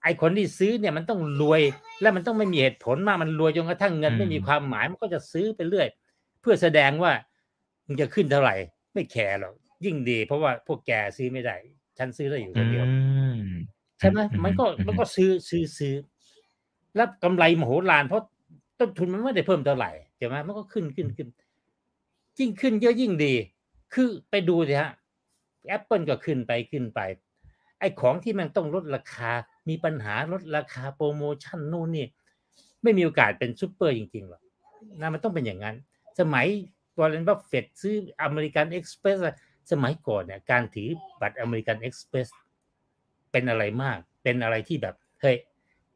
[0.03, 1.61] ไอคนที่ซื้อเนี่ยมันต้องรวย
[2.01, 5.87] แล้วมันต้องไม่มีเหตุผลมากมันรวยจนกระทั่งเงินอืมไม่มีความหมายมันก็จะซื้อไปเรื่อย
[6.41, 7.11] เพื่อแสดงว่า
[7.85, 8.55] มึงจะขึ้นเท่าไหร่
[8.93, 9.53] ไม่แคร์หรอก
[9.85, 11.55] ยิ่งดี เพราะว่าพวกแกซื้อไม่ได้
[11.97, 12.95] ฉันซื้อได้อยู่คนเดียวอื
[13.35, 13.37] ม
[13.99, 15.93] ใช่ไหมอืมมันก็อืมมันก็ซื้อซื้อซื้อ
[16.95, 18.25] แล้วกำไรมโหฬารเพราะ
[18.79, 21.27] ต้นทุนมันไม่ได้เพิ่มเท่าไหร่ใช่ไหมมันก็ขึ้นขึ้นขึ้น
[22.39, 23.33] ยิ่งขึ้นเยอะยิ่งดี
[23.93, 24.91] คือไปดูสิฮะ
[25.67, 26.99] แอปเปิลก็ขึ้นไปขึ้นไป
[27.79, 29.31] ไอ้ของที่มันต้องลดราคา
[29.69, 32.07] มีปัญหาลดราคาโปรโมชั่นนู่นนี่
[32.83, 34.41] ไม่มีโอกาสเป็นซูเปอร์จริงๆหรอก
[35.01, 35.75] นะมันต้องเป็นอย่างนั้น
[36.19, 36.47] สมัย
[36.99, 39.17] วอร์เรนบัฟเฟตซื้ออเมริกันเอ็กซ์เพรส
[39.71, 40.89] สมัยก่อนเนี่ยการถือ
[41.21, 42.27] บัตรอเมริกันเอ็กซ์เพรส
[43.31, 45.37] เป็นอะไรมาก เป็นอะไรที่แบบเฮ้ย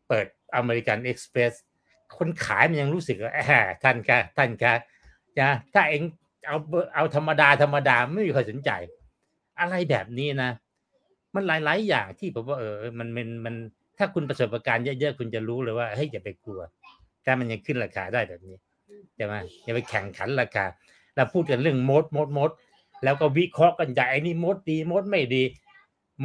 [0.08, 1.54] เปิดอเมริกันเอ็กซ์เพรส
[2.18, 3.34] คนขายมันยังรู้สึกว่า
[3.84, 4.74] ท่านคะท่านคะ
[5.40, 6.04] นะถ้าเอง
[6.48, 6.58] เอา
[6.96, 8.72] เอาธรรมดาธรรมดาไม่มีใครสนใจ
[9.60, 10.52] อะไรแบบนี้นะ
[11.36, 13.56] มันหลาย ๆ อย่างที่ผมว่าเออมันมันมัน
[13.98, 16.62] ถ้าคุณประสบการณ์เยอะๆคุณจะรู้เลยว่าเฮ้ยอย่าไปกลัว
[17.26, 18.56] ถ้ามันยังขึ้นราคาได้แบบนี้
[19.16, 20.66] ใช่ไหมอย่าไปแข่งขันราคา
[21.16, 22.52] เราพูดกันเรื่องมดมดมด
[23.04, 25.44] แล้วก็วิเคราะห์กันใหญ่นี่มดดีมดไม่ดี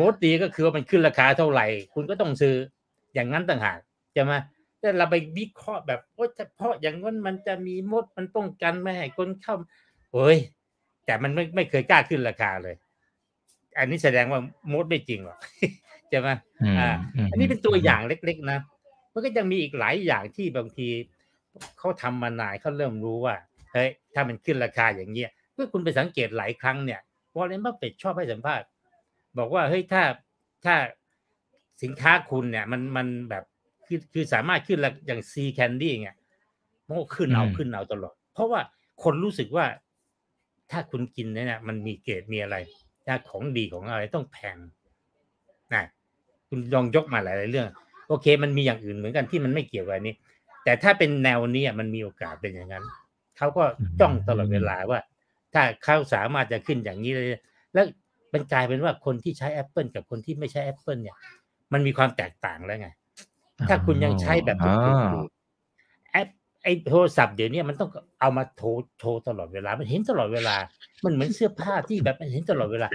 [0.00, 2.54] มดดีก็คือว่ามันขึ้นราคาเท่าไหร่ คุณก็ต้องซื้อ
[3.14, 3.78] อย่างนั้นต่างหาก
[4.14, 4.32] ใช่ไหม
[4.80, 9.56] แต่เราไปวิเคราะห์แบบโอ้เฉพาะอย่างนั้นมันจะมีมดมันป้องกันไม่ให้คนเข้า
[10.12, 10.38] เฮ้ย
[11.06, 12.74] แต่มันไม่ไม่เคยกล้าขึ้นราคาเลย
[13.78, 14.40] อันนี้แสดงว่า
[14.72, 15.38] มันไม่จริงหรอก
[16.10, 16.28] ใช่ไหม
[16.78, 16.90] อ่า
[17.30, 18.58] อันนี้เป็นตัวอย่างเล็ก ๆ นะ
[19.12, 20.88] มันก็ยังมีอีกหลายอย่างที่บางที
[21.78, 23.34] เขาทำมานานเขาเริ่มรู้ว่า
[23.72, 27.00] เฮ้ยถ้ามันขึ้นราคาอย่างเงี้ยเมื่อคุณไปสังเกตหลายครั้งเนี่ย
[27.36, 28.66] วอร์เรนบัฟเฟตชอบให้สัมภาษณ์
[29.38, 30.02] บอกว่าเฮ้ยถ้า
[30.64, 30.74] ถ้า
[31.82, 33.44] สินค้าคุณเนี่ย มันมันแบบ
[33.86, 36.16] คือคือสามารถขึ้นราอย่าง See's Candies เงี้ย
[36.86, 38.60] มันก็ขึ้นเอาอืมขึ้นเอาตลอด เพราะว่า
[39.02, 39.66] คนรู้สึกว่า
[40.70, 42.56] ถ้าคุณกินเนี่ยมันมีเกรดมีอะไร
[43.08, 44.56] นะของดีของอะไรต้องแพง
[45.74, 45.84] นะ
[46.48, 47.66] คุณลองยกมาหลายๆเรื่อง
[48.08, 50.14] โอเค มันมีอย่างอื่นเหมือนกันที่มันไม่เกี่ยวกับอันนี้
[50.64, 52.84] แต่ถ้าเป็นแนวเนี้มันมีโอกาสเป็นอย่างนั้น
[53.38, 53.64] เขาก็
[54.00, 55.00] จ้องตลอดเวลาว่า
[55.54, 57.26] ถ้าเขาสามารถจะขึ้นอย่างนี้เลย
[57.74, 57.86] แล้ว
[58.32, 61.16] มันกลายเป็นว่าคนที่ใช้ Apple กับคนที่ไม่ใช้ Apple เนี่ย
[61.72, 62.88] มันมีความแตกต่างแล้วไง
[63.68, 65.33] ถ้าคุณยังใช้แบบถูกๆอยู่แอป
[66.64, 67.90] ไอโทรศัพท์เดี๋ยวนี้มันต้อง
[68.20, 68.68] เอามาโทร
[69.00, 70.56] โทรตลอดเวลา มันเห็นตลอดเวลา
[71.04, 72.88] มันเหมือนเสื้อผ้าที่แบบมันเห็นตลอดเวลา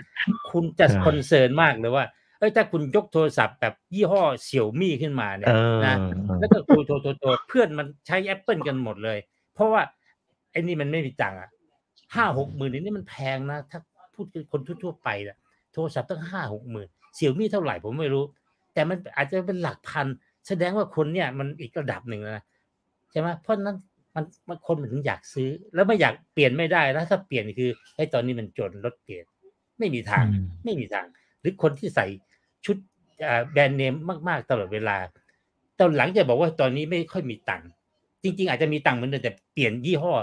[0.52, 2.06] คุณจะใช่ concern มากเลยว่า
[2.40, 5.96] เอ้ยถ้าคุณยกโทรศัพท์แบบยี่ห้อเสี่ยวมี่ขึ้นมาเนี่เอยอนะ
[6.40, 9.18] แล้วก็โทรโทรโทรโทรเพื่อนมันใช้ Apple กันหมดเลย
[9.54, 9.82] เพราะว่า
[10.52, 11.50] ไอ้นี่มันไม่มีตังค์อะ
[12.16, 13.80] ห้าหกหมื่นนี่มันแพงนะ ถ้า
[14.16, 15.38] พูดกับคนทั่วๆไปนะ
[15.74, 18.24] โทรศัพท์ตั้งห้าหกหมื่นเสี่ยวมี่เท่าไหร่ผมไม่รู้
[18.74, 20.08] แต่มันอาจจะเป็นหลักพัน
[20.48, 22.44] แสดงว่าคนเนี่ยมันอีกระดับหนึ่งนะ
[23.12, 23.78] ใช่ไหมเพราะฉะนั้น
[24.16, 29.26] มันมันคนมันถึงอยากซื้อ แล้วไม่อยากเปลี่ยนไม่ได้แล้วถ้าเปลี่ยนคือไอ้ตอนนี้มันจนรถเปลี่ยน
[29.80, 31.06] ไม่มีทางอืมไม่มีทาง
[31.42, 32.06] หรือคนที่ใส่
[32.66, 32.78] ชุด
[33.26, 33.94] อ่าแบรนด์เนม
[34.28, 34.98] มากๆตลอดเวลา
[35.80, 37.70] ตอนหลังจะบอกว่าตอนนี้ไม่ค่อยมีตังค์
[38.24, 40.14] จริง ๆ อาจจะมีตังค์เหมือนเดิมแต่เปลี่ยนยี่ห้อ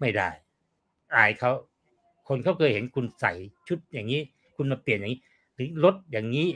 [0.00, 0.28] ไม่ได้
[1.14, 1.50] อายเขา
[2.28, 3.32] คนเขาเคยเห็นคุณใส่
[3.68, 4.20] ชุดอย่างนี้
[4.56, 5.20] คุณมาเปลี่ยนอย่างนี้
[5.54, 6.48] หรือรถอย่างนี้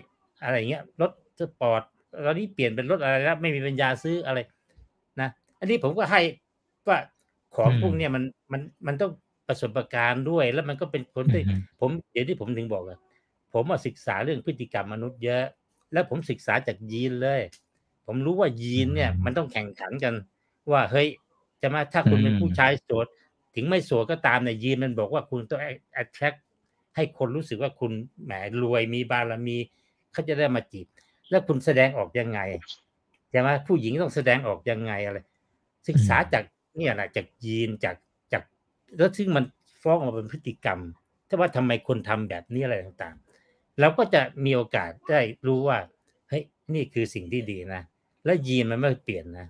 [0.42, 1.82] อะไรเงี้ยรถสปอร์ต
[2.26, 4.61] ตอนนี้เปลี่ยนเป็นรถอะไรแล้วไม่มีปัญญาซื้ออะไรนะ
[5.62, 6.20] อันนี้ผมก็ให้
[6.88, 6.98] ว่า
[7.56, 9.12] ของอืมพวกเนี้ยมันมันมันต้อง
[9.48, 12.98] ประสบการณ์ด้วย แล้วมันก็เป็นผลที่อืมผมเดี๋ยวที่ผมถึงบอกอะ
[13.52, 15.44] ผมมาศึกษาเรื่องพฤติกรรมมนุษย์เยอะ
[15.92, 17.40] แล้วผมศึกษาจากยีนเลย
[18.06, 20.14] ผมรู้ว่ายีนเนี่ยอืมมันต้องแข่งขันกัน
[20.72, 21.08] ว่าเฮ้ย
[21.62, 23.06] จะมาถ้าคุณเป็นอืมผู้ชายโสด
[23.54, 25.60] ถึงไม่โสดก็ตามเนี่ยยีนมันบอกว่าคุณต้อง
[26.02, 26.38] attract
[26.96, 27.92] ให้คนรู้สึกว่าคุณ
[28.24, 28.32] แหม
[28.62, 29.56] รวยมีบารมี
[30.12, 30.86] เขาจะได้มาจีบ
[31.30, 32.40] แล้วคุณแสดงออกยังไง
[33.30, 35.18] ใช่ไหมผู้หญิงต้องแสดงออกยังไงอะไร
[35.88, 36.44] ศึกษาจาก
[36.76, 37.96] เนี่ยนะจากยีนจาก
[38.32, 38.42] จาก
[38.96, 39.44] แล้วซึ่งมัน
[39.82, 40.80] ฟ้องออกมาเป็นพฤติกรรม
[41.28, 45.78] ถ้าว่าทำไมคนทำแบบนี้อะไรต่างๆเราก็จะมีโอกาสได้รู้ว่า
[46.28, 46.42] เฮ้ย
[46.74, 47.82] นี่คือสิ่งที่ดีนะ
[48.24, 49.46] แล้วยีนมันไม่เปลี่ยนนะ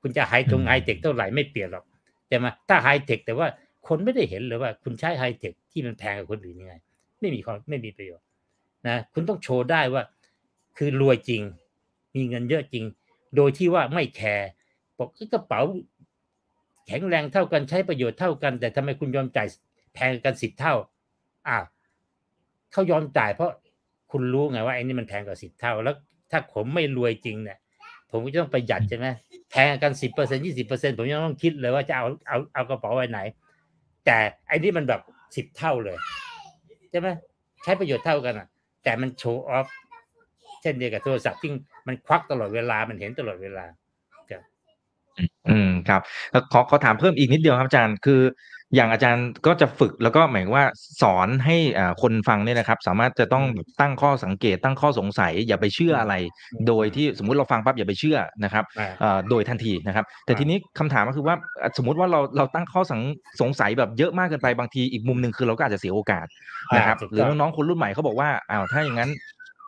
[0.00, 1.84] คุณจะไฮทงอืม high-tech เท่าไหร่ไม่เปลี่ยนหรอก
[2.28, 3.48] ใช่ไหมถ้า high-tech แต่ว่า
[3.88, 6.74] คนไม่ได้เห็นเลยว่าคุณใช้ high-tech ที่มันแพงกว่าคนอื่นยังไง
[7.20, 8.26] ไม่มีความไม่มีประโยชน์
[8.88, 10.02] นะคุณต้องโชว์ได้ว่า
[10.76, 11.42] คือรวยจริง
[12.14, 12.84] มีเงินเยอะจริง
[13.36, 14.48] โดยที่ว่าไม่ care
[14.98, 15.60] บอกกระเป๋า
[16.86, 19.48] แข็งแรงเท่ากันใช้ประโยชน์เท่ากัน แต่ทำไมคุณยอมจ่าย
[19.94, 20.74] แพงกันสิบเท่า
[21.48, 21.64] อ้าว
[22.72, 23.50] เขายอมจ่ายเพราะ
[24.10, 25.94] คุณรู้ไงว่าไอ้นี่มันแพงกว่าสิบเท่า แล้ว
[26.30, 27.58] ถ้าผมไม่รวยจริงเนี่ย
[28.10, 29.06] ผมก็จะต้องประหยัดใช่ไหม
[29.50, 33.20] แพงกันสิบเปอร์เซ็นยี่สิบเปอร์เซ็นผมยังต้องคิดเลยว่าจะเอาเอาเอากระเป๋าไว้ไหน
[34.06, 34.18] แต่
[34.48, 35.00] ไอ้นี่มันแบบ
[35.36, 35.96] สิบเท่าเลย
[36.90, 37.08] ใช่ไหม
[37.62, 38.46] ใช้ประโยชน์เท่ากันอะ
[38.84, 39.66] แต่มันโชว์ออฟ
[40.62, 41.50] เช่นเดียวกับโทรศัพท์ที่
[41.86, 43.64] มันควักตลอดเวลามันเห็นตลอดเวลา
[45.48, 46.00] อืมครับ
[46.32, 48.20] แล้วขอขอถามเพิ่มอีกนิดเดียวครับอาจารย์คือ
[48.74, 50.64] อย่างอาจารย์ก็จะฝึกแล้วก็หมายว่า
[51.02, 56.14] สอนให้อ่าคนฟังเนี่ยนะครับ สามารถจะต้องแบบตั้งข้อสังเกตตั้งข้อสงสัย อย่าไปเชื่ออะไร
[56.68, 63.00] โดยที่สมมุติเราฟังปั๊บอย่าไปเชื่อนะครับอ่าเอ่อโดยทันทีนะครับ แต่อ่าทีนี้คำถามก็คือว่าอะสมมุติว่าเราเราตั้งข้อสัง
[63.40, 66.26] สงสัยแบบเยอะมากเกินไปบางทีอีกมุมหนึ่งคือเราก็อาจจะเสียโอกาส
[66.76, 69.10] นะครับอ่าถูกหรือต้องน้องๆคนรุ่นใหม่เขาบอกว่าอ้าวถ้าอย่างนั้น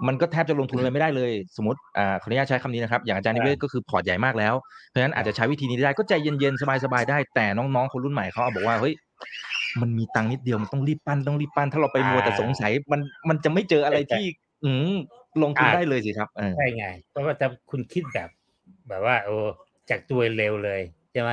[0.07, 4.55] มันก็แทบจะลงทุนอะไรไม่ได้เลย สมมติอ่าขออนุญาตใช้คำนี้นะครับ อย่างอาจารย์นิเวศก็คือพอร์ตใหญ่มากแล้ว
[4.89, 8.95] เพราะฉะนั้นอาจจะใช้วิธีนี้ได้ก็ใจเย็นๆ สบายๆ ได้ แต่น้องๆ คนรุ่นใหม่เขาเอาบอกว่า เฮ้ย
[9.81, 14.25] มันมีตังค์นิดเดียว มันต้องรีบปั้น ต้องรีบปั้น ถ้าเราไปมัวแต่สงสัย มัน มันจะไม่เจออะไรที่
[14.65, 14.95] อืม
[15.43, 18.29] ลงทุนได้เลยสิครับเออใช่ไง เพราะว่าถ้าคุณคิดแบบ
[18.89, 19.37] แบบว่า โอ้
[19.91, 20.81] จากตัวเร็วเลย
[21.13, 21.31] ใช่ไหม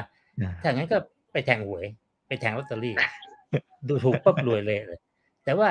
[0.63, 0.97] ถ้างั้นก็
[1.33, 1.85] ไปแทงหวย
[2.27, 2.95] ไปแทงลอตเตอรี่
[3.87, 4.99] ดูถูกปั๊บรวยเลยเลย
[5.45, 5.69] แต่ว่า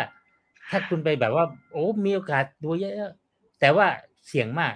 [0.71, 3.87] ถ้าคุณไปแบบว่า โอ้มีโอกาสดูเยอะๆแต่ว่า
[4.27, 4.75] เสี่ยงมาก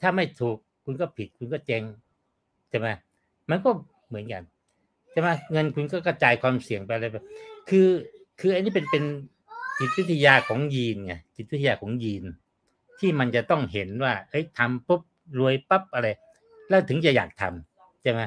[0.00, 1.82] ถ้าไม่ถูกคุณก็ผิด คุณก็เจง
[2.70, 2.88] ใช่ไหม
[3.50, 3.70] มันก็
[4.08, 4.42] เหมือนกัน
[5.10, 7.24] ใช่ไหมเงินคุณก็กระจายความเสี่ยงไปอะไรแบบ
[7.68, 7.88] คือ
[8.40, 9.04] คืออันนี้เป็นเป็น
[9.78, 12.24] จิตวิทยาของยีนไงจิตวิทยาของยีน
[12.98, 15.02] ที่มันจะต้องเห็นว่าเฮ้ยทำปุ๊บ
[15.38, 16.08] รวยปั๊บอะไร
[16.68, 18.20] แล้วถึงจะอยากทำใช่ไหม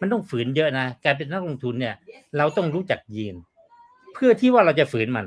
[0.00, 1.94] มันต้องฝืนเยอะนะการเป็นนักลงทุนเนี่ย
[2.36, 3.34] เราต้องรู้จักยีน
[4.14, 5.26] เพื่อที่ว่าเราจะฝืนมัน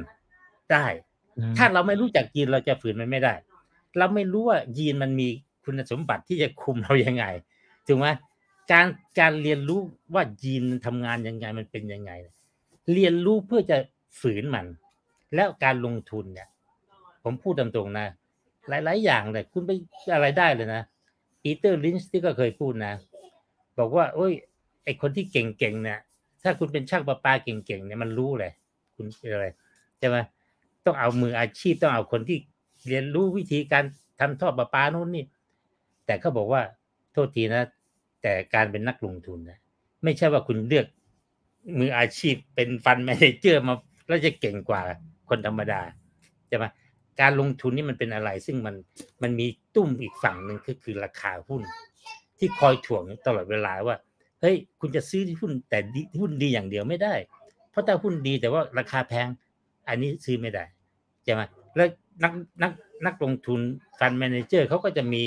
[0.71, 0.85] ได้
[1.57, 3.33] ถ้าเราไม่รู้จักยีนเราจะฝืนมันไม่ได้
[3.97, 5.27] เราไม่รู้ว่ายีนมันมี
[5.63, 7.25] คุณสมบัติที่จะคุมเรายังไง
[7.87, 8.07] ถูกไหม
[8.71, 8.87] การ
[9.19, 9.79] การเรียนรู้
[10.13, 12.11] ว่ายีนทำงานยังไงมันเป็นยังไง
[12.93, 13.77] เรียนรู้เพื่อจะ
[14.19, 14.65] ฝืนมัน
[15.35, 16.47] แล้วการลงทุนเนี่ย
[17.23, 18.07] ผมพูดตามตรงนะ
[18.69, 19.71] หลาย ๆ อย่างเลยคุณไป
[20.13, 20.81] อะไรได้เลยนะ
[21.41, 22.93] ปีเตอร์ลินช์ที่ก็เคยพูดนะ
[23.79, 24.33] บอกว่า โอ้ย
[24.83, 25.99] ไอคนที่เก่งๆเนี่ย
[26.43, 28.51] ถ้าคุณเป็นช่างประปาเก่งๆเนี่ยมันรู้เลย
[28.95, 29.47] คุณอะไร
[29.99, 30.17] ใช่ไหม
[30.85, 32.37] ต้องเอามืออาชีพต้องเอาคนที่
[32.87, 33.83] เรียนรู้วิธีการ
[34.19, 35.25] ทำท่อประปาโน่นนี่
[36.05, 36.61] แต่เขาบอกว่า
[37.13, 37.63] โทษทีนะ
[38.21, 39.59] แต่การเป็นนักลงทุนนะ
[40.03, 40.85] ไม่ใช่ว่าคุณเลือก
[41.79, 43.75] มืออาชีพเป็น fund manager มา
[44.07, 44.81] แล้วจะเก่งกว่า
[45.29, 45.81] คนธรรมดา
[46.47, 46.65] ใช่ไหม
[47.21, 48.75] การลงทุนนี่มันเป็นอะไร ซึ่งมัน
[49.21, 51.61] มันมีตุ้มอีกฝั่งหนึ่งก็คือราคาหุ้น
[52.37, 53.97] ที่คอยถ่วงตลอดเวลาว่า
[54.41, 55.79] เฮ้ยคุณจะซื้อหุ้นแต่
[56.19, 57.13] หุ้นดีอย่างเดียวไม่ได้
[57.71, 59.27] เพราะถ้าหุ้นดีแต่ว่าราคาแพง
[59.87, 60.63] อันนี้ซื้อไม่ได้
[61.23, 61.41] ใช่ไหม
[61.75, 61.87] แล้ว
[62.23, 62.71] นักนัก
[63.05, 63.59] นักลงทุน
[63.99, 65.23] fund manager เขาก็จะมี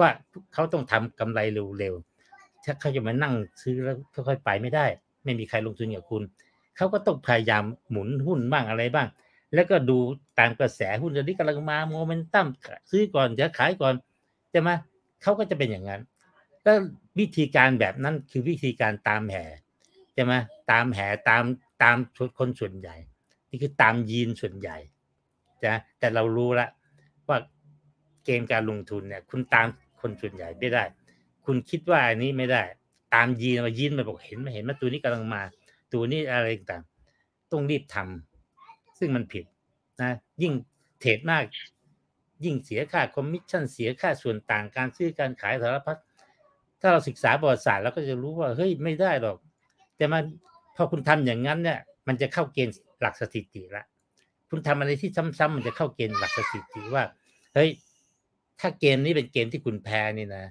[0.00, 0.10] ว่า
[0.54, 1.40] เขาต้องทำกำไร
[1.78, 4.86] เร็วๆถ้าเขาจะมานั่งซื้อแล้วค่อยๆไปไม่ได้
[5.24, 6.22] ไม่มีใครลงทุนกับคุณ
[6.76, 9.08] เขาก็ต้องพยายามหมุนหุ้นบ้างอะไรบ้าง
[9.54, 9.98] แล้วก็ดู
[10.38, 12.46] ตามกระแสหุ้นที่กำลังมาโมเมนตัม
[12.90, 13.94] ซื้อก่อนจะขายก่อน
[14.50, 14.70] ใช่ไหม
[15.22, 16.00] เขาก็จะเป็นอย่างนั้น
[16.62, 16.76] แล้ว
[17.18, 19.44] วิธีการแบบนั้นคือวิธีการตามแห่
[20.14, 20.34] ใช่ไหม
[20.70, 21.44] ตามแห่ตาม
[21.82, 21.96] ตาม
[22.38, 22.96] คนส่วนใหญ่
[23.52, 24.76] นี่คือตามยีนส่วนใหญ่
[25.66, 26.68] นะแต่เรารู้ละ
[27.28, 27.38] ว่า
[28.24, 29.66] เกมการลงทุนเนี่ย คุณตาม
[30.00, 30.84] คนส่วนใหญ่ไม่ได้
[31.44, 32.62] คุณคิดว่าอันนี้ไม่ได้
[33.14, 35.42] ตามยีนมายีนมาบอกเห็นมาเห็นมาตัวนี้กำลังมา
[35.92, 36.82] ตัวนี้อะไรต่าง
[37.52, 39.44] ต้องรีบทำซึ่งมันผิด
[40.02, 40.10] นะ
[40.42, 40.52] ยิ่ง
[41.00, 41.44] เทรดมาก
[42.44, 45.98] ยิ่งเสียค่าคอมมิชชั่นเสียค่าส่วนต่างการซื้อการขายสารพัด
[46.80, 49.36] ถ้าเราศึกษาประวัติศาสตร์เราก็จะรู้ว่าเฮ้ยไม่ได้หรอก
[49.96, 50.22] แต่มัน
[50.76, 53.84] พอคุณทำอย่างนั้นเนี่ย มันจะเข้าเกณฑ์หลักสถิติละ
[54.50, 57.04] คุณทำอะไรที่ซ้ำๆมันจะเข้าเกณฑ์หลักสถิติว่า
[57.54, 57.70] เฮ้ย
[58.60, 60.44] ถ้าเกมนี้เป็นเกมที่คุณแพ้นี่นะ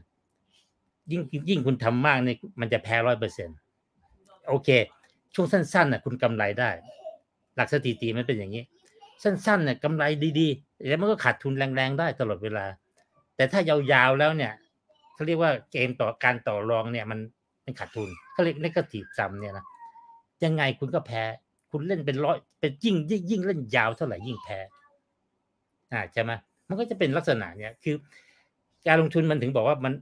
[1.11, 3.49] ยิ่งยิ่งคุณทำมากเนี่ยมันจะแพ้ร้อยเปอร์เซ็นต์
[4.47, 4.69] โอเค
[5.33, 6.69] ช่วงสั้นๆน่ะ คุณกำไรได้
[7.55, 8.63] หลักสถิติมันเป็นอย่างนี้
[9.23, 10.03] สั้นๆเนี่ยกำไร
[10.39, 12.65] ดีๆ แล้วมันก็ขาดทุนแรงๆได้ตลอดเวลา
[13.35, 14.53] แต่ถ้ายาวๆแล้วเนี่ย
[15.13, 17.19] เขาเรียกว่าเกมต่อการต่อรองเนี่ย มัน
[17.65, 19.65] มันขาดทุนเขาเรียกนกาทีฟซัมเนี่ยนะ
[20.43, 21.23] ยังไงคุณก็แพ้
[21.71, 24.59] คุณเล่นเป็นร้อยเป็นยิ่งยิ่งยิ่งเล่นยาวเท่าไหร่ยิ่งแพ้
[25.93, 26.31] อ่าใช่ไหม
[26.67, 27.95] มันก็จะเป็นลักษณะเนี่ยคือ
[28.87, 29.93] การลงทุนมันถึงบอกว่ามัน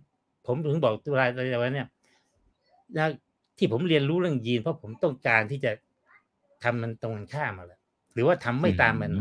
[0.48, 1.88] ผมถึงบอกตัวรายอะไรไว้เนี่ย
[2.98, 3.08] นะ
[3.58, 5.72] ที่ผมเรียนรู้เรื่องยีน เพราะผมต้องการที่จะ
[6.64, 7.80] ทำมันตรงกันข้ามมาแล้ว
[8.14, 9.12] หรือว่าทำไม่ตามมัน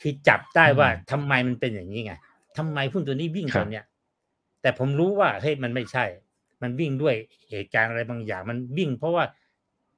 [0.00, 2.14] คือจับได้ว่าทำไมมันเป็นอย่างนี้ไง
[2.56, 3.84] ทำไมหุ้นตัวนี้วิ่งตอนเนี้ย
[4.62, 6.04] แต่ผมรู้ว่าเฮ้ยมันไม่ใช่
[6.62, 7.14] มันวิ่งด้วย
[7.50, 9.24] เหตุการณ์อะไรบางอย่าง มันวิ่ง เพราะว่า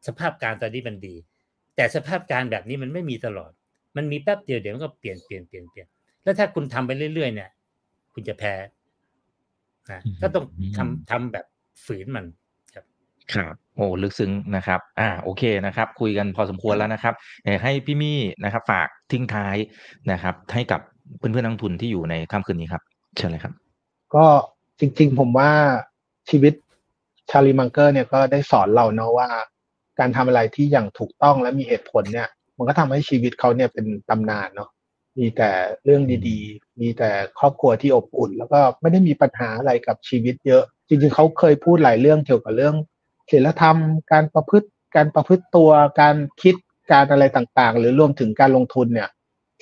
[0.06, 1.14] สภาพการตอนนี้มันดี
[1.76, 3.50] แต่สภาพการแบบนี้มันไม่มีตลอด
[3.96, 5.86] มันมีแป๊บเดียวเดี๋ยวมันก็เปลี่ยนเปลี่ยนเปลี่ยนเปลี่ยน
[6.22, 7.50] แล้วถ้าคุณทำไปเรื่อยๆเนี่ย
[8.14, 8.54] คุณจะแพ้
[9.90, 10.44] นะก็ต้อง
[10.76, 11.46] ทำทำแบบ
[11.86, 12.26] ฝืนมัน
[12.74, 12.84] ครับ
[13.34, 17.14] ครับ โอ้ลึกซึ้งนะครับ อ่า โอเคนะครับ คุยกันพอสมควรแล้วนะครับ
[17.62, 19.56] ให้พี่มี่นะครับ ฝากทิ้งท้าย
[20.12, 20.80] นะครับ ให้กับ
[21.18, 22.82] เพื่อนๆนักทุนที่อยู่ในค่ำคืนนี้ครับ
[23.16, 23.54] เชิญเลยครับ
[24.14, 24.24] ก็
[24.80, 25.50] จริง ๆ ผมว่า
[26.30, 26.54] ชีวิต
[27.30, 29.28] ชาลีมังเกอร์เนี่ยก็ได้สอนเราเนาะว่า
[29.98, 34.70] การทำอะไรที่อย่างถูกต้องและมีเหตุผลเนี่ย มันก็ทำให้ชีวิตเขาเนี่ยเป็นตำนานเนาะ
[35.18, 35.50] มีแต่
[35.84, 42.76] เรื่องดีๆ มีแต่ครอบครัวที่อบอุ่น แล้วก็ไม่ได้มีปัญหาอะไรกับชีวิตเยอะ จริงๆเขาเคยพูดหลายเรื่องเกี่ยวกับเรื่อง
[43.30, 43.76] ศีลธรรม
[44.12, 45.70] การประพฤติ การประพฤติตัว
[46.00, 46.54] การคิด
[46.92, 49.10] การอะไรต่างๆ หรือรวมถึงการลงทุนเนี่ย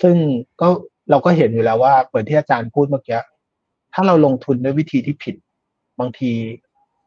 [0.02, 0.16] ซึ่ง
[0.60, 0.68] ก็
[1.10, 3.20] เราก็เห็นอยู่แล้วว่าเปิดที่อาจารย์พูดเมื่อกี้
[3.94, 5.34] ถ้าเราลงทุนด้วยวิธีที่ผิด
[6.00, 6.30] บางที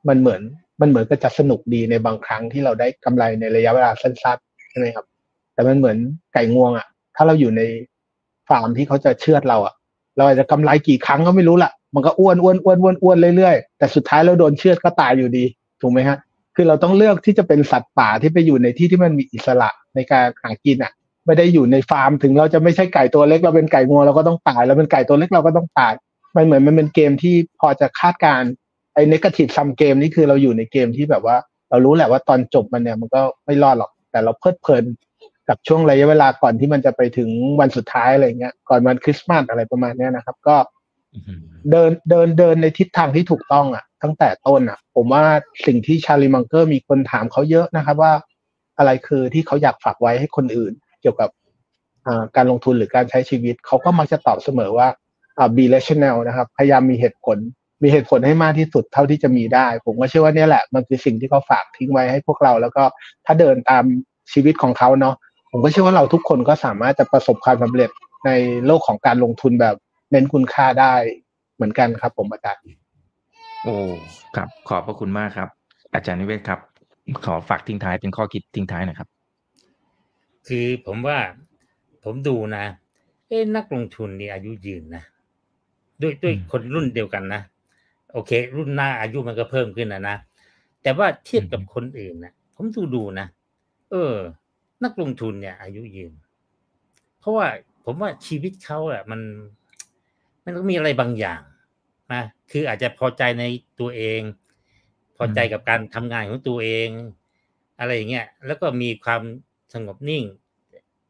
[0.07, 0.41] มันเหมือน
[0.81, 5.05] มันเหมือนก็จะสนุกดีในบางครั้งที่เราได้กำไรในระยะเวลาสั้นๆใช่ไหมครับ
[5.53, 5.97] แต่มันเหมือน
[6.33, 7.61] ไก่งวงอะ่ะ ถ้าเราอยู่ใน
[8.49, 9.73] ฟาร์มที่เขาจะเชือดเราอะ่ะ
[10.17, 15.45] เราอาจจะกำไรกี่ครั้งก็ไม่รู้ละมันก็อ้วนอ้วนอ้วนอ้วนอ้วนเรื่อยๆ แต่สุดท้ายเราโดนเชือดก็ตายอยู่ดี
[15.81, 16.17] ถูกไหมฮะ
[16.55, 20.91] คือเราต้องเลือกที่จะเป็นสัตว์ป่าที่ไปอยู่ในที่ที่มันมีอิสระในการหากินอะ
[21.25, 25.93] ไม่ได้อยู่ในฟาร์มถึงเราจะไม่ใช่ไก่ตัวเล็กเราเป็นไก่งวงเราก็ต้องตายเราเป็นไก่ตัวเล็กเราก็ต้องตาย
[26.35, 28.41] มันเหมือนมันเป็นเกมที่พอจะคาดการ
[28.97, 31.37] ไอ้เนกาทีฟซัมเกมนี่คือเราอยู่ในเกมที่แบบว่า
[31.69, 34.83] เรารู้แหละว่าตอนจบมันเนี่ยมันก็ไม่รอดหรอก แต่เราเพลิดเพลิน
[35.49, 37.29] กับช่วงระยะเวลาก่อนที่มันจะไปถึง
[37.59, 40.55] วันสุดท้ายอะไรเงี้ยก่อนวันคริสต์มาสอะไรประมาณเนี้ยนะครับ ก็
[41.71, 45.23] เดินเดินเดินในทิศทางที่ถูกต้องอะ ตั้งแต่ต้นอะ ผมว่า
[45.65, 48.13] สิ่งที่ชาลีมังเกอร์มีคนถามเขาเยอะนะครับว่า
[48.77, 51.29] อะไรคือที่เขาอยากฝากไว้ให้คนอื่น เกี่ยวกับ
[52.35, 54.87] การลงทุนหรือการใช้ชีวิต เขาก็มักจะตอบเสมอว่า
[55.37, 57.37] อ่า be rational นะครับ พยายามมีเหตุผล
[57.81, 62.83] มีเหตุผลให้มากที่สุดเท่าที่จะมีได้ ผมก็เชื่อว่าเนี่ยแหละมันคือสิ่งที่เขาฝากทิ้งไว้ให้พวกเรา แล้วก็
[63.25, 63.83] ถ้าเดินตาม
[64.33, 65.15] ชีวิตของเขาเนาะ
[65.51, 67.89] ผมก็เชื่อว่าเราทุกคนก็สามารถจะประสบความสำเร็จ
[68.25, 68.31] ใน
[68.65, 69.75] โลกของการลงทุนแบบ
[70.11, 70.93] เน้นคุณค่าได้
[71.55, 72.61] เหมือนกันครับ ผมอาจารย์
[73.63, 73.75] โอ้
[74.35, 75.49] ครับ ขอบพระคุณมากครับ
[75.93, 76.59] อาจารย์นิเวศครับ
[77.25, 79.09] ขอฝากทิ้งท้ายเป็นข้อคิดทิ้งท้ายหน่อยครับ
[80.47, 81.17] คือผมว่า
[82.03, 82.65] ผมดูนะ
[83.27, 85.03] เอ้นักลงทุนนี่อายุยืนนะ
[86.01, 87.41] ด้วยด้วยอืมคนรุ่นเดียวกันนะ
[88.17, 90.17] โอเค รุ่นหน้าอายุมันก็เพิ่มขึ้นนะนะ
[90.83, 93.27] แต่ว่าเทียบกับคนอื่นนะผมดูดูนะ
[93.91, 94.15] เออ
[94.83, 96.13] นักลงทุนเนี่ย อายุยืน
[97.19, 97.47] เพราะว่า
[97.85, 99.21] ผมว่าชีวิตเขาอะมัน
[100.43, 101.41] มันต้องมีอะไรบางอย่าง
[102.13, 103.43] นะคืออาจจะพอใจใน
[103.79, 104.21] ตัวเอง
[105.17, 106.89] พอใจกับการทำงานของตัวเอง
[107.79, 109.21] อะไรอย่างเงี้ยแล้วก็มีความ
[109.73, 110.23] สงบนิ่ง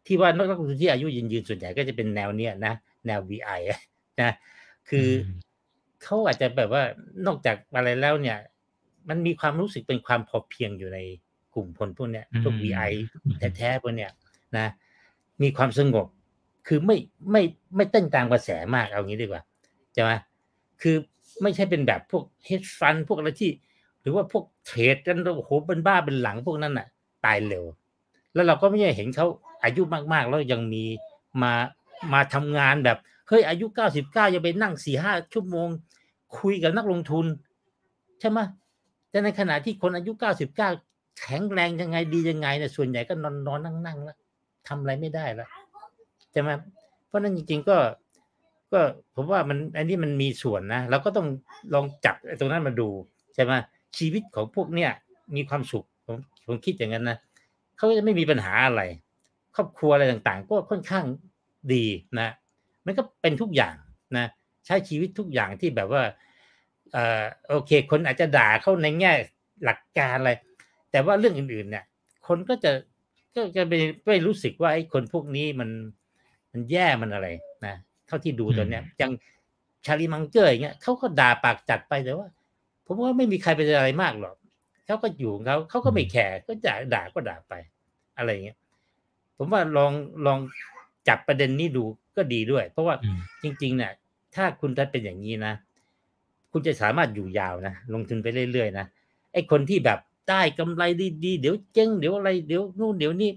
[0.06, 2.74] ที่ว่านักลงทุนที่อายุยืนยืนส่วนใหญ่ก็จะเป็นแนวเนี้ยนะ
[3.08, 3.80] แนว VI อะ
[4.22, 4.32] นะ
[4.90, 5.47] คืออม
[6.04, 6.84] เขาอาจจะแบบว่า
[7.26, 8.38] นอกจากอะไรแล้วเนี่ย
[9.10, 11.00] มันมีความรู้สึกเป็นความพอเพียงอยู่ใน
[11.54, 12.92] กลุ่มคนพวกเนี้ยพวกอืม VI
[13.58, 14.12] แท้ๆพวกเนี้ย
[14.58, 14.68] นะ
[15.42, 16.08] มีความสงบ
[16.68, 16.98] คือไม่
[17.32, 17.44] ไม่
[17.76, 19.42] ไม่เต้นตามกระแสมากเอางี้ดีกว่า
[19.94, 20.12] ใช่ไหม
[20.82, 20.96] คือ
[21.42, 23.52] ไม่ใช่เป็นแบบพวกเฮดฟันพวกอะไรที่
[24.02, 26.88] หรือว่าพวกเทรดกันโอ้โหเป็นบ้าเป็นหลังพวกนั้นน่ะ
[27.26, 27.66] ตายเร็ว
[28.34, 29.28] แล้วเราก็ไม่ได้เห็นเขา
[29.64, 29.82] อายุ
[30.14, 30.84] มากๆ แล้วยังมี
[31.42, 31.54] มา
[32.14, 35.70] มาทำงานแบบ เฮ้ยอายุเก้าสิบเก้ายังไปนั่งสี่ห้าชั่วโมง
[36.38, 37.26] คุยกับนักลงทุน
[38.20, 38.40] ใช่ไหม
[39.10, 40.70] แต่ในขณะที่คนอายุเก้าสิบเก้า
[41.22, 44.18] แข็งแรงยังไงดียังไงเนี่ยส่วนใหญ่ก็นอนนอนนั่งนั่งแล้ว
[44.68, 45.50] ทำอะไรไม่ได้แล้ว
[46.32, 46.50] ใช่ไหม
[47.08, 47.78] เพราะนั้นจริง ๆ ก็
[48.72, 48.82] ก็
[49.16, 51.28] ผมว่ามันอันนี้มันมีส่วนนะเราก็ต้อง
[51.74, 52.90] ลองจับตรงนั้นมาดู
[53.36, 53.54] ใช่ไหม
[53.98, 54.92] ชีวิตของพวกเนี้ย
[55.36, 57.18] มีความสุขผมผมคิดอย่างนั้นนะ
[57.78, 58.82] เขาจะไม่มีปัญหาอะไร
[59.56, 61.06] ครอบครัวอะไรต่างๆ ก็ค่อนข้าง
[61.74, 61.86] ดี
[62.20, 62.30] นะ
[62.88, 63.76] มันก็เป็นทุกอย่าง
[64.18, 64.28] นะ
[64.66, 66.04] ใช้ชีวิตทุกอย่างที่แบบว่า
[66.94, 69.12] เอ่อโอเค คนอาจจะด่าเขาในแง่
[69.64, 70.32] หลักการอะไร
[70.92, 71.86] แต่ว่าเรื่องอื่นๆ เนี่ย
[72.28, 72.72] คนก็จะ
[73.36, 73.78] ก็จะไม่
[74.08, 75.70] ไม่รู้สึกว่าไอ้คนพวกนี้มัน
[76.52, 77.28] มันแย่มันอะไร
[77.66, 77.76] นะ
[78.08, 79.12] เท่าที่ดูตอนเนี้ยอย่าง
[79.86, 82.28] ชาลีมังเกอร์อย่างเงี้ยเขาก็ด่าปากจัดไปแต่ว่า
[82.86, 84.36] ผมว่าไม่มีใครเป็นอะไรมากหรอก
[84.86, 87.54] เขาก็อยู่ของเขาเขาก็ไม่แคร์ก็ด่าด่าก็ด่าไป
[88.18, 88.58] อะไรอย่างเงี้ย
[89.38, 89.92] ผมว่าลอง
[90.26, 90.40] ลอง
[91.08, 91.84] จับประเด็นนี้ดู
[92.18, 93.92] ก็ดีด้วย เพราะว่าอืมจริง ๆ เนี่ย
[94.36, 95.54] ถ้าคุณถ้าเป็นอย่างนี้นะ
[96.52, 98.86] คุณจะสามารถอยู่ยาวนะ ลงทุนไปเรื่อยๆนะ
[99.34, 100.00] ไอ้คนที่แบบ
[100.30, 100.84] ได้กำไร
[101.26, 103.32] ดีๆ เดี๋ยวเจ๊งเดี๋ยวอะไร เดี๋ยวนู่นเดี๋ยวนี่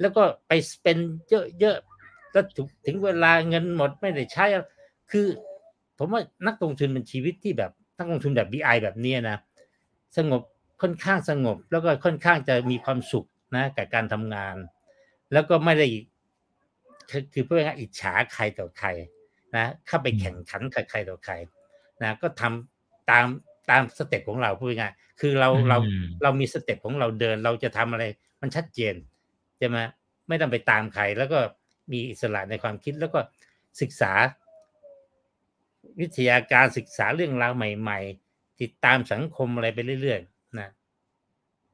[0.00, 0.52] แล้วก็ไป
[0.82, 0.98] เป็น
[1.60, 4.46] เยอะๆ แล้วถึงถึงเวลาเงินหมดไม่ได้ใช้
[5.10, 5.26] คือ
[5.98, 9.36] ผมว่านักลงทุนเป็นชีวิตที่แบบนักลงทุนแบบ BI แบบเนี้ยนะ
[10.16, 10.42] สงบ
[10.82, 14.56] ค่อนข้างสงบ แล้วก็ค่อนข้างจะมีความสุขนะกับการทำงาน
[15.32, 15.86] แล้วก็ไม่ได้
[17.10, 18.88] คือคือเพื่อให้อิจฉาใครต่อใคร
[19.54, 21.34] นะเข้าไปแข่งขันกับใครต่อใคร
[22.02, 23.26] นะก็ทำตาม
[23.70, 28.04] ตาม step ของเราพูดง่ายๆคือเราเราอืมเรามี step ของเราเดิน เราจะทำอะไร
[28.40, 28.94] มันชัดเจน
[29.58, 29.78] ใช่ไหม
[30.28, 31.38] ไม่ต้องไปตามใคร แล้วก็
[31.92, 33.20] มีอิสระในความคิดแล้วก็
[33.80, 34.12] ศึกษา
[36.00, 37.98] วิทยาการศึกษาเรื่องราวใหม่
[38.30, 40.68] ๆ ติดตามสังคมอะไรไปเรื่อยๆนะ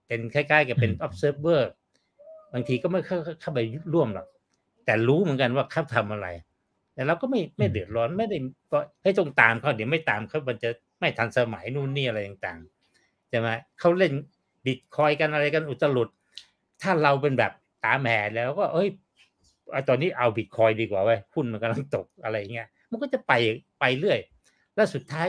[0.06, 1.62] เป็นคล้ายๆกับเป็นอืม observer
[2.52, 3.58] บางทีก็ไม่เข้าเข้าไป
[3.92, 4.26] ร่วมหรอก
[4.84, 6.28] แต่รู้เหมือนกันว่าเขาทำอะไร
[6.94, 8.38] แต่เราก็ไม่ไม่เดือดร้อนไม่ได้
[8.72, 13.48] ก็ให้ต้องตามเขาเดี๋ยวไม่ตามเขามันจะไม่ทันสมัยนู่นนี่อะไรต่างๆใช่ไหม
[13.78, 14.12] เขาเล่น
[14.66, 16.08] บิตคอยน์กันอะไรกันอุตลุด
[16.82, 17.52] ถ้าเราเป็นแบบ
[17.84, 18.88] ตามแห่แล้วก็ เอ้ย
[19.70, 23.32] เอาตอนนี้เอาบิตคอยน์ดีกว่าเว้ยหุ้นมันกำลังตกอะไรเงี้ยมันก็จะไป
[23.80, 24.18] ไปเรื่อย
[24.74, 25.28] แล้วสุดท้าย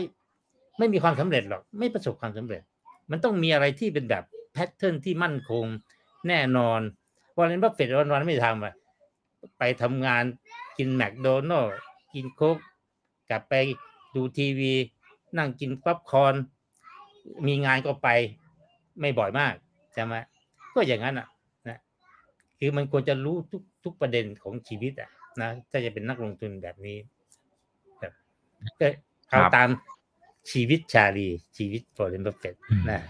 [0.79, 2.61] ไม่มีความสำเร็จหรอก ไม่ประสบความสำเร็จ
[3.11, 4.23] มันต้องมีอะไรที่เป็นแบบ
[4.53, 5.65] pattern ที่มั่นคง
[6.27, 6.79] แน่นอน
[7.37, 8.73] วอร์เรนบัฟเฟตต์วันๆไม่ทำอะ
[9.57, 10.23] ไปทำงาน
[10.77, 11.75] กินแมคโดนัลด์
[12.13, 12.57] กินโค้ก
[13.29, 13.53] กลับไป
[14.15, 14.73] ดูทีวี
[15.37, 16.35] นั่งกินป๊อปคอร์น
[17.47, 18.09] มีงานก็ไป
[18.99, 19.53] ไม่บ่อยมาก
[19.93, 20.15] ใช่ไหม
[20.73, 21.27] ก็อย่างนั้นอะ
[21.67, 21.77] นะ
[22.59, 25.09] คือมันควรจะรู้ทุกทุกประเด็นของชีวิตอะ
[25.41, 26.97] นะถ้าจะเป็นนักลงทุนแบบนี้
[27.99, 28.13] แบบ
[29.29, 29.69] เอาตาม
[30.51, 33.01] ชีวิตชาร์ลีชีวิตวอร์เรนบัฟเฟตต์อืมนะ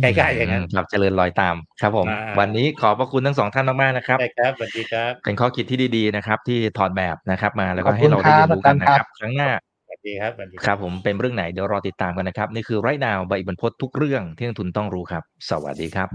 [0.00, 9.50] ใกล้ๆอย่างนั้นครับเจริญรอยตามครับผมอ่าวันนี้ขอบพระคุณทั้งสองท่านมากๆนะครับได้ครับสวัสดีครับ เป็นข้อคิดที่ดีๆนะครับ ที่ถอดแบบนะครับมาแล้วก็ขอบให้คุณเราได้เรียนรู้กันนะคครัรับบครั้งหน้า
[9.86, 16.08] สวัสดีครับสวัสดีครับผมเป็นเรื่องไหนเดี๋ยวรอติดตามกันนะครับ นี่คือไรนาวใบอิบันพศทุกเรื่องที่นักทุนต้องรู้ครับ สวัสดีครับ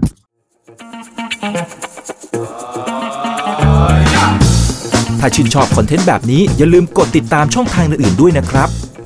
[5.20, 8.68] ถ้าชื่นชอบคอนเทนต์แบบนี้อย่าลืมกดติดตามช่องทางอื่นๆด้วยนะครับ